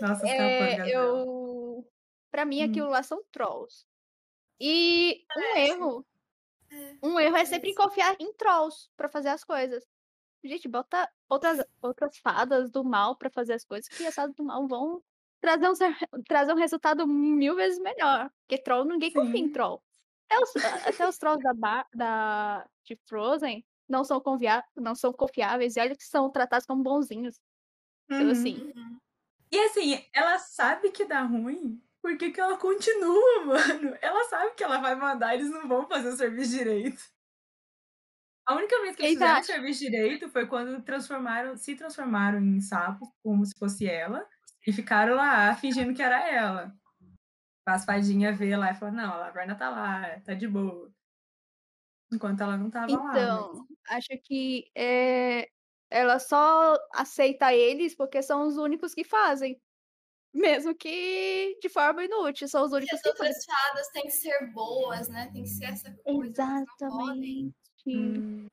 Nossa, 0.00 0.28
É, 0.28 0.30
capangas 0.30 0.92
eu. 0.92 1.90
Pra 2.30 2.44
mim, 2.44 2.62
Hum. 2.62 2.62
aquilo 2.62 2.88
lá 2.90 3.02
são 3.02 3.22
trolls. 3.32 3.86
E 4.60 5.26
um 5.36 5.56
É, 5.56 5.58
erro. 5.58 6.06
É, 6.72 6.96
Um 7.02 7.18
erro 7.20 7.36
é 7.36 7.44
é 7.44 7.44
sempre 7.46 7.74
confiar 7.74 8.16
em 8.20 8.32
trolls 8.34 8.90
pra 8.96 9.08
fazer 9.08 9.28
as 9.30 9.44
coisas. 9.44 9.84
Gente, 10.44 10.68
bota 10.68 11.10
outras, 11.30 11.60
outras 11.82 12.18
fadas 12.18 12.70
do 12.70 12.84
mal 12.84 13.16
pra 13.18 13.30
fazer 13.30 13.54
as 13.54 13.64
coisas, 13.64 13.88
que 13.90 14.06
as 14.06 14.14
fadas 14.16 14.34
do 14.36 14.44
mal 14.44 14.66
vão 14.68 15.02
trazer 15.40 15.68
um, 15.70 15.74
trazer 16.28 16.52
um 16.54 16.56
resultado 16.56 17.06
mil 17.08 17.56
vezes 17.56 17.80
melhor. 17.80 18.30
Porque 18.48 18.62
troll, 18.62 18.84
ninguém 18.86 19.12
confia 19.12 19.40
em 19.40 19.48
Sim. 19.48 19.52
troll. 19.52 19.82
Até 20.30 20.38
os, 20.42 20.56
até 20.86 21.08
os 21.08 21.18
trolls 21.18 21.42
da, 21.42 21.86
da, 21.94 22.68
de 22.84 22.96
Frozen 23.08 23.64
não 23.88 24.04
são, 24.04 24.20
confia, 24.20 24.64
não 24.76 24.94
são 24.94 25.12
confiáveis 25.12 25.76
e 25.76 25.80
olha 25.80 25.96
que 25.96 26.04
são 26.04 26.30
tratados 26.30 26.66
como 26.66 26.82
bonzinhos. 26.82 27.40
Então, 28.14 28.26
Uhum. 28.26 28.32
assim, 28.32 28.64
Uhum. 28.76 28.98
E 29.52 29.58
assim, 29.60 30.04
ela 30.12 30.38
sabe 30.38 30.90
que 30.92 31.04
dá 31.06 31.22
ruim, 31.22 31.82
por 32.02 32.16
que 32.18 32.32
que 32.32 32.40
ela 32.40 32.58
continua, 32.58 33.44
mano? 33.46 33.96
Ela 34.02 34.24
sabe 34.28 34.54
que 34.54 34.64
ela 34.64 34.78
vai 34.80 34.94
mandar, 34.96 35.34
eles 35.34 35.50
não 35.50 35.68
vão 35.68 35.88
fazer 35.88 36.08
o 36.10 36.16
serviço 36.16 36.52
direito. 36.52 37.02
A 38.46 38.54
única 38.54 38.80
vez 38.80 38.96
que 38.96 39.02
eles 39.02 39.12
fizeram 39.14 39.40
o 39.40 39.42
serviço 39.44 39.80
direito 39.80 40.28
foi 40.28 40.46
quando 40.46 40.82
transformaram, 40.82 41.56
se 41.56 41.74
transformaram 41.74 42.38
em 42.40 42.60
sapos, 42.60 43.08
como 43.22 43.44
se 43.44 43.58
fosse 43.58 43.86
ela, 43.88 44.26
e 44.66 44.72
ficaram 44.72 45.14
lá 45.16 45.54
fingindo 45.56 45.94
que 45.94 46.02
era 46.02 46.28
ela. 46.28 46.72
As 47.66 47.84
fadinhas 47.84 48.38
vê 48.38 48.56
lá 48.56 48.70
e 48.70 48.74
falam, 48.74 48.94
não, 48.94 49.12
a 49.12 49.16
Laverna 49.16 49.56
tá 49.56 49.68
lá, 49.70 50.20
tá 50.20 50.34
de 50.34 50.46
boa. 50.48 50.90
Enquanto 52.12 52.40
ela 52.42 52.56
não 52.56 52.70
tava 52.70 52.92
lá. 52.96 53.02
mas- 53.04 53.22
Então, 53.22 53.66
acho 53.88 54.08
que 54.22 54.70
é, 54.76 55.48
ela 55.90 56.18
só 56.20 56.76
aceita 56.94 57.52
eles 57.52 57.96
porque 57.96 58.22
são 58.22 58.46
os 58.46 58.56
únicos 58.56 58.94
que 58.94 59.02
fazem. 59.04 59.60
Mesmo 60.34 60.74
que 60.76 61.58
de 61.62 61.68
forma 61.68 62.04
inútil, 62.04 62.48
são 62.48 62.64
os 62.64 62.72
únicos 62.72 62.94
as 62.94 63.02
que 63.02 63.10
fazem. 63.10 63.26
outras 63.28 63.44
fadas 63.46 63.88
têm 63.88 64.02
que 64.04 64.10
ser 64.12 64.52
boas, 64.52 65.08
né? 65.08 65.30
Tem 65.32 65.42
que 65.42 65.48
ser 65.48 65.66
essa 65.66 65.92
coisa. 66.04 66.30
Exatamente. 66.42 67.54
Hum, 67.88 68.46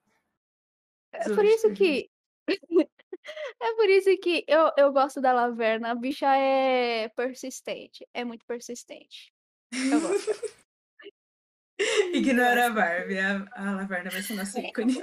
É 1.11 1.23
por 1.35 1.45
isso 1.45 1.71
que. 1.73 2.09
É 3.61 3.75
por 3.75 3.89
isso 3.89 4.17
que 4.17 4.43
eu, 4.47 4.71
eu 4.77 4.91
gosto 4.91 5.21
da 5.21 5.33
Laverna. 5.33 5.91
A 5.91 5.95
bicha 5.95 6.27
é 6.35 7.09
persistente. 7.09 8.07
É 8.13 8.23
muito 8.23 8.45
persistente. 8.45 9.33
Eu 9.71 10.01
gosto. 10.01 10.63
Ignora 12.13 12.67
a 12.67 12.69
Barbie, 12.69 13.17
a, 13.17 13.45
a 13.53 13.71
Laverna 13.71 14.09
vai 14.11 14.21
ser 14.21 14.35
nosso 14.35 14.59
ícone. 14.59 14.95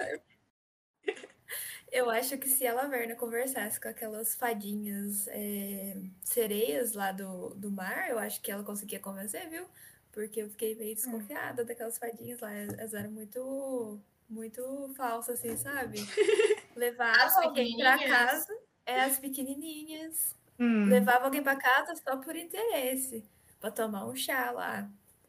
Eu 1.92 2.08
acho 2.08 2.38
que 2.38 2.48
se 2.48 2.64
a 2.66 2.72
Laverna 2.72 3.16
conversasse 3.16 3.80
com 3.80 3.88
aquelas 3.88 4.36
fadinhas 4.36 5.26
é, 5.28 5.96
sereias 6.22 6.92
lá 6.92 7.10
do, 7.10 7.50
do 7.56 7.68
mar, 7.68 8.08
eu 8.08 8.18
acho 8.18 8.40
que 8.40 8.50
ela 8.50 8.62
conseguia 8.62 9.00
convencer, 9.00 9.48
viu? 9.48 9.66
Porque 10.12 10.40
eu 10.42 10.50
fiquei 10.50 10.76
meio 10.76 10.94
desconfiada 10.94 11.64
daquelas 11.64 11.98
fadinhas 11.98 12.38
lá. 12.40 12.52
Elas 12.52 12.94
eram 12.94 13.10
muito, 13.10 14.00
muito 14.28 14.92
falsas, 14.96 15.40
assim, 15.40 15.56
sabe? 15.56 15.98
Levavam 16.76 17.20
As 17.26 17.36
alguém 17.38 17.76
pra 17.78 17.92
pequenininhas? 17.98 18.30
casa. 18.30 18.58
É, 18.86 19.00
as 19.02 19.18
pequenininhas. 19.18 20.36
Hum, 20.58 20.86
Levavam 20.88 21.24
alguém 21.26 21.42
pra 21.42 21.56
casa 21.56 21.94
só 21.96 22.16
por 22.18 22.34
interesse. 22.36 23.24
Pra 23.60 23.70
tomar 23.70 24.06
um 24.06 24.14
chá 24.16 24.50
lá. 24.50 24.88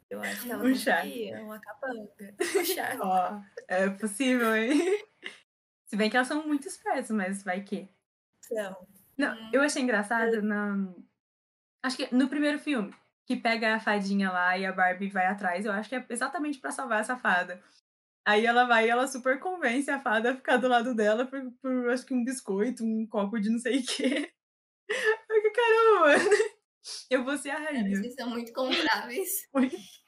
Eu 0.10 0.21
acho 0.21 0.41
que 0.43 0.51
ela 0.51 0.63
Um 0.63 0.75
chá. 0.75 0.97
conseguia, 1.01 1.41
uma 1.43 1.60
capanga. 1.60 2.36
Um 2.39 2.39
chá. 2.65 2.97
Ó, 3.01 3.41
é 3.67 3.89
possível, 3.89 4.56
hein? 4.56 4.71
Se 5.88 5.95
bem 5.97 6.10
que 6.10 6.15
elas 6.17 6.27
são 6.27 6.45
muito 6.47 6.67
espertas, 6.67 7.12
mas 7.12 7.43
vai 7.43 7.62
que. 7.63 7.89
Então, 8.45 8.88
Não, 9.17 9.34
Uhum. 9.36 9.49
eu 9.54 9.62
achei 9.62 9.82
engraçado 9.82 10.41
na. 10.41 10.93
Acho 11.84 11.97
que 11.97 12.13
no 12.15 12.30
primeiro 12.30 12.60
filme, 12.60 12.93
que 13.25 13.36
pega 13.36 13.75
a 13.75 13.80
fadinha 13.80 14.32
lá 14.32 14.58
e 14.58 14.65
a 14.65 14.71
Barbie 14.73 15.10
vai 15.10 15.25
atrás, 15.27 15.65
eu 15.65 15.71
acho 15.71 15.89
que 15.89 15.95
é 15.95 16.06
exatamente 16.10 16.60
pra 16.60 16.71
salvar 16.71 17.01
essa 17.01 17.17
fada. 17.17 17.62
Aí 18.25 18.45
ela 18.45 18.65
vai 18.65 18.86
e 18.86 18.89
ela 18.89 19.07
super 19.07 19.39
convence 19.39 19.89
a 19.89 19.99
fada 19.99 20.31
a 20.31 20.36
ficar 20.36 20.57
do 20.57 20.67
lado 20.67 20.93
dela 20.93 21.25
por, 21.25 21.51
por 21.62 21.89
acho 21.89 22.05
que 22.05 22.13
um 22.13 22.23
biscoito, 22.23 22.84
um 22.84 23.07
copo 23.07 23.39
de 23.39 23.49
não 23.49 23.60
sei 23.60 23.79
o 23.79 23.86
quê. 23.86 24.31
Eu 25.29 25.36
fiquei, 25.36 25.51
caramba, 25.51 25.99
mano. 26.01 26.29
Eu 27.10 27.23
vou 27.23 27.38
ser 27.38 27.51
a 27.51 27.60
rainha. 27.60 27.95
Vocês 27.95 28.13
são 28.15 28.29
muito 28.29 28.51
compráveis. 28.53 29.47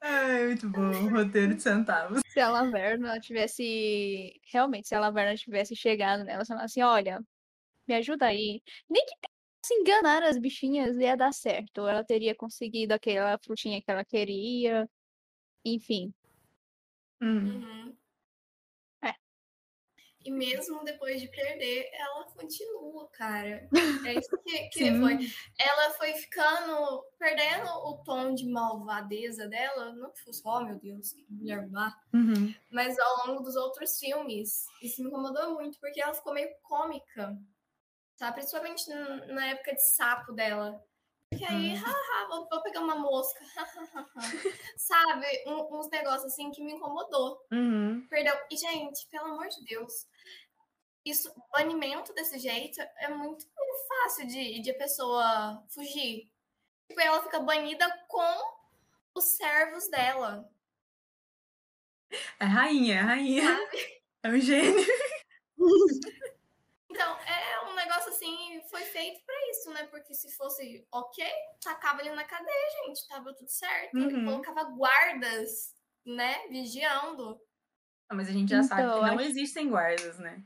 Ai, 0.00 0.46
muito 0.46 0.68
bom. 0.70 1.08
Roteiro 1.10 1.54
de 1.54 1.62
centavos. 1.62 2.22
Se 2.28 2.40
a 2.40 2.48
Laverna 2.48 3.18
tivesse. 3.20 4.40
Realmente, 4.52 4.88
se 4.88 4.94
a 4.94 5.00
Laverna 5.00 5.34
tivesse 5.36 5.74
chegado 5.76 6.24
nela 6.24 6.42
e 6.42 6.46
falado 6.46 6.64
assim: 6.64 6.82
olha, 6.82 7.20
me 7.88 7.94
ajuda 7.94 8.26
aí. 8.26 8.62
Nem 8.88 9.04
que 9.04 9.14
se 9.64 9.74
enganar 9.74 10.22
as 10.22 10.38
bichinhas 10.38 10.96
ia 10.96 11.16
dar 11.16 11.32
certo. 11.32 11.86
Ela 11.86 12.04
teria 12.04 12.34
conseguido 12.34 12.94
aquela 12.94 13.38
frutinha 13.38 13.82
que 13.82 13.90
ela 13.90 14.04
queria. 14.04 14.88
Enfim. 15.64 16.12
Hum. 17.20 17.46
Uhum. 17.46 17.96
É. 19.02 19.14
E 20.24 20.30
mesmo 20.30 20.84
depois 20.84 21.20
de 21.20 21.28
perder, 21.28 21.88
ela 21.92 22.24
continua, 22.24 23.08
cara. 23.08 23.68
É 24.08 24.14
isso 24.14 24.30
que, 24.42 24.68
que 24.70 24.98
foi. 24.98 25.18
Ela 25.58 25.90
foi 25.90 26.14
ficando, 26.14 27.04
perdendo 27.18 27.68
o 27.68 27.98
tom 28.02 28.34
de 28.34 28.46
malvadeza 28.48 29.46
dela. 29.46 29.92
Não 29.92 30.10
que 30.10 30.22
fosse, 30.22 30.40
oh 30.44 30.60
meu 30.60 30.78
Deus, 30.78 31.12
que 31.12 31.26
mulher 31.28 31.68
má. 31.68 31.94
Uhum. 32.14 32.54
Mas 32.70 32.98
ao 32.98 33.26
longo 33.26 33.42
dos 33.42 33.56
outros 33.56 33.98
filmes, 33.98 34.66
isso 34.82 35.02
me 35.02 35.08
incomodou 35.08 35.54
muito, 35.54 35.78
porque 35.78 36.00
ela 36.00 36.14
ficou 36.14 36.32
meio 36.32 36.50
cômica. 36.62 37.36
Tá? 38.16 38.32
Principalmente 38.32 38.88
na 38.88 39.46
época 39.48 39.74
de 39.74 39.82
sapo 39.82 40.32
dela. 40.32 40.82
Porque 41.30 41.44
aí, 41.44 41.74
haha, 41.74 42.26
vou, 42.28 42.48
vou 42.48 42.62
pegar 42.62 42.80
uma 42.80 42.96
mosca. 42.96 43.40
Sabe? 44.76 45.26
Um- 45.46 45.78
uns 45.78 45.88
negócios 45.88 46.32
assim 46.32 46.50
que 46.50 46.62
me 46.62 46.72
incomodou. 46.72 47.40
Uhum. 47.52 48.04
Perdeu. 48.10 48.34
E, 48.50 48.56
gente, 48.56 49.06
pelo 49.08 49.26
amor 49.26 49.48
de 49.48 49.64
Deus. 49.64 50.06
Isso, 51.04 51.32
banimento 51.52 52.12
desse 52.12 52.38
jeito 52.38 52.80
é 52.98 53.08
muito 53.08 53.46
fácil 53.88 54.26
de, 54.26 54.60
de 54.60 54.70
a 54.72 54.76
pessoa 54.78 55.64
fugir. 55.70 56.30
Tipo, 56.88 57.00
ela 57.00 57.22
fica 57.22 57.38
banida 57.40 57.88
com 58.08 58.54
os 59.14 59.36
servos 59.36 59.88
dela. 59.88 60.50
É 62.40 62.44
rainha, 62.44 62.96
é 62.96 63.00
rainha. 63.00 63.58
É 64.24 64.28
um 64.28 64.40
gênio. 64.40 64.84
foi 68.70 68.82
feito 68.82 69.20
pra 69.26 69.34
isso, 69.50 69.70
né? 69.72 69.84
Porque 69.88 70.14
se 70.14 70.30
fosse 70.36 70.86
ok, 70.92 71.24
tacava 71.62 72.00
ele 72.00 72.12
na 72.14 72.24
cadeia, 72.24 72.70
gente, 72.86 73.06
tava 73.08 73.34
tudo 73.34 73.48
certo. 73.50 73.96
Ele 73.98 74.16
Uhum. 74.16 74.24
colocava 74.24 74.64
guardas, 74.64 75.74
né? 76.06 76.46
Vigiando. 76.48 77.40
Ah, 78.08 78.14
Mas 78.14 78.28
a 78.28 78.32
gente 78.32 78.48
já 78.50 78.62
sabe 78.62 78.82
que 78.82 78.88
Então, 78.88 79.00
não 79.06 79.14
acho- 79.18 79.28
existem 79.28 79.68
guardas, 79.68 80.18
né? 80.18 80.42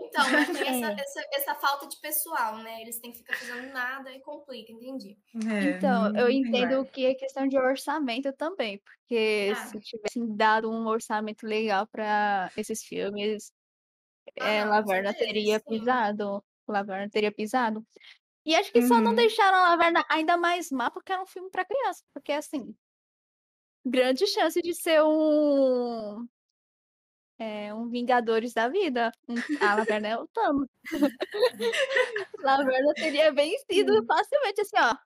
Então, 0.00 0.30
mas 0.30 0.46
tem 0.48 0.68
essa, 0.68 0.92
É. 1.00 1.00
essa, 1.00 1.20
essa 1.34 1.54
falta 1.54 1.86
de 1.86 1.98
pessoal, 2.00 2.58
né? 2.58 2.80
Eles 2.82 2.98
têm 3.00 3.12
que 3.12 3.18
ficar 3.18 3.34
fazendo 3.36 3.72
nada 3.72 4.10
e 4.12 4.20
complica, 4.20 4.72
entendi. 4.72 5.16
É, 5.50 5.64
Então, 5.64 6.14
eu 6.16 6.28
entendo 6.28 6.74
guarda. 6.76 6.90
que 6.90 7.06
é 7.06 7.14
questão 7.14 7.46
de 7.46 7.56
orçamento 7.56 8.32
também, 8.32 8.78
porque 8.78 9.52
Ah. 9.52 9.66
se 9.66 9.80
tivessem 9.80 10.36
dado 10.36 10.70
um 10.70 10.86
orçamento 10.88 11.46
legal 11.46 11.86
para 11.86 12.50
esses 12.56 12.82
filmes, 12.82 13.52
Ah, 14.40 14.44
é, 14.48 15.12
teria 15.14 15.58
sim. 15.60 15.64
pisado. 15.68 16.42
Laverna 16.72 17.08
teria 17.10 17.30
pisado. 17.32 17.86
E 18.44 18.54
acho 18.56 18.72
que 18.72 18.82
só 18.82 19.00
não 19.00 19.10
Uhum. 19.12 19.16
deixaram 19.16 19.56
a 19.58 19.68
Laverna 19.70 20.04
ainda 20.08 20.36
mais 20.36 20.70
má 20.72 20.90
porque 20.90 21.12
era 21.12 21.22
um 21.22 21.26
filme 21.26 21.48
para 21.50 21.64
criança. 21.64 22.02
Porque, 22.12 22.32
assim, 22.32 22.74
grande 23.86 24.26
chance 24.26 24.60
de 24.60 24.74
ser 24.74 25.02
um. 25.02 26.26
É, 27.38 27.72
um 27.74 27.88
Vingadores 27.88 28.52
da 28.52 28.68
vida. 28.68 29.12
Um, 29.28 29.34
a 29.60 29.74
Laverna 29.76 30.08
é 30.08 30.16
o 30.16 30.26
Thanos. 30.28 30.68
Laverna 32.40 32.94
teria 32.94 33.32
vencido 33.32 34.04
facilmente, 34.06 34.60
assim, 34.60 34.76
ó. 34.78 34.96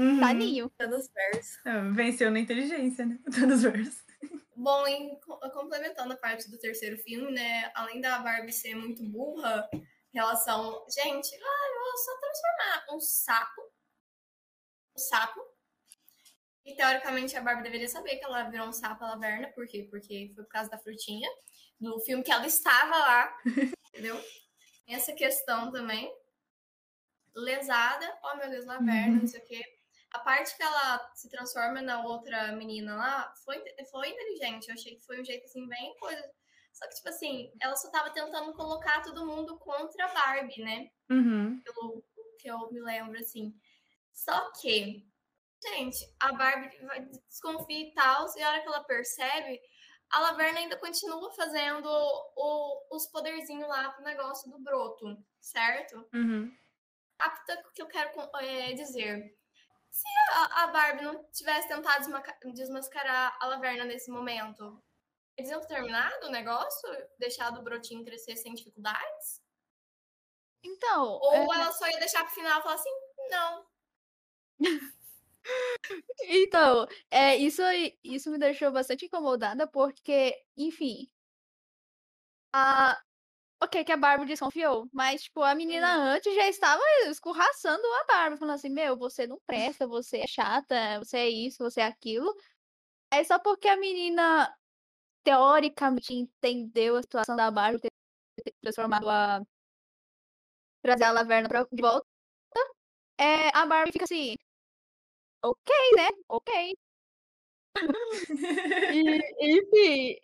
Uhum. 0.00 0.20
Taninho. 0.20 0.70
Thanos 0.78 1.08
verso. 1.12 1.58
Ah, 1.64 1.80
Venceu 1.92 2.30
na 2.30 2.38
inteligência, 2.40 3.04
né? 3.04 3.18
Thanos 3.34 3.62
Verso. 3.62 4.04
Bom, 4.54 4.86
em, 4.86 5.16
co- 5.20 5.38
complementando 5.52 6.12
a 6.12 6.16
parte 6.16 6.50
do 6.50 6.58
terceiro 6.58 6.96
filme, 6.98 7.30
né? 7.32 7.70
Além 7.74 8.00
da 8.00 8.18
Barbie 8.18 8.52
ser 8.52 8.74
muito 8.74 9.02
burra 9.04 9.68
relação. 10.18 10.84
Gente, 10.88 11.34
ah, 11.34 11.68
eu 11.74 11.80
vou 11.80 11.96
só 11.96 12.18
transformar 12.18 12.86
um 12.94 13.00
sapo. 13.00 13.62
Um 14.94 14.98
sapo. 14.98 15.40
E 16.64 16.74
teoricamente 16.74 17.36
a 17.36 17.40
Barbie 17.40 17.62
deveria 17.62 17.88
saber 17.88 18.16
que 18.16 18.24
ela 18.24 18.44
virou 18.44 18.68
um 18.68 18.72
sapo 18.72 19.04
a 19.04 19.10
Laverna. 19.10 19.48
Por 19.52 19.66
quê? 19.66 19.86
Porque 19.90 20.32
foi 20.34 20.44
por 20.44 20.50
causa 20.50 20.70
da 20.70 20.78
frutinha. 20.78 21.28
Do 21.80 21.98
filme 22.00 22.22
que 22.22 22.32
ela 22.32 22.46
estava 22.46 22.96
lá. 22.96 23.38
entendeu? 23.88 24.22
Essa 24.86 25.12
questão 25.12 25.70
também. 25.70 26.12
Lesada. 27.34 28.18
Oh, 28.24 28.36
meu 28.36 28.50
Deus, 28.50 28.66
Laverna, 28.66 29.20
não 29.20 29.26
sei 29.26 29.40
o 29.40 29.44
quê. 29.44 29.64
A 30.10 30.18
parte 30.20 30.56
que 30.56 30.62
ela 30.62 31.12
se 31.14 31.28
transforma 31.28 31.82
na 31.82 32.02
outra 32.02 32.52
menina 32.52 32.96
lá 32.96 33.32
foi, 33.44 33.62
foi 33.90 34.08
inteligente. 34.08 34.68
Eu 34.68 34.74
achei 34.74 34.96
que 34.96 35.04
foi 35.04 35.20
um 35.20 35.24
jeito 35.24 35.44
assim, 35.44 35.66
bem 35.68 35.94
coisa. 35.98 36.22
Só 36.72 36.86
que, 36.88 36.94
tipo 36.94 37.08
assim, 37.08 37.52
ela 37.60 37.74
só 37.76 37.90
tava 37.90 38.10
tentando 38.10 38.52
colocar 38.54 39.02
todo 39.02 39.26
mundo 39.26 39.58
contra 39.58 40.06
a 40.06 40.14
Barbie, 40.14 40.62
né? 40.62 40.90
Uhum. 41.10 41.60
Pelo 41.62 42.04
que 42.38 42.48
eu 42.48 42.70
me 42.70 42.80
lembro, 42.80 43.18
assim. 43.18 43.52
Só 44.12 44.50
que, 44.52 45.04
gente, 45.64 46.14
a 46.20 46.32
Barbie 46.32 46.76
vai- 46.86 47.04
desconfia 47.28 47.88
e 47.88 47.92
tal, 47.94 48.26
e 48.36 48.42
a 48.42 48.48
hora 48.50 48.60
que 48.60 48.68
ela 48.68 48.84
percebe, 48.84 49.60
a 50.10 50.20
Laverna 50.20 50.60
ainda 50.60 50.76
continua 50.78 51.32
fazendo 51.32 51.86
o- 52.36 52.96
os 52.96 53.06
poderzinhos 53.08 53.68
lá 53.68 53.90
pro 53.90 54.04
negócio 54.04 54.50
do 54.50 54.58
broto, 54.58 55.16
certo? 55.40 56.08
Uhum. 56.14 56.54
apta 57.18 57.60
que 57.74 57.82
eu 57.82 57.88
quero 57.88 58.10
é, 58.40 58.72
dizer. 58.74 59.36
Se 59.90 60.06
a, 60.32 60.62
a 60.62 60.66
Barbie 60.68 61.02
não 61.02 61.24
tivesse 61.32 61.66
tentado 61.66 62.06
desmascarar 62.54 63.36
a 63.40 63.46
Laverna 63.46 63.84
nesse 63.84 64.08
momento, 64.08 64.80
eles 65.38 65.50
iam 65.50 65.60
ter 65.60 65.68
terminado 65.68 66.26
o 66.26 66.30
negócio? 66.30 66.88
Deixado 67.16 67.60
o 67.60 67.62
brotinho 67.62 68.04
crescer 68.04 68.36
sem 68.36 68.52
dificuldades? 68.54 69.40
Então, 70.62 71.04
Ou 71.22 71.32
é, 71.32 71.44
ela 71.44 71.72
só 71.72 71.88
ia 71.88 71.98
deixar 72.00 72.24
pro 72.24 72.34
final 72.34 72.58
e 72.58 72.62
falar 72.62 72.74
assim, 72.74 72.90
não. 73.30 73.66
Então, 76.28 76.86
é, 77.10 77.36
isso, 77.36 77.62
isso 78.04 78.30
me 78.30 78.36
deixou 78.38 78.70
bastante 78.70 79.06
incomodada, 79.06 79.66
porque, 79.66 80.36
enfim. 80.54 81.10
A... 82.52 83.00
Ok, 83.62 83.82
que 83.82 83.92
a 83.92 83.96
Barbie 83.96 84.26
desconfiou, 84.26 84.88
mas, 84.92 85.22
tipo, 85.22 85.42
a 85.42 85.54
menina 85.54 85.96
antes 85.96 86.34
já 86.34 86.48
estava 86.48 86.82
escorraçando 87.06 87.82
a 88.00 88.04
Barbie, 88.04 88.38
falando 88.38 88.54
assim: 88.56 88.68
Meu, 88.68 88.96
você 88.96 89.26
não 89.26 89.40
presta, 89.46 89.86
você 89.86 90.18
é 90.18 90.26
chata, 90.26 90.98
você 90.98 91.16
é 91.18 91.28
isso, 91.30 91.58
você 91.58 91.80
é 91.80 91.86
aquilo. 91.86 92.36
É 93.10 93.24
só 93.24 93.38
porque 93.38 93.68
a 93.68 93.76
menina, 93.76 94.54
teoricamente, 95.24 96.14
entendeu 96.14 96.96
a 96.96 97.02
situação 97.02 97.36
da 97.36 97.50
Barbie 97.50 97.80
ter 97.80 97.90
transformado 98.62 99.08
a. 99.08 99.42
trazer 100.82 101.04
a 101.04 101.12
Laverna 101.12 101.48
pra, 101.48 101.64
de 101.70 101.82
volta. 101.82 102.06
É, 103.18 103.48
a 103.56 103.66
Barbie 103.66 103.92
fica 103.92 104.04
assim. 104.04 104.34
Ok, 105.42 105.72
né? 105.96 106.08
Ok. 106.28 106.74
E, 108.92 109.18
enfim, 109.40 110.16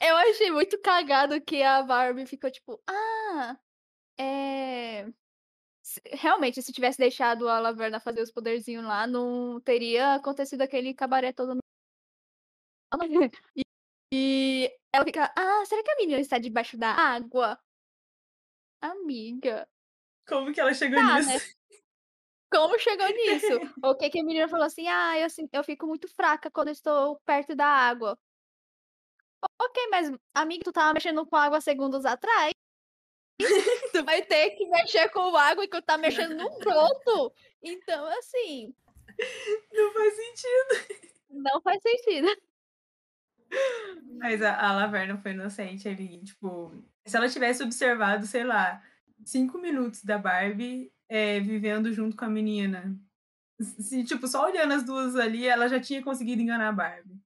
eu 0.00 0.16
achei 0.16 0.50
muito 0.50 0.80
cagado 0.80 1.40
que 1.40 1.62
a 1.62 1.82
Barbie 1.82 2.26
ficou 2.26 2.50
tipo, 2.50 2.82
ah, 2.88 3.56
é. 4.18 5.06
Realmente, 6.12 6.62
se 6.62 6.72
tivesse 6.72 6.98
deixado 6.98 7.48
a 7.48 7.58
Laverna 7.58 8.00
fazer 8.00 8.22
os 8.22 8.30
poderzinhos 8.30 8.84
lá, 8.84 9.06
não 9.06 9.60
teria 9.60 10.14
acontecido 10.14 10.62
aquele 10.62 10.94
cabaré 10.94 11.32
todo. 11.32 11.58
E, 13.56 13.62
e 14.12 14.70
ela 14.92 15.04
fica, 15.04 15.32
ah, 15.36 15.64
será 15.66 15.82
que 15.82 15.90
a 15.90 15.96
menina 15.96 16.20
está 16.20 16.38
debaixo 16.38 16.76
da 16.76 16.90
água? 16.90 17.58
Amiga, 18.80 19.68
Como 20.26 20.52
que 20.52 20.60
ela 20.60 20.72
chegou 20.74 20.98
Tá, 20.98 21.16
nisso? 21.18 21.28
né? 21.28 21.38
como 22.52 22.78
chegou 22.78 23.06
nisso? 23.08 23.46
O 23.84 23.94
que 23.94 24.10
que 24.10 24.20
a 24.20 24.24
menina 24.24 24.48
falou 24.48 24.66
assim, 24.66 24.86
ah, 24.88 25.18
eu, 25.18 25.28
eu 25.52 25.64
fico 25.64 25.86
muito 25.86 26.08
fraca 26.08 26.50
quando 26.50 26.68
eu 26.68 26.72
estou 26.72 27.20
perto 27.20 27.54
da 27.54 27.66
água. 27.66 28.18
Ok, 29.60 29.88
mas 29.90 30.10
amigo, 30.34 30.64
tu 30.64 30.72
tava 30.72 30.92
mexendo 30.92 31.24
com 31.26 31.36
água 31.36 31.60
segundos 31.60 32.04
atrás. 32.04 32.52
tu 33.92 34.04
vai 34.04 34.22
ter 34.22 34.50
que 34.50 34.66
mexer 34.68 35.08
com 35.10 35.34
água 35.36 35.64
enquanto 35.64 35.84
tá 35.84 35.96
mexendo 35.96 36.34
no 36.34 36.58
broto. 36.58 37.32
Então, 37.62 38.06
assim, 38.18 38.74
Não 39.72 39.92
faz 39.92 40.14
sentido. 40.16 41.08
não 41.30 41.60
faz 41.62 41.80
sentido. 41.82 42.28
Mas 44.18 44.42
a, 44.42 44.72
Laverna 44.72 45.16
foi 45.18 45.32
inocente 45.32 45.88
ali. 45.88 46.22
Tipo, 46.22 46.72
se 47.06 47.16
ela 47.16 47.28
tivesse 47.28 47.62
observado, 47.62 48.26
sei 48.26 48.44
lá, 48.44 48.82
cinco 49.24 49.58
minutos 49.58 50.04
da 50.04 50.18
Barbie 50.18 50.92
é, 51.08 51.40
vivendo 51.40 51.92
junto 51.92 52.16
com 52.16 52.24
a 52.24 52.30
menina. 52.30 52.96
Se, 53.60 54.04
tipo, 54.04 54.26
só 54.26 54.44
olhando 54.46 54.72
as 54.74 54.84
duas 54.84 55.16
ali, 55.16 55.46
ela 55.46 55.68
já 55.68 55.80
tinha 55.80 56.02
conseguido 56.02 56.40
enganar 56.42 56.68
a 56.68 56.72
Barbie. 56.72 57.20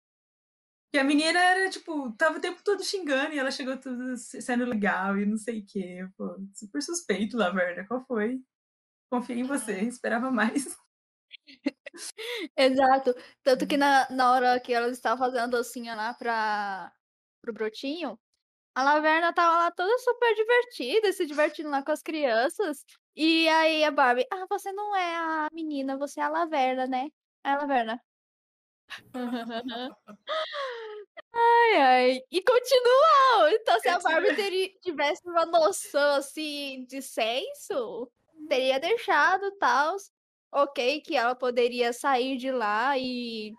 Porque 0.87 0.99
a 0.99 1.05
menina 1.05 1.39
era, 1.39 1.69
tipo, 1.71 2.13
tava 2.13 2.39
o 2.39 2.41
tempo 2.41 2.63
todo 2.63 2.85
xingando 2.85 3.35
e 3.35 3.39
ela 3.39 3.51
chegou 3.51 3.77
tudo 3.77 4.17
se- 4.17 4.41
sendo 4.41 4.65
legal 4.65 5.19
e 5.19 5.27
não 5.27 5.37
sei 5.37 5.61
o 5.61 5.67
quê. 5.67 6.09
Pô, 6.17 6.37
super 6.55 6.81
suspeito, 6.83 7.37
Laverna. 7.37 7.85
Qual 7.87 8.05
foi? 8.07 8.41
Confiei 9.11 9.41
em 9.41 9.45
você, 9.45 9.81
esperava 9.81 10.31
mais. 10.31 10.77
Exato. 12.57 13.14
Tanto 13.42 13.66
que 13.66 13.76
na, 13.76 14.09
na 14.11 14.33
hora 14.33 14.61
que 14.61 14.72
elas 14.72 14.92
estavam 14.92 15.18
fazendo 15.18 15.44
a 15.44 15.46
docinha 15.46 15.94
lá 15.94 16.14
pra, 16.14 16.92
pro 17.42 17.52
brotinho, 17.52 18.18
a 18.74 18.85
Laverna 18.85 19.33
tava 19.35 19.57
lá 19.59 19.72
toda 19.72 19.98
super 20.00 20.35
divertida, 20.37 21.12
se 21.12 21.26
divertindo 21.26 21.70
lá 21.70 21.85
com 21.85 21.92
as 21.92 22.02
crianças. 22.02 22.85
E 23.16 23.48
aí 23.48 23.85
a 23.85 23.90
Barbie, 23.92 24.26
ah, 24.33 24.46
você 24.50 24.72
não 24.72 24.96
é 24.96 25.16
a 25.16 25.48
menina, 25.52 25.98
você 25.98 26.20
é 26.20 26.24
a 26.24 26.28
Laverna, 26.30 26.87
né? 26.88 27.09
Aí 27.44 27.54
a 27.54 27.59
Laverna. 27.59 28.00
Ai, 31.33 31.74
ai. 31.80 32.20
E 32.30 32.42
continuou! 32.42 33.48
Então, 33.50 33.80
se 33.80 33.88
a 33.88 33.98
Barbie 34.00 34.33
teri- 34.33 34.78
tivesse 34.83 35.22
uma 35.28 35.46
noção 35.46 36.16
assim 36.16 36.85
de 36.88 37.00
senso, 37.02 38.11
teria 38.48 38.78
deixado 38.80 39.50
tal. 39.59 39.96
Ok, 40.55 41.01
que 41.01 41.17
ela 41.17 41.35
poderia 41.35 41.93
sair 41.93 42.37
de 42.37 42.53
lá 42.53 42.97
e 42.97 43.53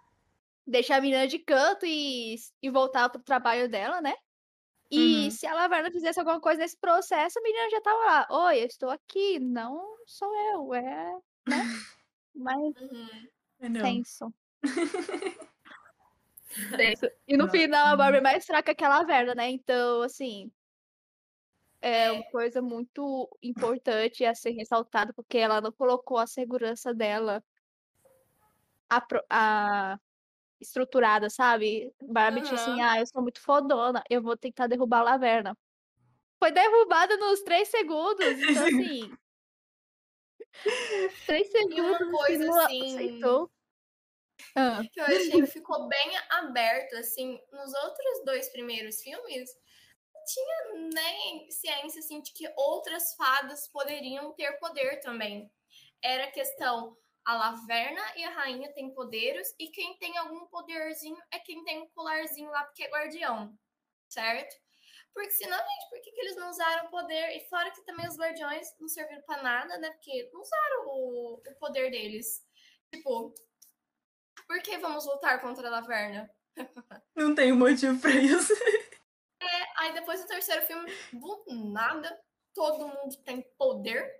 deixar 0.65 0.97
a 0.97 1.01
menina 1.01 1.27
de 1.27 1.39
canto 1.39 1.85
e, 1.85 2.35
e 2.61 2.69
voltar 2.69 3.09
pro 3.09 3.21
trabalho 3.21 3.69
dela, 3.69 4.01
né? 4.01 4.13
E 4.89 5.25
Uhum. 5.25 5.31
se 5.31 5.45
a 5.47 5.53
Laverna 5.53 5.91
fizesse 5.91 6.19
alguma 6.19 6.39
coisa 6.39 6.61
nesse 6.61 6.77
processo, 6.79 7.37
a 7.39 7.41
menina 7.41 7.69
já 7.69 7.81
tava 7.81 7.97
lá. 8.05 8.27
Oi, 8.47 8.61
eu 8.61 8.65
estou 8.65 8.89
aqui. 8.89 9.39
Não 9.39 9.97
sou 10.05 10.33
eu, 10.53 10.73
é. 10.73 11.13
Né? 11.47 11.65
Mas 12.35 12.59
Uhum. 12.59 13.27
É, 13.59 13.69
Não. 13.69 13.81
senso. 13.81 14.33
Senso. 16.75 17.09
E 17.27 17.35
no 17.35 17.45
Não. 17.45 17.51
final 17.51 17.87
a 17.87 17.97
Barbie 17.97 18.19
é 18.19 18.21
mais 18.21 18.45
fraca 18.45 18.73
que 18.75 18.83
a 18.85 18.89
Laverna, 18.89 19.35
né? 19.35 19.49
Então, 19.49 20.01
assim. 20.01 20.51
É 21.81 22.11
uma 22.11 22.23
coisa 22.31 22.61
muito 22.61 23.29
importante 23.43 24.25
a 24.25 24.33
ser 24.33 24.51
ressaltada, 24.51 25.13
porque 25.13 25.37
ela 25.37 25.61
não 25.61 25.71
colocou 25.71 26.17
a 26.17 26.25
segurança 26.27 26.93
dela 26.93 27.43
apro- 28.89 29.23
a- 29.29 29.97
estruturada, 30.59 31.29
sabe? 31.29 31.93
Barbie 32.01 32.41
tinha 32.41 32.55
assim, 32.55 32.81
ah, 32.81 32.99
eu 32.99 33.07
sou 33.07 33.21
muito 33.21 33.41
fodona, 33.41 34.03
eu 34.09 34.21
vou 34.21 34.37
tentar 34.37 34.67
derrubar 34.67 34.99
a 35.01 35.03
Laverna. 35.03 35.57
Foi 36.39 36.51
derrubada 36.51 37.17
nos 37.17 37.41
três 37.41 37.69
segundos, 37.69 38.39
então 38.39 38.63
assim, 38.67 39.11
Três 41.25 41.47
E 41.53 41.81
uma 41.81 41.97
segundos 41.97 42.27
coisa 42.27 42.63
assim 42.63 42.95
aceitou. 42.95 43.51
Ah, 44.55 44.81
que 44.91 44.99
eu 44.99 45.05
achei 45.05 45.41
que 45.41 45.47
ficou 45.47 45.87
bem 45.87 46.17
aberto, 46.29 46.95
assim, 46.95 47.39
nos 47.51 47.73
outros 47.73 48.25
dois 48.25 48.49
primeiros 48.49 49.01
filmes, 49.01 49.49
tinha 50.25 50.89
nem 50.93 51.49
ciência, 51.49 51.99
assim, 51.99 52.21
de 52.21 52.31
que 52.33 52.51
outras 52.55 53.13
fadas 53.15 53.67
poderiam 53.67 54.33
ter 54.33 54.59
poder 54.59 54.99
também. 54.99 55.51
Era 56.01 56.31
questão, 56.31 56.97
a 57.23 57.35
Laverna 57.35 58.01
e 58.15 58.23
a 58.23 58.29
Rainha 58.31 58.71
têm 58.73 58.93
poderes, 58.93 59.55
e 59.59 59.69
quem 59.69 59.97
tem 59.97 60.17
algum 60.17 60.45
poderzinho 60.47 61.17
é 61.31 61.39
quem 61.39 61.63
tem 61.63 61.81
um 61.81 61.89
colarzinho 61.89 62.49
lá, 62.51 62.63
porque 62.63 62.83
é 62.83 62.89
guardião, 62.89 63.57
certo? 64.07 64.55
Porque 65.13 65.31
senão, 65.31 65.57
gente, 65.57 65.89
por 65.89 66.01
que, 66.01 66.11
que 66.11 66.21
eles 66.21 66.35
não 66.35 66.49
usaram 66.49 66.87
o 66.87 66.91
poder? 66.91 67.37
E 67.37 67.47
fora 67.47 67.71
que 67.71 67.85
também 67.85 68.05
os 68.05 68.17
guardiões 68.17 68.67
não 68.77 68.87
serviram 68.89 69.21
pra 69.21 69.41
nada, 69.41 69.77
né? 69.77 69.89
Porque 69.91 70.29
não 70.33 70.41
usaram 70.41 70.87
o, 70.87 71.33
o 71.35 71.55
poder 71.57 71.89
deles. 71.89 72.45
Tipo, 72.93 73.33
por 74.45 74.61
que 74.61 74.77
vamos 74.77 75.05
lutar 75.05 75.39
contra 75.39 75.67
a 75.67 75.71
Laverna? 75.71 76.29
Não 77.15 77.33
tem 77.33 77.51
motivo 77.51 77.99
pra 77.99 78.11
isso. 78.11 78.53
Aí 79.85 79.93
depois 79.93 80.19
do 80.19 80.27
terceiro 80.27 80.63
filme, 80.63 80.91
do 81.13 81.43
nada, 81.71 82.19
todo 82.55 82.87
mundo 82.87 83.15
tem 83.23 83.41
poder. 83.55 84.11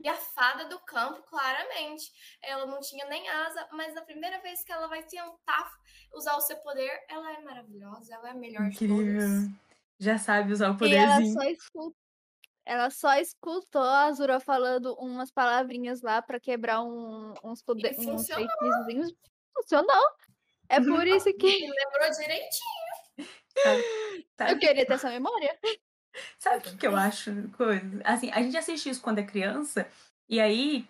E 0.00 0.06
a 0.08 0.14
fada 0.14 0.66
do 0.66 0.78
campo, 0.80 1.22
claramente, 1.22 2.12
ela 2.42 2.66
não 2.66 2.78
tinha 2.80 3.06
nem 3.06 3.26
asa, 3.28 3.66
mas 3.72 3.94
na 3.94 4.02
primeira 4.02 4.38
vez 4.42 4.62
que 4.62 4.70
ela 4.70 4.86
vai 4.86 5.02
tentar 5.02 5.70
usar 6.12 6.36
o 6.36 6.40
seu 6.42 6.56
poder, 6.58 7.04
ela 7.08 7.32
é 7.32 7.40
maravilhosa, 7.40 8.14
ela 8.14 8.28
é 8.28 8.30
a 8.32 8.34
melhor 8.34 8.68
de 8.68 8.78
todas. 8.78 8.92
Incrível. 8.92 9.50
Já 9.98 10.18
sabe 10.18 10.52
usar 10.52 10.66
o 10.70 10.84
E 10.84 10.94
ela 10.94 11.14
poderzinho. 11.14 11.32
só 11.32 11.42
escutou. 11.48 11.96
Ela 12.66 12.90
só 12.90 13.14
escutou 13.14 13.82
a 13.82 14.04
Azura 14.04 14.38
falando 14.40 14.94
umas 15.00 15.30
palavrinhas 15.30 16.02
lá 16.02 16.20
pra 16.20 16.38
quebrar 16.38 16.82
um- 16.82 17.32
uns, 17.42 17.62
poder, 17.62 17.96
uns 17.98 18.04
funcionou. 18.04 18.46
Funcionou. 19.56 20.08
É 20.68 20.78
por 20.78 21.06
isso 21.08 21.32
que 21.34 21.46
E 21.48 21.60
lembrou 21.66 22.10
direitinho. 22.10 22.87
Sabe 23.62 24.52
eu 24.52 24.58
queria 24.58 24.86
ter 24.86 24.92
essa 24.92 25.10
memória. 25.10 25.58
Sabe 26.38 26.58
o 26.58 26.60
que, 26.60 26.76
que 26.76 26.86
eu 26.86 26.96
acho? 26.96 27.48
Coisa? 27.50 28.00
Assim, 28.04 28.30
a 28.30 28.42
gente 28.42 28.56
assiste 28.56 28.88
isso 28.88 29.02
quando 29.02 29.18
é 29.18 29.22
criança, 29.24 29.88
e 30.28 30.40
aí 30.40 30.86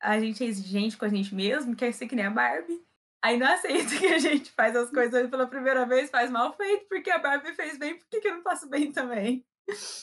a 0.00 0.18
gente 0.20 0.42
é 0.42 0.46
exigente 0.46 0.96
com 0.96 1.04
a 1.04 1.08
gente 1.08 1.34
mesmo, 1.34 1.76
quer 1.76 1.92
ser 1.92 2.06
que 2.06 2.16
nem 2.16 2.26
a 2.26 2.30
Barbie. 2.30 2.82
Aí 3.24 3.36
não 3.38 3.46
aceita 3.46 3.90
que 3.98 4.06
a 4.06 4.18
gente 4.18 4.50
faz 4.50 4.74
as 4.74 4.90
coisas 4.90 5.30
pela 5.30 5.46
primeira 5.46 5.86
vez, 5.86 6.10
faz 6.10 6.30
mal 6.30 6.52
feito, 6.56 6.86
porque 6.88 7.10
a 7.10 7.18
Barbie 7.18 7.54
fez 7.54 7.78
bem, 7.78 7.96
por 7.96 8.08
que, 8.08 8.20
que 8.20 8.28
eu 8.28 8.34
não 8.36 8.42
faço 8.42 8.68
bem 8.68 8.90
também? 8.90 9.44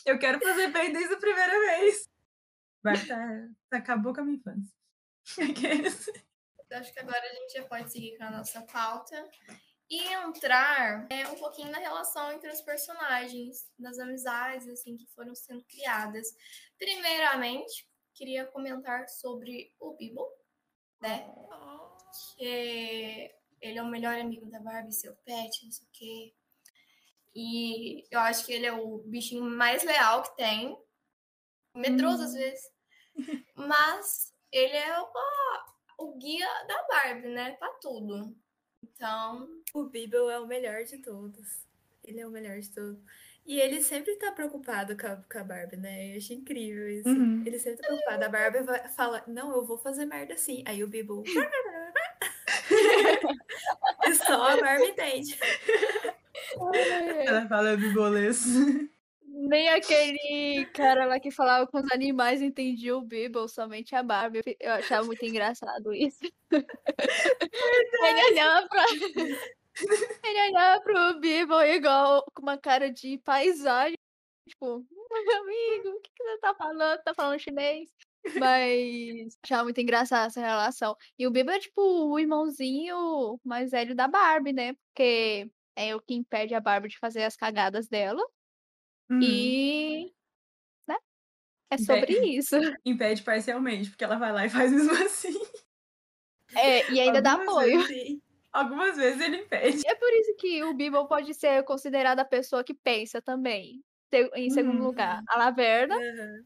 Eu 0.05 0.17
quero 0.17 0.39
fazer 0.39 0.69
bem 0.69 0.93
desde 0.93 1.13
a 1.13 1.17
primeira 1.17 1.59
vez. 1.59 2.09
Barbie 2.81 3.07
tá, 3.07 3.47
tá- 3.69 3.77
acabou 3.77 4.13
com 4.13 4.21
a 4.21 4.23
minha 4.23 4.37
infância. 4.37 4.73
Aqueles. 5.51 6.07
Eu 6.69 6.77
Acho 6.77 6.93
que 6.93 6.99
agora 6.99 7.19
a 7.19 7.33
gente 7.33 7.53
já 7.53 7.63
pode 7.63 7.91
seguir 7.91 8.17
com 8.17 8.23
a 8.23 8.31
nossa 8.31 8.61
pauta 8.61 9.27
e 9.89 10.13
entrar 10.13 11.07
é, 11.09 11.27
um 11.27 11.35
pouquinho 11.35 11.71
na 11.71 11.79
relação 11.79 12.31
entre 12.31 12.49
os 12.51 12.61
personagens, 12.61 13.67
das 13.77 13.97
amizades 13.97 14.67
assim 14.67 14.95
que 14.95 15.07
foram 15.07 15.33
sendo 15.33 15.63
criadas. 15.63 16.27
Primeiramente, 16.77 17.89
queria 18.13 18.45
comentar 18.45 19.09
sobre 19.09 19.73
o 19.79 19.95
Bibo, 19.95 20.27
né? 21.01 21.33
Que 22.37 23.33
ele 23.61 23.79
é 23.79 23.81
o 23.81 23.87
melhor 23.87 24.17
amigo 24.19 24.45
da 24.45 24.59
Barbie, 24.59 24.93
seu 24.93 25.15
pet, 25.25 25.65
não 25.65 25.71
sei 25.71 25.87
o 25.87 25.89
quê. 25.91 26.35
E 27.35 28.07
eu 28.11 28.19
acho 28.19 28.45
que 28.45 28.53
ele 28.53 28.65
é 28.65 28.73
o 28.73 28.99
bichinho 28.99 29.43
mais 29.43 29.83
leal 29.83 30.21
que 30.23 30.35
tem. 30.35 30.77
Medroso 31.73 32.23
às 32.23 32.33
vezes. 32.33 32.63
Mas 33.55 34.33
ele 34.51 34.75
é 34.75 35.01
o, 35.01 35.07
o 35.99 36.17
guia 36.17 36.47
da 36.65 36.83
Barbie, 36.83 37.29
né? 37.29 37.51
Pra 37.53 37.69
tudo. 37.81 38.35
Então, 38.83 39.47
O 39.73 39.83
Bibel 39.85 40.29
é 40.29 40.39
o 40.39 40.47
melhor 40.47 40.83
de 40.83 40.97
todos. 40.97 41.65
Ele 42.03 42.19
é 42.19 42.27
o 42.27 42.31
melhor 42.31 42.59
de 42.59 42.69
todos. 42.69 42.97
E 43.45 43.59
ele 43.59 43.81
sempre 43.81 44.15
tá 44.17 44.31
preocupado 44.31 44.95
com 44.97 45.07
a, 45.07 45.15
com 45.15 45.37
a 45.39 45.43
Barbie, 45.43 45.77
né? 45.77 46.13
Eu 46.13 46.17
achei 46.17 46.37
incrível 46.37 46.87
isso. 46.89 47.09
Uhum. 47.09 47.43
Ele 47.45 47.57
sempre 47.59 47.81
tá 47.81 47.87
preocupado. 47.87 48.25
A 48.25 48.29
Barbie 48.29 48.61
vai, 48.61 48.87
fala, 48.89 49.23
não, 49.27 49.55
eu 49.55 49.65
vou 49.65 49.77
fazer 49.77 50.05
merda 50.05 50.33
assim. 50.35 50.63
Aí 50.67 50.83
o 50.83 50.87
Bibel... 50.87 51.23
e 54.07 54.15
só 54.15 54.49
a 54.49 54.57
Barbie 54.57 54.89
entende. 54.89 55.37
Ela 57.25 57.47
fala 57.47 57.75
bibolês. 57.77 58.43
Nem 59.25 59.69
aquele 59.69 60.65
cara 60.73 61.05
lá 61.05 61.19
que 61.19 61.31
falava 61.31 61.65
com 61.67 61.79
os 61.79 61.91
animais 61.91 62.41
entendia 62.41 62.95
o 62.97 63.01
Bibble, 63.01 63.47
somente 63.49 63.95
a 63.95 64.03
Barbie. 64.03 64.41
Eu- 64.45 64.55
Eu 64.59 64.71
achava 64.73 65.05
muito 65.05 65.23
engraçado 65.25 65.93
isso. 65.93 66.19
Ele 66.51 68.23
olhava 68.31 68.67
pra. 68.67 68.83
Ele 70.23 70.49
olhava 70.49 70.81
pro 70.81 71.19
Bibble 71.19 71.75
igual 71.75 72.23
com 72.33 72.41
uma 72.41 72.57
cara 72.57 72.91
de 72.91 73.17
paisagem. 73.19 73.95
Tipo, 74.47 74.85
meu 74.89 75.41
amigo, 75.41 75.89
o 75.89 76.01
que, 76.01 76.09
que 76.15 76.23
você 76.23 76.37
tá 76.39 76.53
falando? 76.55 77.01
Tá 77.03 77.13
falando 77.13 77.39
chinês? 77.39 77.89
Mas 78.37 79.37
achava 79.43 79.63
muito 79.63 79.79
engraçada 79.79 80.27
essa 80.27 80.41
relação. 80.41 80.95
E 81.17 81.25
o 81.25 81.31
Bibble 81.31 81.55
é 81.55 81.59
tipo 81.59 81.81
o 81.81 82.19
irmãozinho 82.19 83.39
mais 83.43 83.71
velho 83.71 83.95
da 83.95 84.07
Barbie, 84.07 84.53
né? 84.53 84.73
Porque 84.73 85.49
é 85.75 85.95
o 85.95 86.01
que 86.01 86.13
impede 86.13 86.53
a 86.53 86.59
Barbie 86.59 86.89
de 86.89 86.99
fazer 86.99 87.23
as 87.23 87.35
cagadas 87.35 87.87
dela. 87.87 88.21
Uhum. 89.09 89.21
E. 89.21 90.13
né? 90.87 90.97
É 91.71 91.75
Impede- 91.75 91.85
sobre 91.85 92.27
isso. 92.35 92.55
Impede 92.85 93.23
parcialmente, 93.23 93.89
porque 93.89 94.03
ela 94.03 94.17
vai 94.17 94.31
lá 94.33 94.45
e 94.45 94.49
faz 94.49 94.71
mesmo 94.71 94.91
assim. 95.05 95.39
É, 96.55 96.91
e 96.91 96.99
ainda 96.99 97.21
dá 97.21 97.33
Algumas 97.33 97.57
apoio. 97.57 97.81
Sim. 97.87 98.21
Algumas 98.53 98.97
vezes 98.97 99.21
ele 99.21 99.37
impede. 99.37 99.83
É 99.85 99.95
por 99.95 100.11
isso 100.13 100.35
que 100.37 100.63
o 100.63 100.73
Bibble 100.73 101.07
pode 101.07 101.33
ser 101.33 101.63
considerada 101.63 102.21
a 102.21 102.25
pessoa 102.25 102.63
que 102.63 102.73
pensa 102.73 103.21
também. 103.21 103.83
Em 104.35 104.49
segundo 104.49 104.81
Uhum. 104.81 104.83
lugar, 104.83 105.21
a 105.29 105.37
Laverna. 105.37 105.95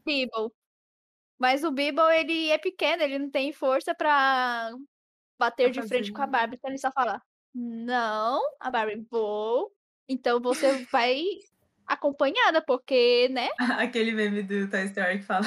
Bibble. 0.06 0.50
Mas 1.38 1.64
o 1.64 1.72
Bibble, 1.72 2.04
ele 2.14 2.50
é 2.50 2.58
pequeno, 2.58 3.02
ele 3.02 3.18
não 3.18 3.30
tem 3.30 3.52
força 3.52 3.94
pra 3.94 4.72
bater 5.38 5.70
Pra 5.72 5.72
de 5.72 5.82
frente 5.82 6.12
com 6.12 6.22
a 6.22 6.28
Barbie. 6.28 6.56
Então 6.56 6.70
ele 6.70 6.78
só 6.78 6.92
fala: 6.92 7.20
Não, 7.54 8.40
a 8.60 8.70
Barbie, 8.70 9.06
vou. 9.10 9.72
Então 10.08 10.40
você 10.40 10.84
vai 10.92 11.22
acompanhada, 11.86 12.62
porque, 12.64 13.28
né? 13.30 13.50
Aquele 13.78 14.12
meme 14.12 14.42
do 14.42 14.68
Toy 14.68 14.84
Story 14.86 15.18
que 15.18 15.24
fala, 15.24 15.44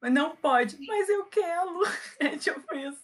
mas 0.00 0.12
não 0.12 0.34
pode, 0.36 0.78
mas 0.86 1.08
eu 1.08 1.26
quero. 1.26 1.80
É 2.20 2.36
tipo 2.38 2.74
isso. 2.74 3.02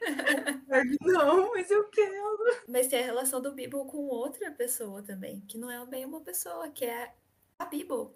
não, 1.02 1.50
mas 1.52 1.70
eu 1.70 1.88
quero. 1.88 2.38
Mas 2.68 2.88
tem 2.88 3.00
a 3.00 3.06
relação 3.06 3.40
do 3.40 3.52
Bibel 3.52 3.84
com 3.84 4.06
outra 4.06 4.50
pessoa 4.50 5.02
também, 5.02 5.40
que 5.46 5.58
não 5.58 5.70
é 5.70 5.84
bem 5.86 6.04
uma 6.04 6.20
pessoa, 6.20 6.70
que 6.70 6.84
é 6.84 7.12
a. 7.58 7.64
Bibo. 7.66 8.14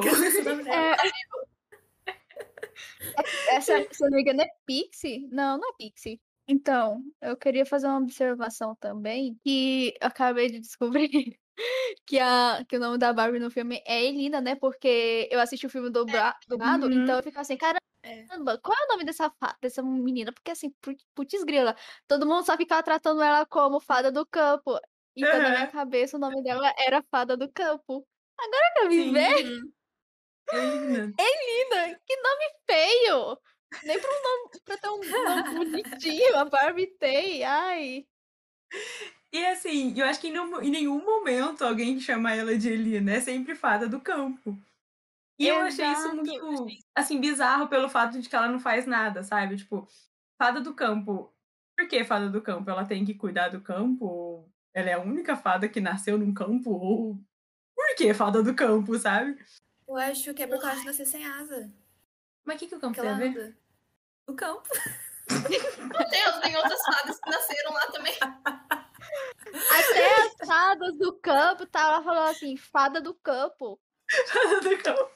Que 0.00 0.08
eu 0.08 0.12
esqueci 0.12 0.40
o 0.40 0.44
nome 0.44 0.64
dela. 0.64 0.96
Essa, 3.50 3.86
se 3.90 4.04
eu 4.04 4.10
não 4.10 4.16
me 4.16 4.22
engano, 4.22 4.42
é 4.42 4.48
Pixie? 4.64 5.28
Não, 5.30 5.58
não 5.58 5.70
é 5.70 5.72
Pixie. 5.78 6.20
Então, 6.48 7.02
eu 7.20 7.36
queria 7.36 7.66
fazer 7.66 7.86
uma 7.86 7.98
observação 7.98 8.74
também, 8.76 9.38
que 9.44 9.94
eu 10.00 10.06
acabei 10.06 10.48
de 10.50 10.60
descobrir 10.60 11.38
que, 12.06 12.18
a, 12.18 12.64
que 12.68 12.76
o 12.76 12.80
nome 12.80 12.98
da 12.98 13.12
Barbie 13.12 13.38
no 13.38 13.50
filme 13.50 13.82
é 13.86 14.04
Elina, 14.04 14.40
né? 14.40 14.54
Porque 14.56 15.28
eu 15.30 15.40
assisti 15.40 15.66
o 15.66 15.70
filme 15.70 15.90
dubla- 15.90 16.36
dublado, 16.48 16.86
Uhum. 16.86 17.02
então 17.02 17.16
eu 17.16 17.22
fico 17.22 17.38
assim, 17.40 17.56
caramba, 17.56 17.80
É. 18.02 18.24
qual 18.58 18.76
é 18.78 18.84
o 18.84 18.88
nome 18.88 19.04
dessa, 19.04 19.32
dessa 19.60 19.82
menina? 19.82 20.32
Porque 20.32 20.50
assim, 20.50 20.70
put- 20.80 21.04
putz 21.14 21.42
grila, 21.44 21.74
todo 22.06 22.26
mundo 22.26 22.44
só 22.44 22.56
ficava 22.56 22.82
tratando 22.82 23.22
ela 23.22 23.44
como 23.46 23.80
fada 23.80 24.10
do 24.12 24.26
campo. 24.26 24.78
Então, 25.16 25.40
na 25.40 25.48
minha 25.50 25.66
cabeça, 25.68 26.16
o 26.16 26.20
nome 26.20 26.42
dela 26.42 26.72
era 26.78 27.02
fada 27.10 27.36
do 27.36 27.50
campo. 27.50 28.06
Agora 28.38 28.72
que 28.74 28.80
eu 28.80 28.88
me 28.90 29.12
ver, 29.12 29.46
uhum. 29.46 29.72
Elina. 30.52 31.12
Menina, 31.18 32.00
que 32.06 32.16
nome 32.16 32.44
feio! 32.70 33.38
Nem 33.82 33.98
pra, 34.00 34.10
um 34.10 34.22
nome, 34.22 34.60
pra 34.64 34.76
ter 34.76 34.88
um 34.90 35.00
nome 35.00 35.02
bonitinho, 35.98 36.36
a 36.36 36.44
Barbie 36.44 36.86
tem. 36.98 37.42
Ai. 37.44 38.06
E 39.32 39.44
assim, 39.46 39.98
eu 39.98 40.06
acho 40.06 40.20
que 40.20 40.28
em 40.28 40.32
nenhum, 40.32 40.62
em 40.62 40.70
nenhum 40.70 41.04
momento 41.04 41.64
alguém 41.64 42.00
chama 42.00 42.34
ela 42.34 42.56
de 42.56 42.68
Elina, 42.68 43.12
é 43.12 43.20
sempre 43.20 43.54
fada 43.54 43.88
do 43.88 44.00
campo. 44.00 44.56
E 45.38 45.46
eu 45.46 45.60
achei 45.60 45.86
isso 45.86 46.14
muito, 46.14 46.66
assim, 46.94 47.20
bizarro 47.20 47.68
pelo 47.68 47.88
fato 47.90 48.18
de 48.18 48.28
que 48.28 48.34
ela 48.34 48.48
não 48.48 48.58
faz 48.58 48.86
nada, 48.86 49.22
sabe? 49.22 49.56
Tipo, 49.56 49.86
fada 50.40 50.60
do 50.60 50.74
campo. 50.74 51.30
Por 51.76 51.86
que 51.88 52.02
fada 52.04 52.30
do 52.30 52.40
campo? 52.40 52.70
Ela 52.70 52.86
tem 52.86 53.04
que 53.04 53.12
cuidar 53.12 53.50
do 53.50 53.60
campo? 53.60 54.06
Ou 54.06 54.50
ela 54.72 54.88
é 54.88 54.94
a 54.94 55.00
única 55.00 55.36
fada 55.36 55.68
que 55.68 55.80
nasceu 55.80 56.16
num 56.16 56.32
campo? 56.32 56.70
Ou 56.70 57.20
por 57.74 57.94
que 57.96 58.14
fada 58.14 58.42
do 58.42 58.54
campo, 58.54 58.98
sabe? 58.98 59.38
Eu 59.86 59.96
acho 59.96 60.32
que 60.32 60.42
é 60.42 60.46
por 60.46 60.60
causa 60.60 60.80
de 60.80 60.86
nascer 60.86 61.04
sem 61.04 61.24
asa. 61.26 61.70
Mas 62.44 62.56
o 62.56 62.58
que, 62.60 62.68
que 62.68 62.74
o 62.74 62.80
campo 62.80 62.94
Que 62.94 63.00
tem 63.02 63.10
a 63.10 63.14
ver? 63.16 63.28
anda. 63.28 63.56
O 64.26 64.34
campo. 64.34 64.68
Meu 65.30 66.10
Deus, 66.10 66.38
tem 66.42 66.56
outras 66.56 66.80
fadas 66.82 67.20
que 67.20 67.30
nasceram 67.30 67.72
lá 67.72 67.86
também. 67.92 68.14
Até 69.56 70.14
as 70.22 70.46
fadas 70.46 70.94
do 70.98 71.12
campo, 71.18 71.66
tá 71.66 71.86
lá 71.88 72.02
falando 72.02 72.28
assim, 72.30 72.56
fada 72.56 73.00
do 73.00 73.14
campo. 73.14 73.80
Fada 74.28 74.60
do 74.60 74.78
campo. 74.82 75.10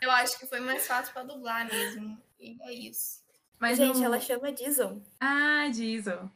Eu 0.00 0.10
acho 0.10 0.38
que 0.38 0.46
foi 0.46 0.60
mais 0.60 0.86
fácil 0.86 1.12
pra 1.12 1.22
dublar 1.22 1.66
mesmo. 1.66 2.20
E 2.38 2.56
é 2.62 2.72
isso. 2.72 3.22
Mas 3.58 3.78
Gente, 3.78 3.98
no... 3.98 4.04
ela 4.04 4.20
chama 4.20 4.52
Diesel. 4.52 5.02
Ah, 5.20 5.68
Diesel. 5.72 6.30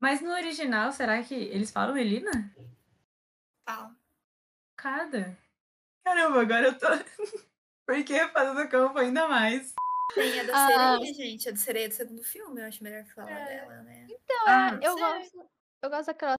Mas 0.00 0.20
no 0.20 0.30
original, 0.32 0.90
será 0.92 1.22
que 1.22 1.34
eles 1.34 1.70
falam 1.70 1.96
Elina? 1.96 2.52
Fala. 3.68 3.94
Cada. 4.76 5.38
Caramba, 6.04 6.40
agora 6.40 6.66
eu 6.68 6.78
tô. 6.78 6.86
Por 7.86 8.02
que 8.04 8.26
fazendo 8.28 8.68
campo 8.68 8.98
ainda 8.98 9.28
mais? 9.28 9.74
Tem 10.14 10.40
a 10.40 10.44
da 10.44 10.52
Ah. 10.54 10.96
sereia, 10.98 11.14
gente. 11.14 11.48
A 11.48 11.52
da 11.52 11.58
sereia 11.58 11.88
do 11.88 11.94
segundo 11.94 12.22
filme, 12.24 12.60
eu 12.60 12.66
acho 12.66 12.82
melhor 12.82 13.04
falar 13.14 13.30
É. 13.30 13.44
dela, 13.44 13.82
né? 13.82 14.06
Então, 14.10 14.44
Ah, 14.46 14.78
é, 14.80 14.86
eu 14.88 14.96
gosto, 14.96 15.50
eu 15.82 15.90
gosto 15.90 16.06
daquela 16.06 16.36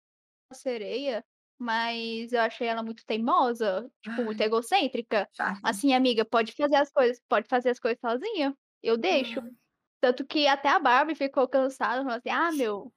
sereia, 0.54 1.24
mas 1.58 2.32
eu 2.32 2.42
achei 2.42 2.68
ela 2.68 2.84
muito 2.84 3.06
teimosa, 3.06 3.90
tipo, 4.02 4.24
muito 4.24 4.42
egocêntrica. 4.42 5.30
Chato. 5.34 5.60
Assim, 5.64 5.94
amiga, 5.94 6.24
pode 6.26 6.54
fazer 6.54 6.76
as 6.76 6.92
coisas, 6.92 7.22
pode 7.28 7.48
fazer 7.48 7.70
as 7.70 7.80
coisas 7.80 8.00
sozinha. 8.00 8.56
Eu 8.82 8.98
deixo. 8.98 9.40
Hum. 9.42 9.56
Tanto 10.02 10.26
que 10.26 10.48
até 10.48 10.70
a 10.70 10.80
Barbie 10.80 11.16
ficou 11.16 11.48
cansada, 11.48 12.04
falou 12.04 12.18
assim: 12.18 12.30
"Ah, 12.30 12.52
meu, 12.52 12.94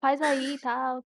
faz 0.00 0.20
aí 0.22 0.54
e 0.54 0.58
tal". 0.58 1.04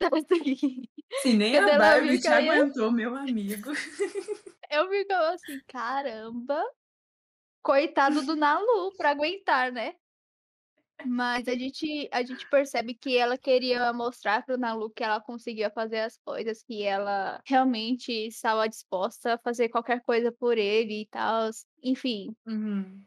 Se 1.22 1.32
nem 1.36 1.52
Quando 1.52 1.70
a 1.70 1.78
Barbie 1.78 2.20
te 2.20 2.28
ia- 2.28 2.36
aguentou, 2.36 2.90
meu 2.90 3.14
amigo. 3.16 3.70
Eu 4.70 4.88
fico 4.88 5.12
assim, 5.12 5.60
caramba. 5.66 6.62
Coitado 7.62 8.22
do 8.24 8.34
Nalu 8.34 8.92
pra 8.96 9.10
aguentar, 9.10 9.70
né? 9.70 9.94
Mas 11.06 11.46
a 11.48 11.54
gente, 11.54 12.08
a 12.12 12.22
gente 12.22 12.48
percebe 12.48 12.94
que 12.94 13.16
ela 13.16 13.36
queria 13.38 13.92
mostrar 13.92 14.44
pro 14.44 14.56
Nalu 14.58 14.90
que 14.90 15.02
ela 15.04 15.20
conseguia 15.20 15.70
fazer 15.70 16.00
as 16.00 16.16
coisas, 16.18 16.62
que 16.62 16.82
ela 16.82 17.40
realmente 17.44 18.10
estava 18.12 18.68
disposta 18.68 19.34
a 19.34 19.38
fazer 19.38 19.68
qualquer 19.68 20.00
coisa 20.02 20.30
por 20.32 20.56
ele 20.58 21.02
e 21.02 21.06
tal. 21.06 21.50
Enfim, 21.82 22.34
Uhum. 22.46 23.02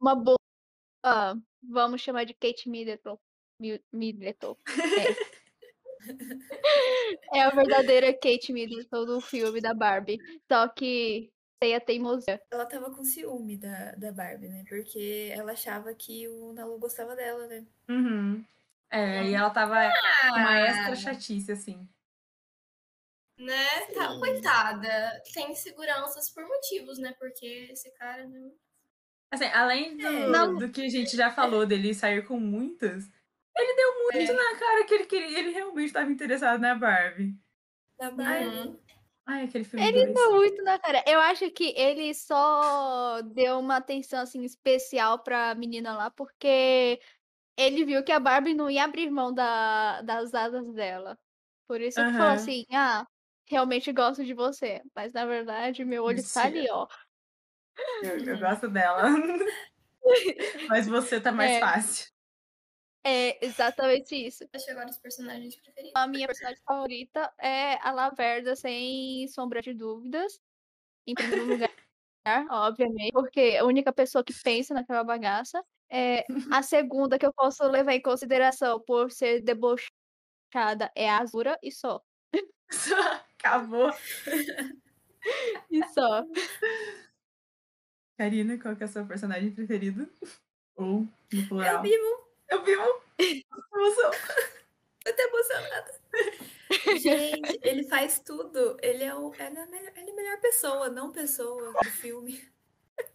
uma 0.00 0.14
boa. 0.14 0.36
ah, 1.04 1.34
vamos 1.62 2.00
chamar 2.00 2.24
de 2.24 2.34
Kate 2.34 2.68
Middleton. 2.68 3.18
Mi- 3.60 3.82
Middleton. 3.92 4.56
É. 4.68 5.38
é 7.34 7.42
a 7.42 7.50
verdadeira 7.50 8.12
Kate 8.12 8.52
Middleton 8.52 9.04
do 9.04 9.20
filme 9.20 9.60
da 9.60 9.74
Barbie. 9.74 10.18
Só 10.50 10.68
que 10.68 11.30
tem 11.60 11.74
a 11.74 11.80
teimosia. 11.80 12.40
Ela 12.50 12.66
tava 12.66 12.90
com 12.90 13.02
ciúme 13.04 13.56
da, 13.56 13.92
da 13.92 14.12
Barbie, 14.12 14.48
né? 14.48 14.64
Porque 14.68 15.30
ela 15.32 15.52
achava 15.52 15.92
que 15.94 16.28
o 16.28 16.52
Nalu 16.52 16.78
gostava 16.78 17.16
dela, 17.16 17.46
né? 17.46 17.64
Uhum. 17.88 18.44
É, 18.90 19.24
e 19.24 19.34
ela 19.34 19.50
tava 19.50 19.74
uma 20.30 20.60
extra 20.60 20.96
chatice, 20.96 21.52
assim. 21.52 21.88
Né? 23.38 23.66
Tá, 23.94 24.12
Sim. 24.12 24.20
coitada. 24.20 25.22
Tem 25.32 25.50
inseguranças 25.52 26.30
por 26.30 26.46
motivos, 26.46 26.98
né? 26.98 27.14
Porque 27.18 27.68
esse 27.70 27.90
cara 27.92 28.26
não. 28.26 28.52
Assim, 29.30 29.44
além 29.46 29.96
do, 29.96 30.06
É. 30.06 30.46
Do 30.58 30.70
que 30.72 30.82
a 30.82 30.88
gente 30.88 31.16
já 31.16 31.30
falou 31.30 31.66
dele 31.66 31.94
sair 31.94 32.26
com 32.26 32.40
muitas, 32.40 33.04
ele 33.56 33.74
deu 33.76 34.02
muito 34.04 34.32
É. 34.32 34.34
na 34.34 34.58
cara 34.58 34.84
que 34.84 34.94
ele 34.94 35.06
queria. 35.06 35.38
Ele 35.38 35.50
realmente 35.50 35.86
estava 35.88 36.10
interessado 36.10 36.60
na 36.60 36.74
Barbie. 36.74 37.34
Da 37.98 38.10
Barbie. 38.10 38.46
Uhum. 38.46 38.80
Ai, 39.30 39.44
aquele 39.44 39.64
filme 39.64 39.86
Ele 39.86 39.92
dois. 39.92 40.14
deu 40.14 40.36
muito 40.36 40.62
na 40.64 40.78
cara. 40.78 41.04
Eu 41.06 41.20
acho 41.20 41.50
que 41.52 41.72
ele 41.76 42.12
só 42.14 43.20
deu 43.22 43.58
uma 43.60 43.76
atenção 43.76 44.20
assim 44.20 44.42
especial 44.44 45.22
pra 45.22 45.54
menina 45.54 45.96
lá 45.96 46.10
porque 46.10 47.00
ele 47.56 47.84
viu 47.84 48.04
que 48.04 48.12
a 48.12 48.20
Barbie 48.20 48.54
não 48.54 48.70
ia 48.70 48.84
abrir 48.84 49.10
mão 49.10 49.34
da, 49.34 50.02
das 50.02 50.34
asas 50.34 50.72
dela. 50.74 51.18
Por 51.68 51.80
isso 51.80 52.04
que 52.04 52.14
falou 52.14 52.32
Aham. 52.32 52.34
assim: 52.34 52.64
"Ah, 52.72 53.06
realmente 53.48 53.92
gosto 53.92 54.24
de 54.24 54.34
você". 54.34 54.82
Mas 54.96 55.12
na 55.14 55.26
verdade, 55.26 55.84
meu 55.84 56.04
olho 56.04 56.24
tá 56.32 56.44
ali, 56.44 56.66
ó. 56.70 56.86
Eu, 58.00 58.18
eu 58.24 58.38
gosto 58.38 58.68
dela. 58.68 59.02
Mas 60.68 60.86
você 60.86 61.20
tá 61.20 61.32
mais 61.32 61.56
É. 61.56 61.58
fácil. 61.58 62.08
É 63.04 63.44
exatamente 63.44 64.14
isso. 64.14 64.44
Achei 64.52 64.72
agora 64.72 64.90
os 64.90 64.98
personagens 64.98 65.56
preferidos. 65.56 65.92
A 65.94 66.06
minha 66.06 66.26
personagem 66.26 66.62
favorita 66.66 67.32
é 67.38 67.78
a 67.80 67.92
Laverda, 67.92 68.56
sem 68.56 69.26
sombra 69.28 69.62
de 69.62 69.72
dúvidas. 69.72 70.40
Em 71.06 71.14
primeiro 71.14 71.46
lugar, 71.46 71.70
obviamente, 72.50 73.12
porque 73.12 73.40
é 73.40 73.58
a 73.58 73.64
única 73.64 73.92
pessoa 73.92 74.22
que 74.22 74.34
pensa 74.42 74.74
naquela 74.74 75.04
bagaça. 75.04 75.64
É, 75.90 76.24
a 76.52 76.62
segunda 76.62 77.18
que 77.18 77.24
eu 77.24 77.32
posso 77.32 77.66
levar 77.66 77.92
em 77.92 78.02
consideração 78.02 78.78
por 78.80 79.10
ser 79.10 79.40
debochada 79.42 80.90
é 80.94 81.08
a 81.08 81.18
Azura 81.18 81.58
e 81.62 81.72
só. 81.72 82.02
Acabou. 83.38 83.90
E 85.70 85.84
só. 85.88 86.24
Karina, 88.16 88.56
qual 88.58 88.74
que 88.74 88.82
é 88.82 88.86
o 88.86 88.88
seu 88.88 89.06
personagem 89.06 89.50
preferido? 89.50 90.08
Ou, 90.76 91.00
no 91.32 91.62
É 91.62 91.74
o 91.76 91.82
plural? 91.82 91.82
Eu 92.50 92.62
vivo. 92.64 93.02
Emoção. 93.18 94.10
Tô 95.04 95.10
até 95.10 95.22
emocionada. 95.22 95.94
Gente, 96.98 97.60
ele 97.62 97.84
faz 97.84 98.20
tudo. 98.20 98.76
Ele 98.82 99.04
é, 99.04 99.14
o, 99.14 99.32
ele 99.34 99.58
é, 99.58 99.62
a, 99.62 99.66
melhor, 99.66 99.92
ele 99.96 100.10
é 100.10 100.12
a 100.12 100.16
melhor 100.16 100.40
pessoa, 100.40 100.88
não 100.88 101.12
pessoa 101.12 101.72
do 101.72 101.90
filme. 101.90 102.42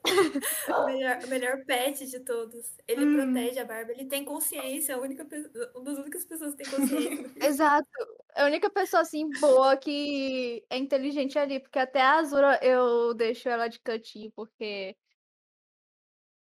o 0.70 0.86
melhor, 0.86 1.20
o 1.24 1.28
melhor 1.28 1.66
pet 1.66 2.06
de 2.08 2.20
todos. 2.20 2.78
Ele 2.88 3.06
Hum. 3.06 3.16
protege 3.16 3.60
a 3.60 3.66
Barbie. 3.66 3.92
Ele 3.94 4.06
tem 4.06 4.24
consciência. 4.24 4.96
A 4.96 5.00
única, 5.00 5.28
uma 5.76 5.84
das 5.84 5.98
únicas 5.98 6.26
pessoas 6.26 6.56
que 6.56 6.64
tem 6.64 6.72
consciência. 6.72 7.32
Exato. 7.48 7.90
É 8.36 8.44
a 8.44 8.46
única 8.46 8.70
pessoa 8.70 9.02
assim 9.02 9.30
boa 9.40 9.76
que 9.78 10.64
é 10.70 10.78
inteligente 10.78 11.38
ali, 11.38 11.60
porque 11.60 11.80
até 11.80 12.02
a 12.02 12.16
Azura 12.16 12.60
eu 12.64 13.14
deixo 13.14 13.50
ela 13.50 13.68
de 13.68 13.80
cantinho, 13.80 14.32
porque. 14.36 14.96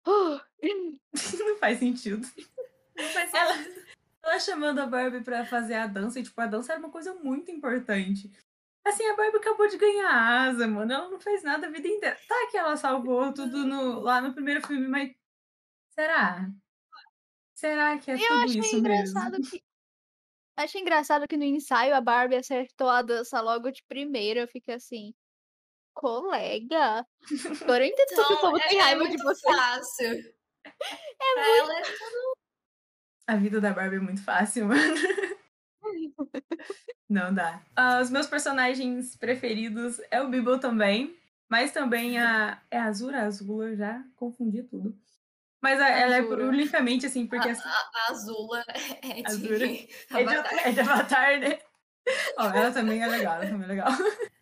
Uh, 0.07 0.41
Não 1.39 1.57
faz 1.59 1.79
sentido. 1.79 2.27
Ela-. 2.97 3.83
Ela 4.23 4.39
chamando 4.39 4.79
a 4.81 4.87
Barbie 4.87 5.23
pra 5.25 5.45
fazer 5.45 5.75
a 5.75 5.87
dança, 5.87 6.21
e, 6.21 6.23
tipo, 6.23 6.41
a 6.41 6.47
dança 6.47 6.73
era 6.73 6.79
uma 6.81 6.91
coisa 6.91 7.13
muito 7.15 7.51
importante. 7.51 8.31
Assim, 8.85 9.05
a 9.09 9.17
Barbie 9.17 9.37
acabou 9.39 9.67
de 9.69 9.77
ganhar 9.77 10.11
asa, 10.49 10.67
mano. 10.67 10.93
Ela 10.93 11.09
não 11.09 11.19
fez 11.21 11.43
nada 11.43 11.67
a 11.67 11.71
vida 11.71 11.89
inteira. 11.89 12.17
Tá 12.29 12.49
que 12.51 12.57
ela 12.57 12.77
salvou 12.77 13.33
tudo 13.33 13.65
no- 13.65 14.01
lá 14.01 14.21
no 14.21 14.33
primeiro 14.33 14.65
filme, 14.67 14.87
mas. 14.89 15.13
Será? 15.91 16.49
Será 17.55 17.99
que 17.99 18.11
é 18.11 18.15
Eu 18.15 18.19
tudo 18.19 18.43
achei 18.45 18.61
isso 18.61 18.77
engraçado 18.77 19.33
mesmo? 19.39 19.51
que. 19.51 19.63
Achei 20.57 20.81
engraçado 20.81 21.27
que 21.29 21.37
no 21.37 21.45
ensaio 21.45 21.95
a 21.95 22.01
Barbie 22.01 22.37
acertou 22.37 22.89
a 22.89 23.03
dança 23.03 23.41
logo 23.41 23.71
de 23.71 23.83
primeira. 23.89 24.41
Eu 24.41 24.49
fiquei 24.49 24.75
assim. 24.75 25.15
Colega. 25.95 27.07
Agora 27.63 27.85
eu 27.87 27.91
entendo 27.91 28.15
porque 28.17 28.33
o 28.35 28.39
povo 28.41 28.59
tem 28.69 28.79
é, 28.79 28.81
é 28.81 28.83
raiva 28.83 29.03
de 29.05 29.09
muito 29.11 29.23
você. 29.25 29.43
fácil. 29.47 30.35
É 31.25 31.35
pra 31.35 31.57
ela 31.59 31.79
é 31.79 31.83
A 33.27 33.37
vida 33.37 33.61
da 33.61 33.73
Barbie 33.73 33.97
é 33.97 34.01
muito 34.01 34.23
fácil, 34.23 34.67
mano. 34.69 34.95
Não 37.09 37.33
dá. 37.33 37.63
Ah, 37.77 38.01
os 38.01 38.11
meus 38.11 38.27
personagens 38.27 39.17
preferidos 39.17 40.01
é 40.11 40.21
o 40.23 40.29
Bibble 40.29 40.59
também. 40.59 41.17
Mas 41.51 41.71
também 41.71 42.19
a. 42.19 42.61
É 42.71 42.79
a 42.79 42.85
Azura? 42.87 43.19
A 43.21 43.27
Azula, 43.27 43.77
já 43.77 44.03
confundi 44.17 44.63
tudo. 44.63 44.97
Mas 45.63 45.81
a- 45.81 45.89
ela 45.89 46.17
é 46.17 46.21
unicamente 46.23 47.07
assim, 47.07 47.27
porque 47.27 47.49
a, 47.49 47.53
a, 47.53 47.91
a 48.09 48.11
Azula 48.11 48.65
é 49.03 49.23
de 49.23 49.27
Azura. 49.27 49.67
é, 49.67 49.69
de, 50.25 50.35
Avatar. 50.35 50.67
é 50.67 50.73
de 50.73 50.81
Avatar, 50.81 51.41
né? 51.41 51.59
Ó, 52.39 52.51
ela 52.51 52.73
também 52.73 53.03
é 53.03 53.07
legal, 53.07 53.35
ela 53.37 53.47
também 53.47 53.65
é 53.65 53.69
legal. 53.69 53.91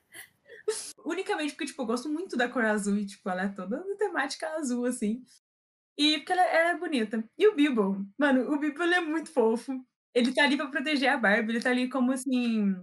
Unicamente 1.05 1.53
porque, 1.53 1.67
tipo, 1.67 1.83
eu 1.83 1.87
gosto 1.87 2.09
muito 2.09 2.37
da 2.37 2.49
cor 2.49 2.65
azul 2.65 2.97
e, 2.97 3.05
tipo, 3.07 3.29
ela 3.29 3.43
é 3.43 3.49
toda 3.49 3.83
temática 3.97 4.49
azul, 4.55 4.85
assim. 4.87 5.25
E 6.01 6.19
porque 6.19 6.33
ela, 6.33 6.43
ela 6.43 6.71
é 6.71 6.79
bonita. 6.79 7.23
E 7.37 7.47
o 7.47 7.55
Bibble, 7.55 8.07
mano, 8.19 8.51
o 8.53 8.59
Bibble 8.59 8.95
é 8.95 9.01
muito 9.01 9.31
fofo. 9.33 9.73
Ele 10.15 10.33
tá 10.35 10.45
ali 10.45 10.57
pra 10.57 10.69
proteger 10.69 11.11
a 11.11 11.17
Barbie, 11.19 11.53
ele 11.53 11.63
tá 11.63 11.71
ali 11.71 11.89
como, 11.89 12.11
assim, 12.13 12.75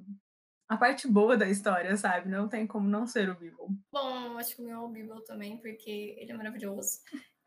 a 0.70 0.78
parte 0.78 1.07
boa 1.07 1.36
da 1.36 1.49
história, 1.49 1.97
sabe? 1.97 2.30
Não 2.30 2.47
tem 2.47 2.68
como 2.68 2.88
não 2.88 3.07
ser 3.07 3.30
o 3.30 3.36
Bibble. 3.36 3.68
Bom, 3.91 4.38
acho 4.38 4.55
que 4.55 4.61
o 4.61 4.65
meu 4.65 4.76
é 4.76 4.80
o 4.80 4.89
Bibble 4.89 5.24
também, 5.26 5.57
porque 5.57 6.15
ele 6.20 6.32
é 6.32 6.36
maravilhoso. 6.38 6.99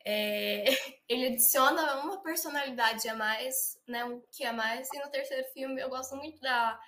É, 0.05 0.65
ele 1.09 1.29
adiciona 1.29 2.01
uma 2.03 2.23
personalidade 2.23 3.09
a 3.09 3.15
mais, 3.15 3.79
né? 3.87 4.05
Um 4.05 4.23
que 4.33 4.45
a 4.45 4.53
mais. 4.53 4.89
E 4.93 4.99
no 4.99 5.11
terceiro 5.11 5.47
filme 5.53 5.81
eu 5.81 5.89
gosto 5.89 6.17
muito 6.17 6.41
da, 6.41 6.79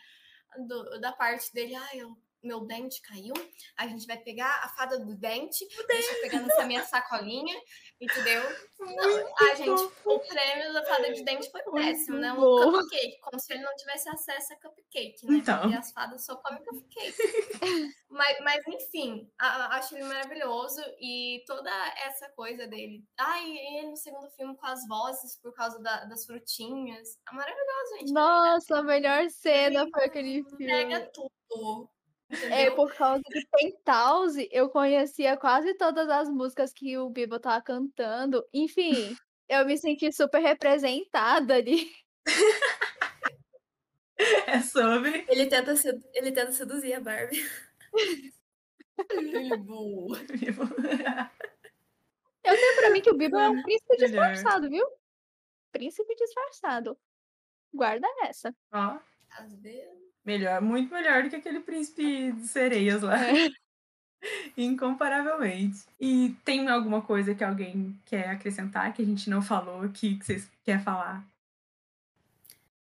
do- 0.67 1.01
da 1.01 1.13
parte 1.13 1.53
dele. 1.55 1.75
Ai, 1.75 2.03
o 2.03 2.17
meu 2.43 2.61
dente 2.67 3.01
caiu. 3.03 3.35
A 3.77 3.87
gente 3.87 4.07
vai 4.07 4.19
pegar 4.19 4.61
a 4.65 4.69
fada 4.71 4.99
do 4.99 5.15
dente. 5.15 5.67
Deixa 5.87 6.13
eu 6.15 6.21
pegar 6.23 6.41
nessa 6.41 6.65
minha 6.65 6.85
sacolinha, 6.85 7.55
entendeu? 8.01 8.43
Ai, 9.41 9.57
gente, 9.57 9.83
o 10.05 10.19
prêmio 10.21 10.73
da 10.73 10.85
fada 10.85 11.13
de 11.13 11.23
dente 11.25 11.51
foi 11.51 11.63
péssimo, 11.63 12.19
né? 12.19 12.33
Um 12.33 12.37
bom. 12.37 12.73
cupcake, 12.73 13.19
como 13.21 13.39
se 13.41 13.53
ele 13.53 13.63
não 13.63 13.75
tivesse 13.77 14.09
acesso 14.09 14.53
a 14.53 14.57
cupcake, 14.57 15.27
né? 15.27 15.37
Então. 15.37 15.61
Porque 15.63 15.77
as 15.77 15.93
fadas 15.93 16.25
só 16.25 16.37
comem 16.37 16.63
cupcake. 16.65 17.17
Mas, 18.13 18.39
mas 18.45 18.63
enfim, 18.69 19.27
a- 19.39 19.57
a- 19.65 19.77
acho 19.79 19.95
ele 19.95 20.05
maravilhoso 20.05 20.83
e 21.01 21.43
toda 21.47 21.71
essa 22.05 22.29
coisa 22.37 22.67
dele. 22.67 23.03
Ai, 23.19 23.43
e 23.49 23.79
ele 23.79 23.87
no 23.89 23.97
segundo 23.97 24.29
filme 24.33 24.55
com 24.55 24.67
as 24.67 24.87
vozes 24.87 25.37
por 25.41 25.55
causa 25.55 25.79
da- 25.81 26.05
das 26.05 26.27
frutinhas. 26.27 27.17
É 27.27 27.35
maravilhoso, 27.35 27.99
gente. 27.99 28.13
Nossa, 28.13 28.77
a 28.79 28.83
melhor 28.83 29.31
cena 29.31 29.87
foi 29.91 30.05
aquele 30.05 30.45
Pega 30.59 30.97
filme. 31.01 31.11
tudo. 31.49 31.89
É, 32.51 32.71
por 32.71 32.95
causa 32.95 33.23
de 33.29 33.47
Penthouse, 33.47 34.49
eu 34.51 34.69
conhecia 34.71 35.37
quase 35.37 35.75
todas 35.75 36.09
as 36.09 36.29
músicas 36.31 36.73
que 36.73 36.97
o 36.97 37.11
Bibo 37.11 37.39
tava 37.39 37.63
cantando. 37.63 38.43
Enfim, 38.55 39.15
eu 39.49 39.67
me 39.67 39.77
senti 39.77 40.11
super 40.13 40.41
representada 40.41 41.55
ali. 41.57 41.91
É 44.47 44.61
sobre. 44.61 45.25
Ele 45.29 45.47
tenta, 45.47 45.75
sedu- 45.75 46.09
ele 46.15 46.31
tenta 46.31 46.53
seduzir 46.53 46.93
a 46.95 47.01
Barbie. 47.01 47.45
Bibo. 49.19 50.15
Eu 52.45 52.55
tenho 52.57 52.77
pra 52.77 52.91
mim 52.91 53.01
que 53.01 53.11
o 53.11 53.17
Bibo 53.17 53.37
é 53.39 53.49
um 53.49 53.63
príncipe 53.63 53.97
Melhor. 53.99 54.09
disfarçado, 54.33 54.69
viu? 54.69 54.87
Príncipe 55.73 56.15
disfarçado. 56.15 56.97
Guarda 57.73 58.07
essa. 58.25 58.55
Ó, 58.73 58.99
Às 59.31 59.55
vezes. 59.61 60.02
Melhor, 60.25 60.61
muito 60.61 60.93
melhor 60.93 61.23
do 61.23 61.31
que 61.31 61.37
aquele 61.37 61.61
príncipe 61.61 62.33
de 62.33 62.47
sereias 62.47 63.03
lá. 63.03 63.19
É. 63.19 63.49
Incomparavelmente. 64.57 65.85
E 66.01 66.37
tem 66.45 66.69
alguma 66.69 67.03
coisa 67.03 67.35
que 67.35 67.43
alguém 67.43 67.99
quer 68.07 68.29
acrescentar 68.29 68.93
que 68.95 69.03
a 69.03 69.05
gente 69.05 69.29
não 69.29 69.43
falou 69.43 69.83
aqui, 69.83 70.17
que 70.17 70.25
vocês 70.25 70.51
querem 70.65 70.83
falar? 70.83 71.25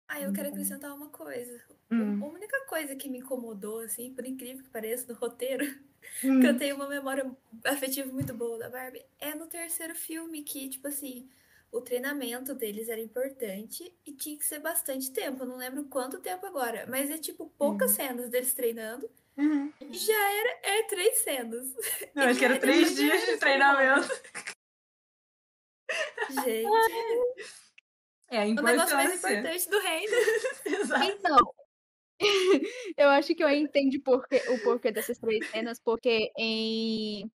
Ah, 0.07 0.19
eu 0.19 0.33
quero 0.33 0.49
acrescentar 0.49 0.93
uma 0.93 1.07
coisa. 1.07 1.61
Hum. 1.89 2.21
A 2.23 2.27
única 2.27 2.65
coisa 2.65 2.95
que 2.95 3.09
me 3.09 3.19
incomodou, 3.19 3.79
assim, 3.79 4.13
por 4.13 4.25
incrível 4.25 4.63
que 4.63 4.69
pareça, 4.69 5.11
no 5.11 5.17
roteiro, 5.17 5.65
Hum. 6.23 6.39
que 6.41 6.47
eu 6.47 6.57
tenho 6.57 6.75
uma 6.75 6.87
memória 6.87 7.29
afetiva 7.65 8.11
muito 8.11 8.33
boa 8.33 8.57
da 8.57 8.69
Barbie, 8.69 9.05
é 9.19 9.33
no 9.35 9.47
terceiro 9.47 9.95
filme 9.95 10.43
que, 10.43 10.69
tipo 10.69 10.87
assim, 10.87 11.29
o 11.71 11.81
treinamento 11.81 12.53
deles 12.53 12.89
era 12.89 12.99
importante 12.99 13.93
e 14.05 14.11
tinha 14.13 14.37
que 14.37 14.45
ser 14.45 14.59
bastante 14.59 15.11
tempo. 15.11 15.43
Eu 15.43 15.47
não 15.47 15.57
lembro 15.57 15.85
quanto 15.85 16.19
tempo 16.19 16.45
agora, 16.45 16.85
mas 16.89 17.09
é 17.09 17.17
tipo 17.17 17.49
poucas 17.57 17.91
cenas 17.91 18.29
deles 18.29 18.53
treinando. 18.53 19.09
Uhum. 19.37 19.71
Já 19.91 20.31
era, 20.33 20.59
é 20.63 20.83
três 20.83 21.19
cenas. 21.19 21.73
Não, 22.13 22.23
acho 22.23 22.39
que 22.39 22.45
era 22.45 22.59
três 22.59 22.95
dias 22.95 23.25
de 23.25 23.37
treinamento. 23.37 24.07
Gente, 26.43 26.67
É 28.29 28.43
a 28.43 28.45
o 28.45 28.53
negócio 28.53 28.95
mais 28.95 29.15
importância. 29.15 29.39
importante 29.39 29.69
do 29.69 29.79
reino. 29.79 30.13
Exato. 30.65 31.03
Então, 31.05 31.37
eu 32.97 33.09
acho 33.09 33.33
que 33.35 33.43
eu 33.43 33.49
entendi 33.49 33.99
porquê, 33.99 34.41
o 34.49 34.59
porquê 34.63 34.91
dessas 34.91 35.17
três 35.17 35.49
cenas, 35.49 35.79
porque 35.79 36.31
em. 36.37 37.31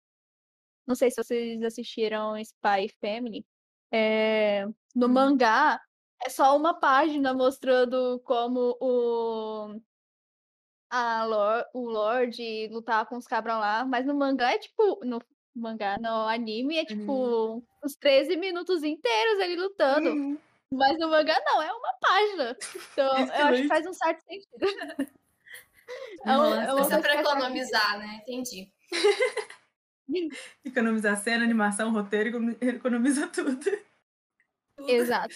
Não 0.86 0.94
sei 0.94 1.10
se 1.10 1.22
vocês 1.22 1.62
assistiram 1.62 2.36
Spy 2.38 2.88
Family. 3.00 3.46
É, 3.92 4.66
No 4.94 5.06
Hum. 5.06 5.10
mangá, 5.12 5.80
é 6.24 6.28
só 6.30 6.56
uma 6.56 6.74
página 6.74 7.32
mostrando 7.34 8.20
como 8.24 8.76
o. 8.80 9.80
A 10.90 11.24
Lor, 11.24 11.64
o 11.72 11.88
Lorde 11.88 12.68
lutava 12.70 13.06
com 13.08 13.16
os 13.16 13.26
cabrão 13.26 13.58
lá, 13.58 13.84
mas 13.84 14.04
no 14.06 14.14
mangá 14.14 14.52
é 14.52 14.58
tipo. 14.58 15.00
No 15.04 15.18
mangá, 15.54 15.96
no 15.98 16.28
anime, 16.28 16.78
é 16.78 16.84
tipo 16.84 17.62
uns 17.84 17.94
13 17.96 18.36
minutos 18.36 18.82
inteiros 18.82 19.38
ele 19.40 19.56
lutando. 19.56 20.10
Uhum. 20.10 20.38
Mas 20.72 20.98
no 20.98 21.08
mangá 21.08 21.36
não, 21.46 21.60
é 21.62 21.72
uma 21.72 21.92
página. 22.00 22.56
Então, 22.92 23.18
eu 23.18 23.46
acho 23.46 23.62
que 23.62 23.68
faz 23.68 23.86
um 23.86 23.92
certo 23.92 24.22
sentido. 24.24 24.48
É 26.24 26.30
um- 26.38 26.44
é 26.54 26.72
uma 26.72 26.74
Nossa, 26.74 26.74
coisa 26.74 27.00
pra 27.00 27.16
que 27.16 27.22
faz 27.24 27.28
economizar, 27.36 27.98
né? 27.98 28.20
Entendi. 28.22 28.70
Economizar 30.64 31.16
cena, 31.16 31.44
animação, 31.44 31.92
roteiro, 31.92 32.28
econo- 32.30 32.56
economiza 32.60 33.26
tudo. 33.28 33.58
Exato. 34.88 35.34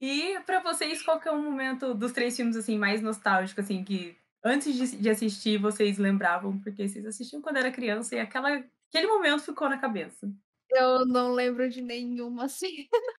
E 0.00 0.40
pra 0.40 0.60
vocês, 0.60 1.02
qual 1.02 1.20
que 1.20 1.28
é 1.28 1.30
o 1.32 1.40
momento 1.40 1.94
dos 1.94 2.12
três 2.12 2.34
filmes 2.34 2.56
assim 2.56 2.76
mais 2.78 3.00
nostálgico, 3.00 3.60
assim, 3.60 3.84
que 3.84 4.16
antes 4.44 4.74
de, 4.74 4.96
de 4.96 5.10
assistir 5.10 5.58
vocês 5.58 5.98
lembravam, 5.98 6.58
porque 6.58 6.88
vocês 6.88 7.06
assistiam 7.06 7.40
quando 7.40 7.58
era 7.58 7.70
criança 7.70 8.16
e 8.16 8.20
aquela, 8.20 8.48
aquele 8.88 9.06
momento 9.06 9.44
ficou 9.44 9.68
na 9.68 9.78
cabeça? 9.78 10.28
Eu 10.70 11.04
não 11.06 11.32
lembro 11.32 11.68
de 11.68 11.80
nenhuma 11.82 12.44
assim. 12.46 12.88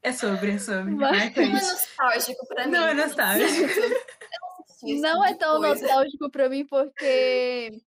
É 0.00 0.12
sobre, 0.12 0.52
é 0.52 0.58
sobre. 0.58 0.94
Mas- 0.94 1.18
Marca 1.18 1.40
Não 1.42 1.48
é 1.48 1.60
nostálgico 1.60 2.46
pra 2.46 2.64
mim. 2.66 2.70
Não 2.70 2.86
é 2.86 2.94
tá 2.94 3.04
nostálgico. 3.04 3.68
não 4.82 5.22
tipo 5.22 5.24
é 5.24 5.34
tão 5.34 5.56
coisa. 5.58 5.80
nostálgico 5.82 6.30
pra 6.30 6.48
mim, 6.48 6.64
porque 6.66 7.82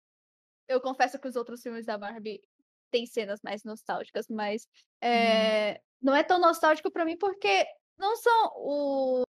eu 0.71 0.81
confesso 0.81 1.19
que 1.19 1.27
os 1.27 1.35
outros 1.37 1.63
filmes 1.63 1.85
da 1.85 1.99
Barbie 1.99 2.41
têm 2.93 3.05
cenas 3.05 3.41
mais 3.43 3.65
nostálgicas, 3.65 4.27
mas 4.29 4.69
é, 5.01 5.81
não 6.01 6.15
é 6.15 6.23
tão 6.23 6.39
nostálgico 6.41 6.91
pra 6.91 7.05
mim 7.05 7.17
porque 7.19 7.67
não 7.99 8.17
são 8.17 8.53
o- 8.55 9.23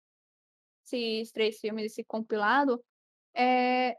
esses 0.84 1.30
três 1.30 1.58
filmes, 1.60 1.92
esse 1.92 2.02
compilado, 2.04 2.82
é, 3.34 3.96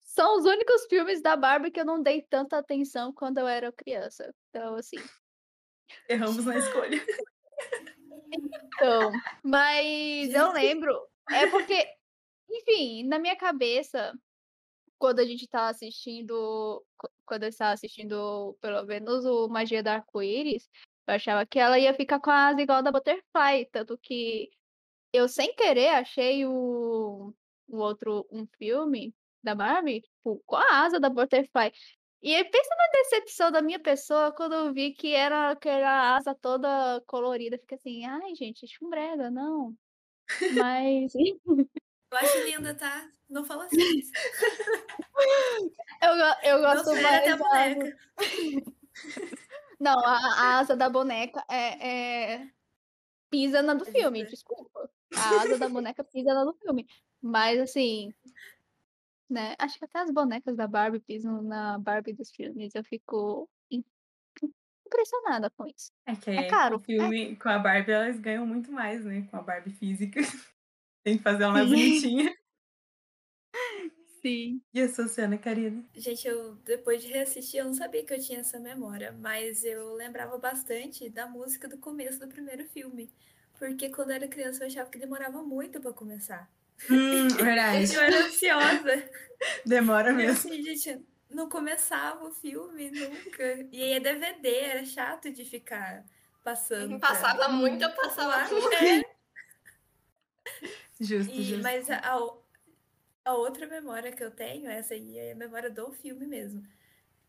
são 0.00 0.38
os 0.38 0.44
únicos 0.44 0.86
filmes 0.86 1.22
da 1.22 1.36
Barbie 1.36 1.70
que 1.70 1.80
eu 1.80 1.84
não 1.84 2.02
dei 2.02 2.22
tanta 2.22 2.58
atenção 2.58 3.12
quando 3.14 3.38
eu 3.38 3.46
era 3.46 3.72
criança. 3.72 4.34
Então, 4.48 4.74
assim. 4.74 4.96
Erramos 6.08 6.44
na 6.44 6.58
escolha. 6.58 7.00
Então, 8.74 9.12
mas 9.44 10.30
eu 10.34 10.50
lembro. 10.52 11.08
É 11.30 11.46
porque, 11.46 11.86
enfim, 12.50 13.04
na 13.06 13.18
minha 13.20 13.36
cabeça, 13.36 14.12
quando 15.00 15.20
a 15.20 15.26
gente 15.26 15.48
tá 15.48 15.68
assistindo. 15.68 16.84
qu- 16.98 17.10
Quando 17.26 17.44
eu 17.44 17.48
estava 17.50 17.72
assistindo, 17.72 18.56
pelo 18.60 18.84
menos, 18.86 19.24
o 19.26 19.48
Magia 19.48 19.82
do 19.82 19.88
Arco-Íris, 19.88 20.68
eu 21.08 21.14
achava 21.14 21.46
que 21.46 21.58
ela 21.58 21.78
ia 21.78 21.94
ficar 21.94 22.20
a 22.24 22.48
asa 22.48 22.62
igual 22.62 22.82
da 22.82 22.92
Butterfly. 22.92 23.66
Tanto 23.72 23.98
que 23.98 24.50
eu, 25.12 25.28
sem 25.28 25.54
querer, 25.56 25.90
achei 25.90 26.46
o, 26.46 27.34
o 27.68 27.78
outro 27.78 28.26
um 28.30 28.46
filme 28.58 29.14
da 29.42 29.54
Barbie 29.54 30.02
tipo, 30.02 30.42
com 30.46 30.56
a 30.56 30.82
asa 30.84 31.00
da 31.00 31.10
Butterfly. 31.10 31.72
E 32.22 32.34
aí, 32.34 32.44
pensa 32.44 32.68
na 32.76 32.88
decepção 33.02 33.50
da 33.52 33.62
minha 33.62 33.80
pessoa 33.80 34.32
quando 34.32 34.54
eu 34.54 34.72
vi 34.74 34.92
que 34.92 35.14
era 35.14 35.50
aquela 35.52 36.16
asa 36.16 36.34
toda 36.34 37.00
colorida. 37.06 37.58
Fica 37.58 37.76
assim, 37.76 38.04
ai, 38.04 38.34
gente, 38.34 38.66
chumbrega, 38.68 39.30
não. 39.30 39.74
Mas 40.52 41.12
Eu 42.10 42.18
acho 42.18 42.38
linda, 42.44 42.74
tá? 42.74 43.08
Não 43.28 43.44
fala 43.44 43.66
assim. 43.66 43.76
eu, 46.02 46.10
eu 46.50 46.58
Não 46.60 46.74
gosto 46.74 46.90
sei 46.92 47.02
mais. 47.02 47.16
até 47.18 47.30
a 47.30 47.36
da- 47.36 47.44
boneca. 47.44 47.98
Não, 49.80 49.98
a, 49.98 50.16
a 50.16 50.58
asa 50.58 50.76
da 50.76 50.90
boneca 50.90 51.42
é, 51.48 52.34
é- 52.34 52.50
pisa 53.30 53.62
na 53.62 53.74
do 53.74 53.88
É 53.88 53.92
filme, 53.92 54.18
verdade. 54.18 54.30
desculpa. 54.36 54.90
A 55.16 55.40
asa 55.40 55.58
da 55.58 55.68
boneca 55.68 56.04
pisa 56.04 56.34
na 56.34 56.44
do 56.44 56.52
filme. 56.54 56.86
Mas 57.22 57.58
assim, 57.60 58.12
né? 59.28 59.54
Acho 59.58 59.78
que 59.78 59.84
até 59.84 60.00
as 60.00 60.10
bonecas 60.10 60.56
da 60.56 60.66
Barbie 60.66 61.00
pisam 61.00 61.40
na 61.42 61.78
Barbie 61.78 62.12
dos 62.12 62.30
filmes. 62.30 62.74
Eu 62.74 62.84
fico 62.84 63.48
im- 63.70 63.84
impressionada 64.86 65.48
com 65.50 65.66
isso. 65.66 65.92
É 66.04 66.14
que 66.16 66.30
É 66.30 66.48
caro, 66.48 66.76
o 66.76 66.80
filme 66.80 67.36
com 67.36 67.48
a 67.48 67.58
Barbie 67.58 67.92
elas 67.92 68.18
ganham 68.18 68.46
muito 68.46 68.70
mais, 68.72 69.04
né? 69.04 69.26
Com 69.30 69.36
a 69.38 69.42
Barbie 69.42 69.70
física. 69.70 70.20
Tem 71.02 71.16
que 71.16 71.22
fazer 71.22 71.44
ela 71.44 71.52
mais 71.52 71.68
bonitinha. 71.68 72.34
Sim. 74.22 74.60
E 74.74 74.82
a 74.82 74.88
sua 74.88 75.08
cena, 75.08 75.38
Karina? 75.38 75.82
Gente, 75.94 76.28
eu 76.28 76.54
depois 76.56 77.00
de 77.02 77.08
reassistir, 77.08 77.60
eu 77.60 77.64
não 77.64 77.74
sabia 77.74 78.04
que 78.04 78.12
eu 78.12 78.20
tinha 78.20 78.40
essa 78.40 78.58
memória, 78.60 79.12
mas 79.18 79.64
eu 79.64 79.94
lembrava 79.94 80.36
bastante 80.36 81.08
da 81.08 81.26
música 81.26 81.66
do 81.66 81.78
começo 81.78 82.20
do 82.20 82.28
primeiro 82.28 82.64
filme. 82.68 83.10
Porque 83.58 83.88
quando 83.88 84.10
eu 84.10 84.16
era 84.16 84.28
criança 84.28 84.62
eu 84.62 84.66
achava 84.66 84.90
que 84.90 84.98
demorava 84.98 85.42
muito 85.42 85.80
pra 85.80 85.92
começar. 85.92 86.50
Hum, 86.90 87.28
verdade. 87.42 87.94
Eu 87.94 88.00
era 88.02 88.26
ansiosa. 88.26 89.10
Demora 89.64 90.12
mesmo. 90.12 90.32
assim, 90.50 90.62
gente, 90.62 91.02
não 91.30 91.48
começava 91.48 92.22
o 92.26 92.32
filme 92.32 92.90
nunca. 92.90 93.66
E 93.72 93.82
aí 93.82 93.92
é 93.94 94.00
DVD, 94.00 94.48
era 94.54 94.84
chato 94.84 95.32
de 95.32 95.44
ficar 95.46 96.04
passando. 96.44 96.98
pra- 97.00 97.08
Passava 97.08 97.48
muito, 97.48 97.82
eu 97.82 97.90
passava 97.92 98.28
lá. 98.36 98.48
muito. 98.50 98.74
É, 98.74 99.02
Justo, 101.00 101.32
E- 101.32 101.42
justo. 101.42 101.62
mas 101.62 101.90
a, 101.90 101.98
a- 103.24 103.34
outra 103.34 103.66
memória 103.66 104.12
que 104.12 104.22
eu 104.22 104.30
tenho, 104.30 104.68
essa 104.70 104.94
aí 104.94 105.18
é 105.18 105.32
a 105.32 105.36
memória 105.36 105.70
do 105.70 105.90
filme 105.92 106.26
mesmo. 106.26 106.62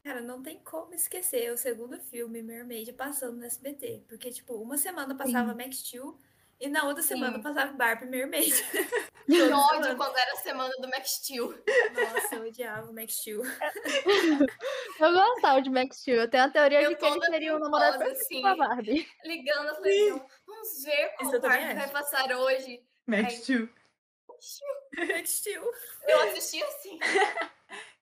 Cara, 0.03 0.19
não 0.21 0.41
tem 0.41 0.57
como 0.59 0.93
esquecer 0.95 1.51
o 1.53 1.57
segundo 1.57 1.99
filme, 1.99 2.41
Mermaid, 2.41 2.91
passando 2.93 3.37
no 3.37 3.45
SBT. 3.45 4.03
Porque, 4.09 4.31
tipo, 4.31 4.55
uma 4.55 4.75
semana 4.77 5.15
passava 5.15 5.53
Max 5.53 5.77
Steel 5.77 6.17
e 6.59 6.67
na 6.67 6.85
outra 6.85 7.03
semana 7.03 7.35
Sim. 7.37 7.43
passava 7.43 7.71
Barbie 7.73 8.07
Mermaid. 8.07 8.51
Que 9.27 9.39
ódio 9.43 9.55
semana. 9.83 9.95
quando 9.95 10.17
era 10.17 10.33
a 10.33 10.37
semana 10.37 10.73
do 10.81 10.89
Max 10.89 11.11
Steel. 11.11 11.53
Nossa, 11.93 12.35
eu 12.35 12.47
odiava 12.47 12.89
o 12.89 12.93
Max 12.93 13.13
Steel. 13.13 13.41
Eu 14.99 15.13
gostava 15.13 15.61
de 15.61 15.69
Max 15.69 15.97
Steel. 15.99 16.21
Eu 16.21 16.29
tenho 16.29 16.43
a 16.43 16.49
teoria 16.49 16.81
Eu 16.81 16.89
de 16.89 16.95
que 16.97 17.05
ele 17.05 17.25
seria 17.25 17.55
o 17.55 17.59
namorado 17.59 18.03
assim. 18.03 18.41
com 18.41 18.47
a 18.47 18.55
Barbie. 18.55 19.07
Ligando 19.23 19.69
a 19.69 19.75
televisão. 19.75 20.25
Vamos 20.45 20.83
ver 20.83 21.13
Isso 21.21 21.29
qual 21.29 21.41
parte 21.41 21.75
vai 21.75 21.89
passar 21.91 22.35
hoje. 22.35 22.83
Max. 23.11 23.33
Steel. 23.43 23.69
Max 24.97 25.29
Steel. 25.29 25.63
Eu 26.07 26.21
assisti 26.29 26.63
assim. 26.63 26.99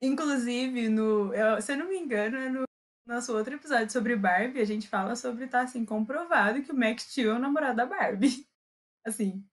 Inclusive, 0.01 0.87
no, 0.89 1.33
eu- 1.33 1.61
se 1.61 1.73
eu 1.73 1.77
não 1.77 1.87
me 1.89 1.97
engano, 1.97 2.37
é 2.37 2.49
no 2.49 2.63
nosso 3.05 3.35
outro 3.35 3.55
episódio 3.55 3.91
sobre 3.91 4.15
Barbie, 4.15 4.61
a 4.61 4.65
gente 4.65 4.87
fala 4.87 5.15
sobre 5.15 5.47
tá 5.47 5.61
assim, 5.61 5.85
comprovado 5.85 6.63
que 6.63 6.71
o 6.71 6.75
Max 6.75 7.03
Steel 7.03 7.31
é 7.31 7.35
o 7.35 7.39
namorado 7.39 7.75
da 7.77 7.85
Barbie. 7.85 8.47
Assim, 9.05 9.45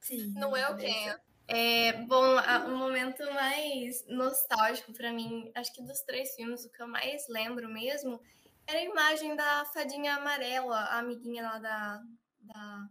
Sim. 0.00 0.32
Não 0.36 0.56
é 0.56 0.68
o. 0.70 0.76
Ken. 0.76 1.16
É, 1.48 1.92
bom, 2.04 2.36
o 2.66 2.76
momento 2.76 3.24
mais 3.32 4.04
nostálgico 4.08 4.92
pra 4.92 5.12
mim, 5.12 5.50
acho 5.54 5.72
que 5.72 5.82
dos 5.82 6.00
três 6.00 6.34
filmes, 6.34 6.64
o 6.64 6.70
que 6.72 6.82
eu 6.82 6.88
mais 6.88 7.26
lembro 7.28 7.68
mesmo, 7.68 8.20
era 8.66 8.78
a 8.78 8.84
imagem 8.84 9.36
da 9.36 9.64
fadinha 9.66 10.16
amarela, 10.16 10.76
a 10.76 10.98
amiguinha 10.98 11.44
lá 11.44 11.58
da, 11.58 12.02
da 12.40 12.88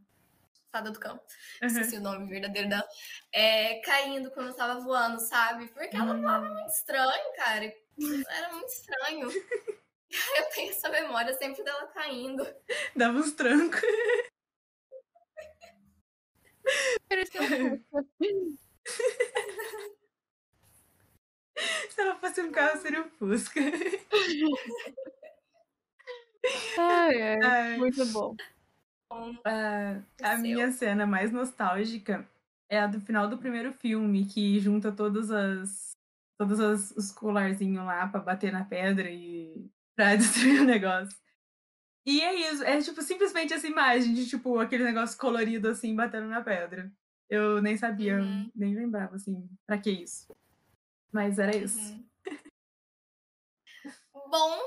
fada 0.76 0.92
do 0.92 1.00
campo. 1.00 1.24
Uhum. 1.62 1.68
Esqueci 1.68 1.96
o 1.96 2.02
nome 2.02 2.28
verdadeiro 2.28 2.68
dela. 2.68 2.86
É, 3.32 3.80
caindo 3.80 4.30
quando 4.32 4.48
eu 4.48 4.56
tava 4.56 4.82
voando, 4.82 5.22
sabe? 5.22 5.68
Porque 5.70 5.96
ela 5.96 6.14
voava 6.18 6.46
muito 6.50 6.70
estranho, 6.70 7.34
cara. 7.38 7.74
Era 8.30 8.52
muito 8.52 8.68
estranho. 8.68 9.30
Eu 10.38 10.46
tenho 10.54 10.70
essa 10.70 10.88
memória 10.88 11.34
sempre 11.34 11.64
dela 11.64 11.88
caindo. 11.88 12.46
Dava 12.96 13.18
uns 13.18 13.34
trancos. 13.34 13.82
Fusca. 17.10 17.40
Se 21.90 22.02
ela 22.02 22.16
fosse 22.16 22.42
um 22.42 22.52
carro, 22.52 22.80
seria 22.82 23.02
um 23.02 23.10
Fusca. 23.10 23.60
Ai, 26.78 27.22
ai, 27.22 27.40
Ai. 27.44 27.78
muito 27.78 28.06
bom. 28.08 28.36
Ah, 29.46 30.02
a 30.24 30.38
minha 30.38 30.72
cena 30.72 31.06
mais 31.06 31.32
nostálgica 31.32 32.28
é 32.70 32.80
a 32.80 32.88
do 32.88 33.00
final 33.00 33.28
do 33.30 33.38
primeiro 33.38 33.72
filme, 33.74 34.26
que 34.26 34.60
junta 34.60 34.92
todas 34.92 35.32
as. 35.32 35.92
Todos 36.38 36.60
as- 36.60 36.92
os 36.92 37.12
colarzinhos 37.14 37.86
lá 37.86 38.08
pra 38.08 38.20
bater 38.20 38.52
na 38.52 38.66
pedra 38.66 39.10
e 39.10 39.70
pra 39.96 40.16
destruir 40.56 40.62
o 40.62 40.66
negócio. 40.66 41.18
E 42.06 42.22
é 42.22 42.52
isso, 42.52 42.64
é 42.64 42.80
tipo 42.82 43.02
simplesmente 43.02 43.54
essa 43.54 43.68
imagem 43.68 44.14
de 44.14 44.28
tipo 44.28 44.60
aquele 44.60 44.84
negócio 44.84 45.18
colorido 45.18 45.70
assim 45.70 45.96
batendo 45.96 46.28
na 46.28 46.42
pedra. 46.42 46.92
Eu 47.30 47.62
nem 47.62 47.78
sabia, 47.78 48.20
Uhum. 48.22 48.52
nem 48.54 48.76
lembrava 48.76 49.16
assim, 49.16 49.50
pra 49.66 49.78
que 49.78 49.90
isso. 49.90 50.28
Mas 51.12 51.40
era 51.40 51.56
isso. 51.56 51.80
Uhum. 51.94 52.06
Bom, 54.30 54.60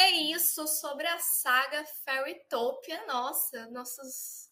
é 0.00 0.10
isso 0.10 0.66
sobre 0.66 1.06
a 1.06 1.18
saga 1.18 1.84
Fairytopia. 2.04 3.04
Nossa, 3.06 3.66
nossos 3.70 4.50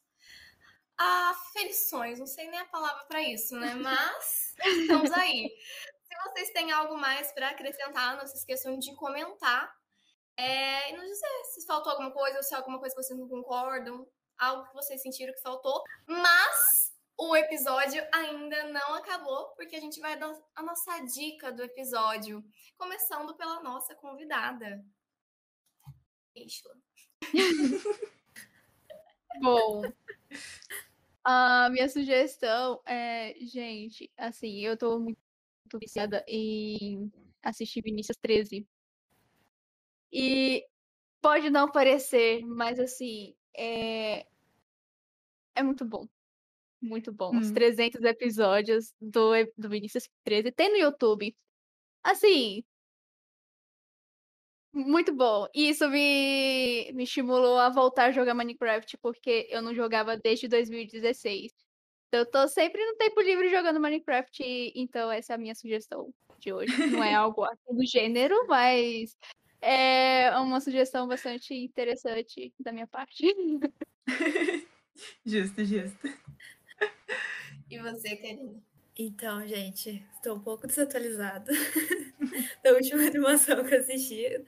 aferições, 0.96 2.18
não 2.18 2.26
sei 2.26 2.50
nem 2.50 2.60
a 2.60 2.66
palavra 2.66 3.04
para 3.06 3.22
isso, 3.22 3.56
né? 3.56 3.74
Mas 3.80 4.54
estamos 4.58 5.10
aí. 5.12 5.50
Se 6.02 6.30
vocês 6.30 6.50
têm 6.50 6.70
algo 6.70 6.96
mais 6.98 7.32
para 7.32 7.50
acrescentar, 7.50 8.16
não 8.16 8.26
se 8.26 8.36
esqueçam 8.36 8.78
de 8.78 8.94
comentar 8.94 9.74
é, 10.36 10.90
e 10.90 10.96
nos 10.96 11.06
dizer 11.06 11.44
se 11.54 11.66
faltou 11.66 11.92
alguma 11.92 12.10
coisa 12.12 12.36
ou 12.36 12.42
se 12.42 12.54
é 12.54 12.56
alguma 12.56 12.78
coisa 12.78 12.94
que 12.94 13.02
vocês 13.02 13.18
não 13.18 13.28
concordam, 13.28 14.06
algo 14.38 14.68
que 14.68 14.74
vocês 14.74 15.00
sentiram 15.00 15.32
que 15.32 15.40
faltou. 15.40 15.82
Mas 16.06 16.92
o 17.16 17.34
episódio 17.36 18.06
ainda 18.12 18.64
não 18.64 18.94
acabou, 18.94 19.48
porque 19.54 19.76
a 19.76 19.80
gente 19.80 19.98
vai 19.98 20.16
dar 20.18 20.32
a 20.54 20.62
nossa 20.62 21.00
dica 21.00 21.50
do 21.50 21.62
episódio, 21.62 22.44
começando 22.76 23.34
pela 23.36 23.62
nossa 23.62 23.94
convidada. 23.94 24.84
Bom, 29.40 29.82
a 31.24 31.68
minha 31.70 31.88
sugestão 31.88 32.80
é, 32.86 33.34
gente, 33.40 34.10
assim, 34.16 34.60
eu 34.60 34.76
tô 34.76 34.98
muito 34.98 35.18
viciada 35.78 36.24
em 36.26 37.12
assistir 37.42 37.82
Vinícius 37.82 38.16
13. 38.20 38.66
E 40.12 40.66
pode 41.20 41.50
não 41.50 41.70
parecer, 41.70 42.42
mas 42.44 42.78
assim, 42.80 43.34
é, 43.54 44.26
é 45.54 45.62
muito 45.62 45.84
bom. 45.84 46.06
Muito 46.80 47.12
bom. 47.12 47.36
Os 47.36 47.50
Hum. 47.50 47.54
300 47.54 48.02
episódios 48.02 48.94
do, 49.00 49.32
do 49.56 49.68
Vinícius 49.68 50.08
13 50.24 50.52
tem 50.52 50.70
no 50.70 50.76
YouTube. 50.78 51.36
Assim, 52.02 52.64
muito 54.72 55.14
bom. 55.14 55.46
E 55.54 55.68
isso 55.70 55.88
me, 55.88 56.90
me 56.92 57.04
estimulou 57.04 57.58
a 57.58 57.68
voltar 57.68 58.06
a 58.06 58.12
jogar 58.12 58.34
Minecraft, 58.34 58.98
porque 58.98 59.46
eu 59.50 59.62
não 59.62 59.74
jogava 59.74 60.16
desde 60.16 60.48
2016. 60.48 61.52
Então, 62.08 62.20
eu 62.20 62.30
tô 62.30 62.48
sempre 62.48 62.84
no 62.84 62.96
tempo 62.96 63.20
livre 63.20 63.50
jogando 63.50 63.80
Minecraft, 63.80 64.42
então 64.74 65.10
essa 65.12 65.34
é 65.34 65.36
a 65.36 65.38
minha 65.38 65.54
sugestão 65.54 66.12
de 66.38 66.52
hoje. 66.52 66.74
Não 66.86 67.02
é 67.02 67.14
algo 67.14 67.44
assim 67.44 67.74
do 67.74 67.86
gênero, 67.86 68.46
mas 68.48 69.16
é 69.60 70.30
uma 70.38 70.60
sugestão 70.60 71.06
bastante 71.06 71.54
interessante 71.54 72.52
da 72.58 72.72
minha 72.72 72.86
parte. 72.86 73.26
Justo, 75.24 75.64
justo. 75.64 76.08
E 77.70 77.78
você, 77.78 78.16
Karina? 78.16 78.60
Então, 78.98 79.46
gente, 79.46 80.04
estou 80.14 80.36
um 80.36 80.40
pouco 80.40 80.66
desatualizada 80.66 81.52
da 82.64 82.72
última 82.72 83.02
animação 83.06 83.64
que 83.64 83.74
eu 83.74 83.78
assisti. 83.78 84.44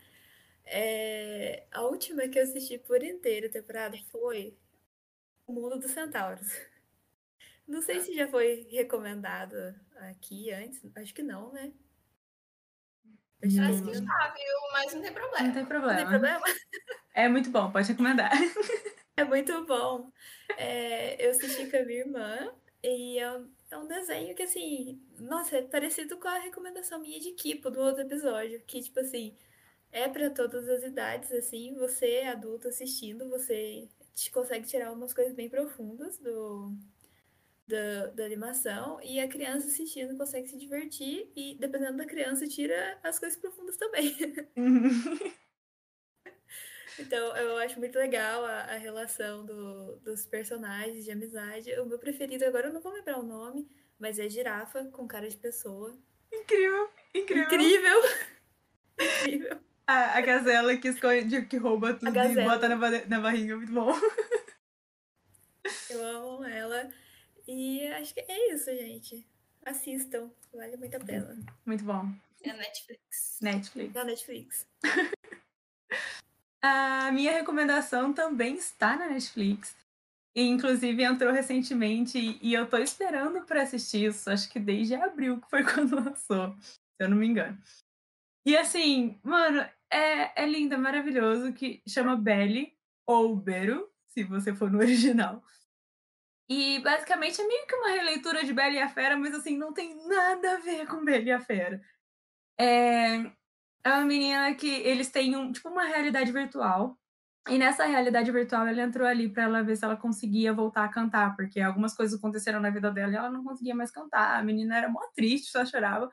É, 0.64 1.66
a 1.72 1.82
última 1.82 2.28
que 2.28 2.38
eu 2.38 2.42
assisti 2.44 2.78
por 2.78 3.02
inteiro 3.02 3.46
a 3.48 3.50
temporada 3.50 3.96
foi 4.10 4.56
O 5.46 5.52
Mundo 5.52 5.78
dos 5.78 5.90
Centauros. 5.90 6.46
Não 7.66 7.80
sei 7.82 8.00
se 8.00 8.14
já 8.14 8.26
foi 8.28 8.66
recomendada 8.70 9.80
aqui 10.10 10.52
antes, 10.52 10.80
acho 10.96 11.14
que 11.14 11.22
não, 11.22 11.52
né? 11.52 11.72
Acho 13.42 13.54
que 13.54 13.60
Acho 13.60 13.82
que 13.82 13.94
já, 13.94 14.34
viu? 14.34 14.72
Mas 14.72 14.94
não 14.94 15.02
tem 15.02 15.10
Não 15.10 15.14
problema. 15.14 15.36
tem 15.38 15.46
não 15.46 15.54
tem 15.54 15.66
problema. 15.66 16.10
problema. 16.10 16.44
É 17.14 17.28
muito 17.28 17.50
bom, 17.50 17.70
pode 17.70 17.88
recomendar. 17.88 18.30
É 19.16 19.24
muito 19.24 19.66
bom. 19.66 20.10
É, 20.56 21.26
eu 21.26 21.30
assisti 21.32 21.70
com 21.70 21.76
a 21.76 21.82
minha 21.84 21.98
irmã 22.00 22.54
e 22.82 23.18
é 23.18 23.30
um, 23.36 23.52
é 23.70 23.76
um 23.76 23.86
desenho 23.86 24.34
que, 24.34 24.42
assim, 24.42 24.98
nossa, 25.18 25.58
é 25.58 25.62
parecido 25.62 26.16
com 26.16 26.26
a 26.26 26.38
recomendação 26.38 26.98
minha 27.00 27.20
de 27.20 27.32
Kipo 27.32 27.70
do 27.70 27.80
outro 27.80 28.00
episódio, 28.02 28.62
que, 28.66 28.80
tipo 28.80 28.98
assim, 29.00 29.36
é 29.92 30.08
para 30.08 30.30
todas 30.30 30.68
as 30.68 30.82
idades, 30.82 31.32
assim, 31.32 31.74
você, 31.74 32.22
adulto, 32.22 32.68
assistindo, 32.68 33.28
você 33.28 33.88
te- 34.14 34.30
consegue 34.30 34.66
tirar 34.66 34.92
umas 34.92 35.12
coisas 35.14 35.34
bem 35.34 35.48
profundas 35.48 36.18
do, 36.18 36.72
da, 37.66 38.06
da 38.08 38.24
animação 38.24 39.00
e 39.02 39.18
a 39.20 39.28
criança 39.28 39.66
assistindo 39.66 40.16
consegue 40.16 40.48
se 40.48 40.58
divertir 40.58 41.30
e, 41.36 41.56
dependendo 41.58 41.98
da 41.98 42.06
criança, 42.06 42.46
tira 42.46 42.98
as 43.02 43.18
coisas 43.18 43.38
profundas 43.38 43.76
também. 43.76 44.14
Então, 46.98 47.34
eu 47.36 47.56
acho 47.56 47.78
muito 47.78 47.96
legal 47.98 48.44
a, 48.44 48.62
a 48.64 48.76
relação 48.76 49.44
do- 49.46 49.96
dos 50.00 50.26
personagens 50.26 51.04
de 51.04 51.10
amizade. 51.10 51.72
O 51.80 51.86
meu 51.86 51.98
preferido, 51.98 52.44
agora 52.44 52.68
eu 52.68 52.72
não 52.74 52.80
vou 52.80 52.92
lembrar 52.92 53.18
o 53.18 53.22
nome, 53.22 53.66
mas 53.98 54.18
é 54.18 54.28
Girafa 54.28 54.84
com 54.86 55.08
cara 55.08 55.26
de 55.28 55.36
pessoa. 55.36 55.96
incrível, 56.30 56.90
incrível. 57.14 57.44
Incrível! 57.44 58.00
Incrível. 59.00 59.60
A, 59.90 60.18
a 60.18 60.20
gazela 60.20 60.76
que 60.76 60.86
esconde, 60.88 61.46
que 61.46 61.56
rouba 61.56 61.94
tudo 61.94 62.16
e 62.16 62.44
bota 62.44 62.68
na, 62.68 62.76
na 63.06 63.20
barriga, 63.20 63.56
muito 63.56 63.72
bom. 63.72 63.92
Eu 65.90 66.04
amo 66.04 66.44
ela. 66.44 66.88
E 67.48 67.84
acho 67.88 68.14
que 68.14 68.20
é 68.20 68.54
isso, 68.54 68.66
gente. 68.70 69.26
Assistam, 69.66 70.30
vale 70.54 70.76
muito 70.76 70.96
a 70.96 71.00
pena. 71.00 71.36
Muito 71.66 71.82
bom. 71.84 72.08
É 72.42 72.52
Netflix. 72.52 73.38
Netflix. 73.42 73.94
Na 73.94 74.04
Netflix. 74.04 74.66
A 76.62 77.10
minha 77.12 77.32
recomendação 77.32 78.12
também 78.12 78.54
está 78.54 78.94
na 78.96 79.08
Netflix. 79.08 79.74
E, 80.36 80.42
inclusive, 80.42 81.02
entrou 81.02 81.32
recentemente 81.32 82.18
e- 82.18 82.38
e 82.42 82.54
eu 82.54 82.68
tô 82.68 82.76
esperando 82.76 83.44
pra 83.46 83.62
assistir 83.62 84.04
isso. 84.08 84.30
Acho 84.30 84.48
que 84.50 84.60
desde 84.60 84.94
abril, 84.94 85.40
que 85.40 85.48
foi 85.50 85.64
quando 85.64 85.96
lançou, 85.96 86.54
se 86.60 86.78
eu 87.00 87.08
não 87.08 87.16
me 87.16 87.26
engano. 87.26 87.58
E 88.46 88.56
assim, 88.56 89.18
mano, 89.22 89.66
é, 89.92 90.42
é 90.42 90.46
lindo, 90.46 90.74
é 90.74 90.78
maravilhoso, 90.78 91.52
que 91.52 91.82
chama 91.86 92.16
Belly, 92.16 92.72
ou 93.06 93.36
Beru, 93.36 93.88
se 94.08 94.24
você 94.24 94.54
for 94.54 94.70
no 94.70 94.78
original. 94.80 95.42
E 96.48 96.80
basicamente 96.80 97.40
é 97.40 97.46
meio 97.46 97.66
que 97.66 97.76
uma 97.76 97.90
releitura 97.90 98.44
de 98.44 98.52
Bela 98.52 98.74
e 98.74 98.80
a 98.80 98.88
Fera, 98.88 99.16
mas 99.16 99.34
assim, 99.34 99.56
não 99.56 99.72
tem 99.72 99.96
nada 100.08 100.54
a 100.54 100.56
ver 100.58 100.86
com 100.86 101.04
Bela 101.04 101.22
e 101.22 101.30
a 101.30 101.40
Fera. 101.40 101.80
É, 102.58 103.18
é 103.84 103.88
uma 103.92 104.04
menina 104.04 104.52
que 104.54 104.68
eles 104.68 105.10
têm 105.10 105.36
um, 105.36 105.52
tipo 105.52 105.68
uma 105.68 105.84
realidade 105.84 106.32
virtual. 106.32 106.98
E 107.48 107.56
nessa 107.56 107.86
realidade 107.86 108.30
virtual 108.30 108.66
ela 108.66 108.82
entrou 108.82 109.06
ali 109.06 109.28
pra 109.28 109.44
ela 109.44 109.62
ver 109.62 109.76
se 109.76 109.84
ela 109.84 109.96
conseguia 109.96 110.52
voltar 110.52 110.84
a 110.84 110.88
cantar, 110.88 111.34
porque 111.36 111.60
algumas 111.60 111.94
coisas 111.94 112.18
aconteceram 112.18 112.60
na 112.60 112.70
vida 112.70 112.90
dela 112.90 113.12
e 113.12 113.16
ela 113.16 113.30
não 113.30 113.44
conseguia 113.44 113.74
mais 113.74 113.90
cantar. 113.90 114.38
A 114.38 114.42
menina 114.42 114.76
era 114.76 114.88
mó 114.88 115.00
triste, 115.14 115.50
só 115.50 115.64
chorava. 115.64 116.10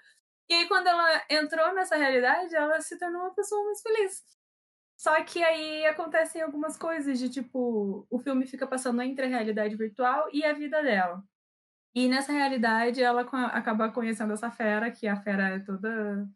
E 0.49 0.53
aí 0.53 0.67
quando 0.67 0.87
ela 0.87 1.23
entrou 1.29 1.73
nessa 1.73 1.95
realidade, 1.95 2.55
ela 2.55 2.79
se 2.81 2.97
tornou 2.97 3.21
uma 3.21 3.33
pessoa 3.33 3.63
mais 3.65 3.81
feliz. 3.81 4.23
Só 4.97 5.23
que 5.23 5.43
aí 5.43 5.85
acontecem 5.85 6.41
algumas 6.41 6.77
coisas 6.77 7.19
de 7.19 7.29
tipo, 7.29 8.07
o 8.09 8.19
filme 8.19 8.47
fica 8.47 8.65
passando 8.65 9.01
entre 9.01 9.25
a 9.25 9.29
realidade 9.29 9.75
virtual 9.75 10.27
e 10.33 10.43
a 10.43 10.53
vida 10.53 10.81
dela. 10.81 11.23
E 11.95 12.07
nessa 12.07 12.31
realidade 12.31 13.01
ela 13.01 13.21
acaba 13.53 13.91
conhecendo 13.91 14.33
essa 14.33 14.51
fera, 14.51 14.91
que 14.91 15.07
a 15.07 15.15
fera 15.15 15.49
é 15.49 15.59
toda 15.59 16.27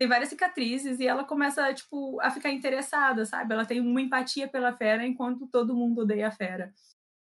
tem 0.00 0.08
várias 0.08 0.30
cicatrizes 0.30 0.98
e 0.98 1.06
ela 1.06 1.24
começa, 1.24 1.74
tipo, 1.74 2.18
a 2.22 2.30
ficar 2.30 2.50
interessada, 2.50 3.26
sabe? 3.26 3.52
Ela 3.52 3.66
tem 3.66 3.82
uma 3.82 4.00
empatia 4.00 4.48
pela 4.48 4.72
fera 4.72 5.06
enquanto 5.06 5.46
todo 5.46 5.76
mundo 5.76 6.00
odeia 6.00 6.28
a 6.28 6.30
fera. 6.30 6.72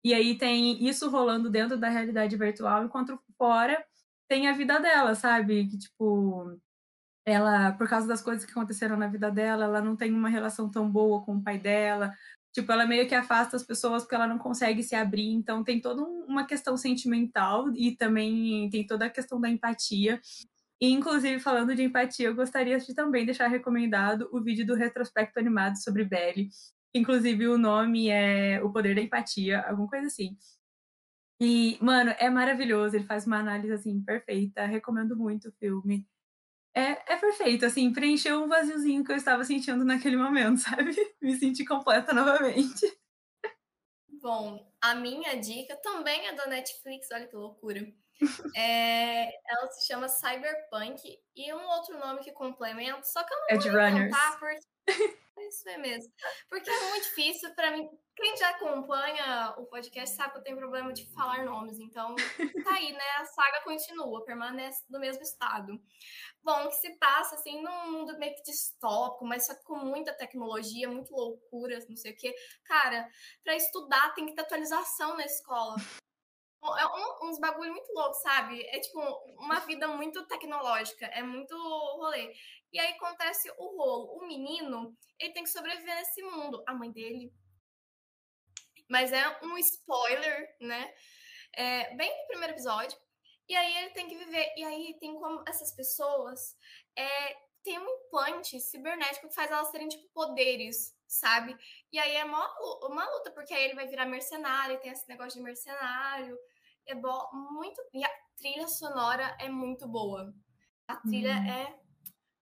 E 0.02 0.14
aí 0.14 0.38
tem 0.38 0.82
isso 0.88 1.10
rolando 1.10 1.50
dentro 1.50 1.78
da 1.78 1.90
realidade 1.90 2.38
virtual, 2.38 2.86
enquanto 2.86 3.20
fora 3.38 3.86
tem 4.32 4.48
a 4.48 4.54
vida 4.54 4.80
dela, 4.80 5.14
sabe? 5.14 5.68
Que, 5.68 5.78
tipo, 5.78 6.58
ela, 7.26 7.74
por 7.74 7.90
causa 7.90 8.08
das 8.08 8.22
coisas 8.22 8.46
que 8.46 8.52
aconteceram 8.52 8.96
na 8.96 9.08
vida 9.10 9.30
dela, 9.30 9.66
ela 9.66 9.82
não 9.82 9.94
tem 9.94 10.14
uma 10.14 10.30
relação 10.30 10.72
tão 10.72 10.90
boa 10.90 11.22
com 11.22 11.36
o 11.36 11.44
pai 11.44 11.60
dela. 11.60 12.14
Tipo, 12.54 12.72
ela 12.72 12.86
meio 12.86 13.06
que 13.10 13.14
afasta 13.14 13.58
as 13.58 13.64
pessoas 13.64 14.04
porque 14.04 14.16
ela 14.16 14.28
não 14.28 14.38
consegue 14.38 14.84
se 14.84 14.96
abrir. 14.96 15.34
Então, 15.34 15.66
tem 15.66 15.82
toda 15.82 16.02
uma 16.04 16.46
questão 16.46 16.78
sentimental 16.78 17.74
e 17.76 17.94
também 17.98 18.70
tem 18.70 18.88
toda 18.88 19.08
a 19.08 19.10
questão 19.10 19.42
da 19.42 19.50
empatia. 19.50 20.22
E, 20.80 20.90
inclusive, 20.90 21.38
falando 21.42 21.76
de 21.76 21.84
empatia, 21.84 22.28
eu 22.28 22.36
gostaria 22.36 22.80
de 22.80 22.96
também 22.96 23.26
deixar 23.26 23.48
recomendado 23.48 24.30
o 24.32 24.42
vídeo 24.42 24.66
do 24.66 24.76
retrospecto 24.76 25.42
animado 25.42 25.76
sobre 25.76 26.06
Belly. 26.06 26.48
Inclusive, 26.96 27.50
o 27.50 27.58
nome 27.58 28.08
é 28.08 28.64
O 28.64 28.72
Poder 28.72 28.96
da 28.96 29.02
Empatia, 29.02 29.60
alguma 29.68 29.90
coisa 29.90 30.08
assim. 30.08 30.38
E, 31.42 31.80
mano, 31.82 32.14
é 32.20 32.30
maravilhoso. 32.30 32.96
Ele 32.96 33.06
faz 33.06 33.26
uma 33.26 33.40
análise, 33.40 33.74
assim, 33.74 34.00
perfeita. 34.04 34.64
Recomendo 34.66 35.18
muito 35.18 35.50
o 35.50 35.52
filme. 35.54 36.08
É, 36.74 37.14
é 37.14 37.18
perfeito, 37.18 37.66
assim, 37.66 37.92
preencheu 37.92 38.42
um 38.44 38.48
vaziozinho 38.48 39.04
que 39.04 39.12
eu 39.12 39.16
estava 39.16 39.44
sentindo 39.44 39.84
naquele 39.84 40.16
momento, 40.16 40.60
sabe? 40.62 40.96
Me 41.22 41.36
senti 41.36 41.66
completa 41.66 42.14
novamente. 42.14 42.86
Bom, 44.22 44.72
a 44.80 44.94
minha 44.96 45.36
dica 45.36 45.76
também 45.78 46.28
é 46.28 46.34
da 46.34 46.46
Netflix, 46.46 47.08
olha 47.12 47.28
que 47.28 47.36
loucura. 47.36 47.92
É, 48.56 49.34
ela 49.52 49.68
se 49.72 49.88
chama 49.88 50.08
Cyberpunk 50.08 51.02
e 51.36 51.54
um 51.56 51.68
outro 51.70 51.98
nome 51.98 52.20
que 52.20 52.32
complementa, 52.32 53.02
só 53.02 53.24
que 53.24 53.34
eu 53.34 53.40
não 53.40 53.48
vou 53.48 53.72
Runners. 53.72 54.16
porque 54.86 55.22
é 55.42 55.48
isso 55.48 55.70
é 55.70 55.78
mesmo. 55.78 56.14
Porque 56.50 56.70
é 56.70 56.90
muito 56.90 57.04
difícil 57.04 57.54
para 57.56 57.72
mim. 57.72 57.90
Quem 58.16 58.38
já 58.38 58.50
acompanha 58.50 59.56
o 59.58 59.66
podcast 59.66 60.16
sabe 60.16 60.34
que 60.34 60.38
eu 60.40 60.44
tenho 60.44 60.58
problema 60.58 60.94
de 60.94 61.12
falar 61.14 61.44
nomes, 61.44 61.80
então 61.80 62.16
tá 62.64 62.74
aí, 62.74 62.92
né? 62.92 63.10
A 63.18 63.26
saga 63.26 63.64
continua, 63.64 64.24
permanece 64.26 64.84
no 64.90 65.00
mesmo 65.00 65.24
estado. 65.24 65.74
Bom, 66.44 66.68
que 66.68 66.76
se 66.76 66.98
passa 66.98 67.36
assim 67.36 67.62
num 67.62 67.92
mundo 67.92 68.18
meio 68.20 68.36
que 68.36 68.44
distópico, 68.44 69.26
mas 69.26 69.46
só 69.46 69.56
com 69.64 69.78
muita 69.78 70.14
tecnologia, 70.14 70.90
muito 70.90 71.12
loucura, 71.14 71.80
não 71.88 71.96
sei 71.96 72.12
o 72.12 72.16
quê. 72.16 72.34
Cara, 72.66 73.10
para 73.44 73.56
estudar 73.56 74.14
tem 74.14 74.26
que 74.26 74.36
ter 74.36 74.42
atualização 74.42 75.16
na 75.16 75.26
escola. 75.26 75.76
É 76.64 76.86
um, 76.88 77.30
uns 77.30 77.40
bagulho 77.40 77.72
muito 77.72 77.92
louco, 77.92 78.14
sabe? 78.16 78.62
É 78.68 78.80
tipo 78.80 79.00
uma 79.40 79.60
vida 79.62 79.88
muito 79.88 80.26
tecnológica, 80.28 81.08
é 81.08 81.24
muito 81.24 81.56
rolê. 81.56 82.34
E 82.72 82.80
aí 82.80 82.94
acontece 82.94 83.52
o 83.58 83.78
rolo. 83.78 84.18
O 84.18 84.28
menino, 84.28 84.96
ele 85.20 85.34
tem 85.34 85.44
que 85.44 85.50
sobreviver 85.50 85.96
nesse 85.96 86.22
mundo. 86.22 86.64
A 86.68 86.74
mãe 86.74 86.92
dele. 86.92 87.34
Mas 88.88 89.12
é 89.12 89.40
um 89.44 89.58
spoiler, 89.58 90.56
né? 90.60 90.94
É, 91.54 91.96
bem 91.96 92.10
no 92.22 92.28
primeiro 92.28 92.54
episódio. 92.54 92.98
E 93.50 93.56
aí 93.56 93.78
ele 93.78 93.90
tem 93.92 94.08
que 94.08 94.18
viver. 94.18 94.54
E 94.56 94.64
aí 94.64 94.98
tem 95.00 95.20
como 95.20 95.44
essas 95.48 95.76
pessoas 95.76 96.56
é, 96.96 97.38
tem 97.64 97.80
um 97.80 97.88
implante 97.88 98.60
cibernético 98.60 99.28
que 99.28 99.36
faz 99.36 99.52
elas 99.52 99.72
terem, 99.72 99.88
tipo, 99.88 100.08
poderes, 100.14 100.96
sabe? 101.08 101.56
E 101.92 102.00
aí 102.00 102.16
é 102.16 102.26
uma, 102.26 102.48
uma 102.84 103.10
luta, 103.10 103.32
porque 103.32 103.54
aí 103.54 103.64
ele 103.64 103.76
vai 103.76 103.88
virar 103.88 104.06
mercenário, 104.06 104.80
tem 104.80 104.92
esse 104.92 105.08
negócio 105.08 105.40
de 105.40 105.44
mercenário 105.44 106.38
é 106.86 106.96
bo 106.96 107.30
muito. 107.34 107.82
E 107.94 108.04
a 108.04 108.10
trilha 108.38 108.68
sonora 108.68 109.36
é 109.40 109.50
muito 109.50 109.88
boa. 109.88 110.34
A 110.88 110.96
trilha 110.98 111.34
hum. 111.34 111.50
é 111.50 111.76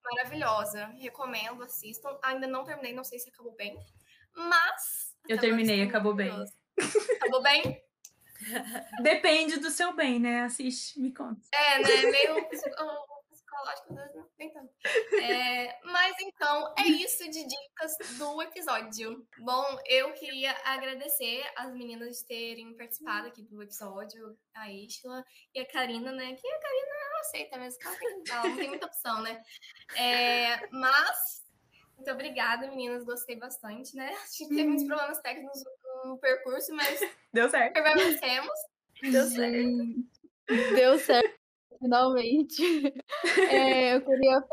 maravilhosa. 0.03 0.87
Recomendo, 0.99 1.63
assistam. 1.63 2.17
Ainda 2.23 2.47
não 2.47 2.63
terminei, 2.63 2.93
não 2.93 3.03
sei 3.03 3.19
se 3.19 3.29
acabou 3.29 3.55
bem. 3.55 3.77
Mas. 4.35 5.15
Eu 5.27 5.39
terminei, 5.39 5.81
acabou 5.83 6.13
bem. 6.13 6.31
Acabou 7.21 7.41
bem? 7.43 7.83
Depende 9.03 9.59
do 9.59 9.69
seu 9.69 9.93
bem, 9.93 10.19
né? 10.19 10.43
Assiste, 10.43 10.99
me 10.99 11.13
conta. 11.13 11.41
É, 11.53 11.79
né? 11.79 12.11
Meio 12.11 12.49
nem 14.37 14.51
tanto. 14.51 14.73
É, 15.21 15.79
mas 15.83 16.15
então, 16.21 16.73
é 16.77 16.83
isso 16.83 17.23
de 17.29 17.45
dicas 17.45 18.17
do 18.17 18.41
episódio. 18.41 19.27
Bom, 19.39 19.79
eu 19.85 20.13
queria 20.13 20.55
agradecer 20.63 21.43
as 21.55 21.73
meninas 21.73 22.19
de 22.19 22.25
terem 22.25 22.73
participado 22.75 23.27
aqui 23.27 23.41
do 23.43 23.61
episódio, 23.61 24.37
a 24.55 24.71
Isla 24.71 25.25
e 25.53 25.59
a 25.59 25.65
Karina, 25.65 26.11
né? 26.11 26.35
Que 26.35 26.47
a 26.47 26.59
Karina 26.59 27.09
não 27.11 27.19
aceita 27.19 27.57
mesmo, 27.57 27.79
ela, 27.83 27.95
tem, 27.97 28.23
ela 28.29 28.47
não 28.47 28.57
tem 28.57 28.69
muita 28.69 28.85
opção, 28.85 29.21
né? 29.21 29.43
É, 29.97 30.67
mas, 30.71 31.45
muito 31.97 32.11
obrigada, 32.11 32.67
meninas, 32.67 33.03
gostei 33.03 33.35
bastante, 33.35 33.95
né? 33.95 34.09
A 34.13 34.25
gente 34.25 34.49
teve 34.49 34.63
muitos 34.63 34.85
problemas 34.85 35.19
técnicos 35.19 35.63
no 36.05 36.17
percurso, 36.17 36.73
mas. 36.73 36.99
Deu 37.33 37.49
certo. 37.49 37.73
Permanecemos. 37.73 38.59
Deu 39.01 39.25
certo. 39.25 40.09
Deu 40.73 40.99
certo 40.99 41.28
finalmente. 41.79 42.61
É, 43.51 43.95
eu 43.95 44.05
queria. 44.05 44.43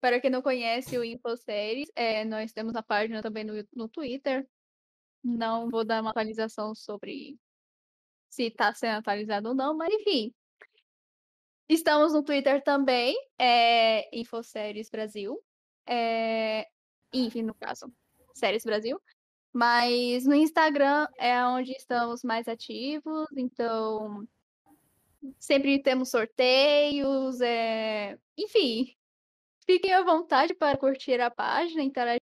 Para 0.00 0.20
quem 0.20 0.30
não 0.30 0.42
conhece 0.42 0.98
o 0.98 1.04
InfoSéries, 1.04 1.90
é, 1.94 2.24
nós 2.24 2.52
temos 2.52 2.74
a 2.74 2.82
página 2.82 3.22
também 3.22 3.44
no, 3.44 3.54
no 3.74 3.88
Twitter. 3.88 4.46
Não 5.22 5.68
vou 5.70 5.84
dar 5.84 6.02
uma 6.02 6.10
atualização 6.10 6.74
sobre 6.74 7.38
se 8.28 8.44
está 8.44 8.74
sendo 8.74 8.98
atualizado 8.98 9.48
ou 9.48 9.54
não, 9.54 9.76
mas 9.76 9.92
enfim. 9.94 10.34
Estamos 11.68 12.12
no 12.12 12.22
Twitter 12.22 12.62
também, 12.62 13.16
é 13.38 14.08
InfoSéries 14.16 14.90
Brasil. 14.90 15.42
É, 15.86 16.66
enfim, 17.12 17.42
no 17.42 17.54
caso, 17.54 17.92
Séries 18.34 18.64
Brasil. 18.64 19.00
Mas 19.52 20.24
no 20.24 20.34
Instagram 20.34 21.06
é 21.18 21.44
onde 21.44 21.72
estamos 21.72 22.22
mais 22.24 22.48
ativos, 22.48 23.28
então 23.36 24.26
Sempre 25.38 25.82
temos 25.82 26.10
sorteios, 26.10 27.40
é... 27.40 28.18
enfim. 28.36 28.96
Fiquem 29.64 29.92
à 29.92 30.02
vontade 30.02 30.54
para 30.54 30.76
curtir 30.76 31.20
a 31.20 31.30
página, 31.30 31.82
interagir 31.82 32.20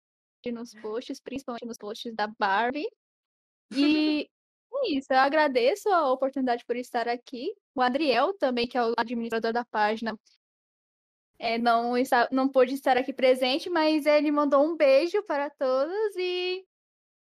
nos 0.52 0.74
posts, 0.74 1.20
principalmente 1.20 1.66
nos 1.66 1.78
posts 1.78 2.14
da 2.14 2.26
Barbie. 2.26 2.88
E 3.74 4.28
é 4.72 4.90
isso, 4.90 5.12
eu 5.12 5.18
agradeço 5.18 5.88
a 5.88 6.10
oportunidade 6.10 6.64
por 6.64 6.76
estar 6.76 7.08
aqui. 7.08 7.54
O 7.74 7.82
Adriel 7.82 8.34
também, 8.34 8.66
que 8.66 8.76
é 8.76 8.84
o 8.84 8.94
administrador 8.96 9.52
da 9.52 9.64
página, 9.64 10.18
é, 11.38 11.58
não, 11.58 11.96
está, 11.96 12.28
não 12.32 12.48
pôde 12.48 12.74
estar 12.74 12.96
aqui 12.96 13.12
presente, 13.12 13.70
mas 13.70 14.06
ele 14.06 14.30
mandou 14.30 14.64
um 14.64 14.76
beijo 14.76 15.22
para 15.24 15.48
todos 15.50 16.16
e 16.16 16.66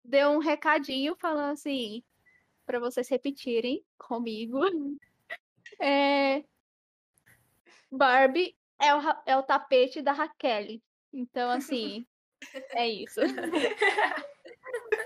deu 0.04 0.30
um 0.30 0.38
recadinho 0.38 1.16
falando 1.16 1.52
assim 1.52 2.02
para 2.64 2.78
vocês 2.78 3.08
repetirem 3.08 3.82
comigo 3.96 4.60
é... 5.80 6.44
Barbie 7.90 8.56
é 8.80 8.94
o, 8.94 9.00
é 9.26 9.36
o 9.36 9.42
tapete 9.42 10.02
da 10.02 10.12
Raquel. 10.12 10.80
Então, 11.12 11.50
assim, 11.50 12.06
é 12.72 12.86
isso. 12.86 13.20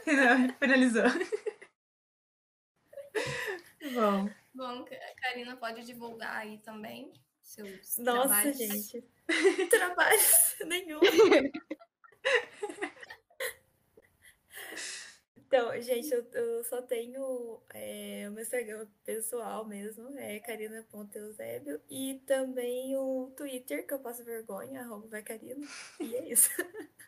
Não, 0.07 0.55
finalizou. 0.59 1.05
Bom. 3.95 4.29
Bom, 4.55 4.85
a 4.85 5.21
Karina 5.21 5.57
pode 5.57 5.85
divulgar 5.85 6.37
aí 6.37 6.59
também 6.59 7.13
seus 7.41 7.97
Nossa, 7.99 8.29
trabalhos. 8.29 8.59
gente. 8.59 9.05
Trabalhos 9.71 10.57
nenhum. 10.67 11.01
Então, 15.53 15.79
gente, 15.83 16.11
eu, 16.11 16.27
eu 16.33 16.65
só 16.65 16.81
tenho 16.81 17.61
é, 17.75 18.25
o 18.27 18.33
meu 18.33 18.43
Instagram 18.43 18.87
pessoal 19.05 19.67
mesmo, 19.67 20.09
é 20.19 20.39
carina.eusébio, 20.41 21.79
e 21.91 22.23
também 22.27 22.97
o 22.97 23.31
Twitter, 23.37 23.87
que 23.87 23.93
eu 23.93 23.99
passo 23.99 24.25
vergonha, 24.25 24.81
arroba 24.81 25.09
vai 25.09 25.23
Carina, 25.23 25.61
e 26.01 26.17
é 26.17 26.33
isso. 26.33 26.49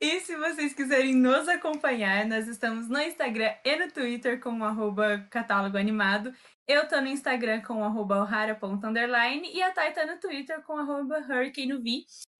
E 0.00 0.20
se 0.20 0.36
vocês 0.36 0.72
quiserem 0.72 1.12
nos 1.12 1.48
acompanhar, 1.48 2.24
nós 2.24 2.46
estamos 2.46 2.88
no 2.88 3.00
Instagram 3.00 3.52
e 3.64 3.74
no 3.74 3.90
Twitter 3.90 4.40
com 4.40 4.64
arroba 4.64 5.26
catálogo 5.28 5.76
animado. 5.76 6.32
Eu 6.68 6.86
tô 6.86 7.00
no 7.00 7.08
Instagram 7.08 7.62
com 7.62 7.82
arroba 7.82 8.20
ohara.underline 8.20 9.50
e 9.52 9.60
a 9.60 9.72
Thay 9.72 9.92
tá 9.92 10.06
no 10.06 10.20
Twitter 10.20 10.62
com 10.62 10.78
arroba 10.78 11.18
hurricanev. 11.18 11.84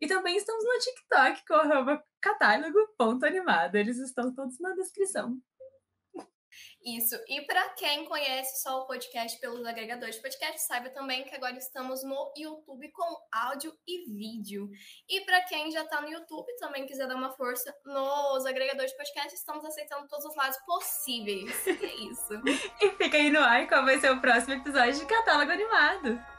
E 0.00 0.06
também 0.06 0.36
estamos 0.36 0.64
no 0.64 0.78
TikTok 0.78 1.46
com 1.46 1.54
arroba 1.54 2.04
catálogo.animado. 2.20 3.76
Eles 3.76 3.98
estão 3.98 4.34
todos 4.34 4.58
na 4.60 4.74
descrição. 4.74 5.36
Isso. 6.84 7.16
E 7.28 7.42
para 7.42 7.68
quem 7.70 8.04
conhece 8.04 8.62
só 8.62 8.80
o 8.80 8.86
podcast 8.86 9.38
pelos 9.40 9.66
agregadores 9.66 10.16
de 10.16 10.22
podcast, 10.22 10.60
saiba 10.60 10.90
também 10.90 11.24
que 11.24 11.34
agora 11.34 11.56
estamos 11.56 12.02
no 12.02 12.32
YouTube 12.36 12.90
com 12.92 13.16
áudio 13.32 13.72
e 13.86 14.10
vídeo. 14.10 14.70
E 15.08 15.20
para 15.22 15.42
quem 15.42 15.70
já 15.70 15.82
está 15.82 16.00
no 16.00 16.08
YouTube 16.08 16.46
também 16.58 16.86
quiser 16.86 17.06
dar 17.06 17.16
uma 17.16 17.32
força 17.32 17.74
nos 17.84 18.46
agregadores 18.46 18.92
de 18.92 18.96
podcast, 18.96 19.34
estamos 19.34 19.64
aceitando 19.64 20.08
todos 20.08 20.24
os 20.24 20.36
lados 20.36 20.58
possíveis. 20.66 21.48
É 21.88 21.94
isso. 22.10 22.42
e 22.80 22.90
fica 22.96 23.16
aí 23.16 23.30
no 23.30 23.40
ar 23.40 23.66
qual 23.68 23.84
vai 23.84 23.98
ser 23.98 24.10
o 24.10 24.20
próximo 24.20 24.54
episódio 24.54 24.94
de 24.94 25.06
Catálogo 25.06 25.50
Animado. 25.50 26.37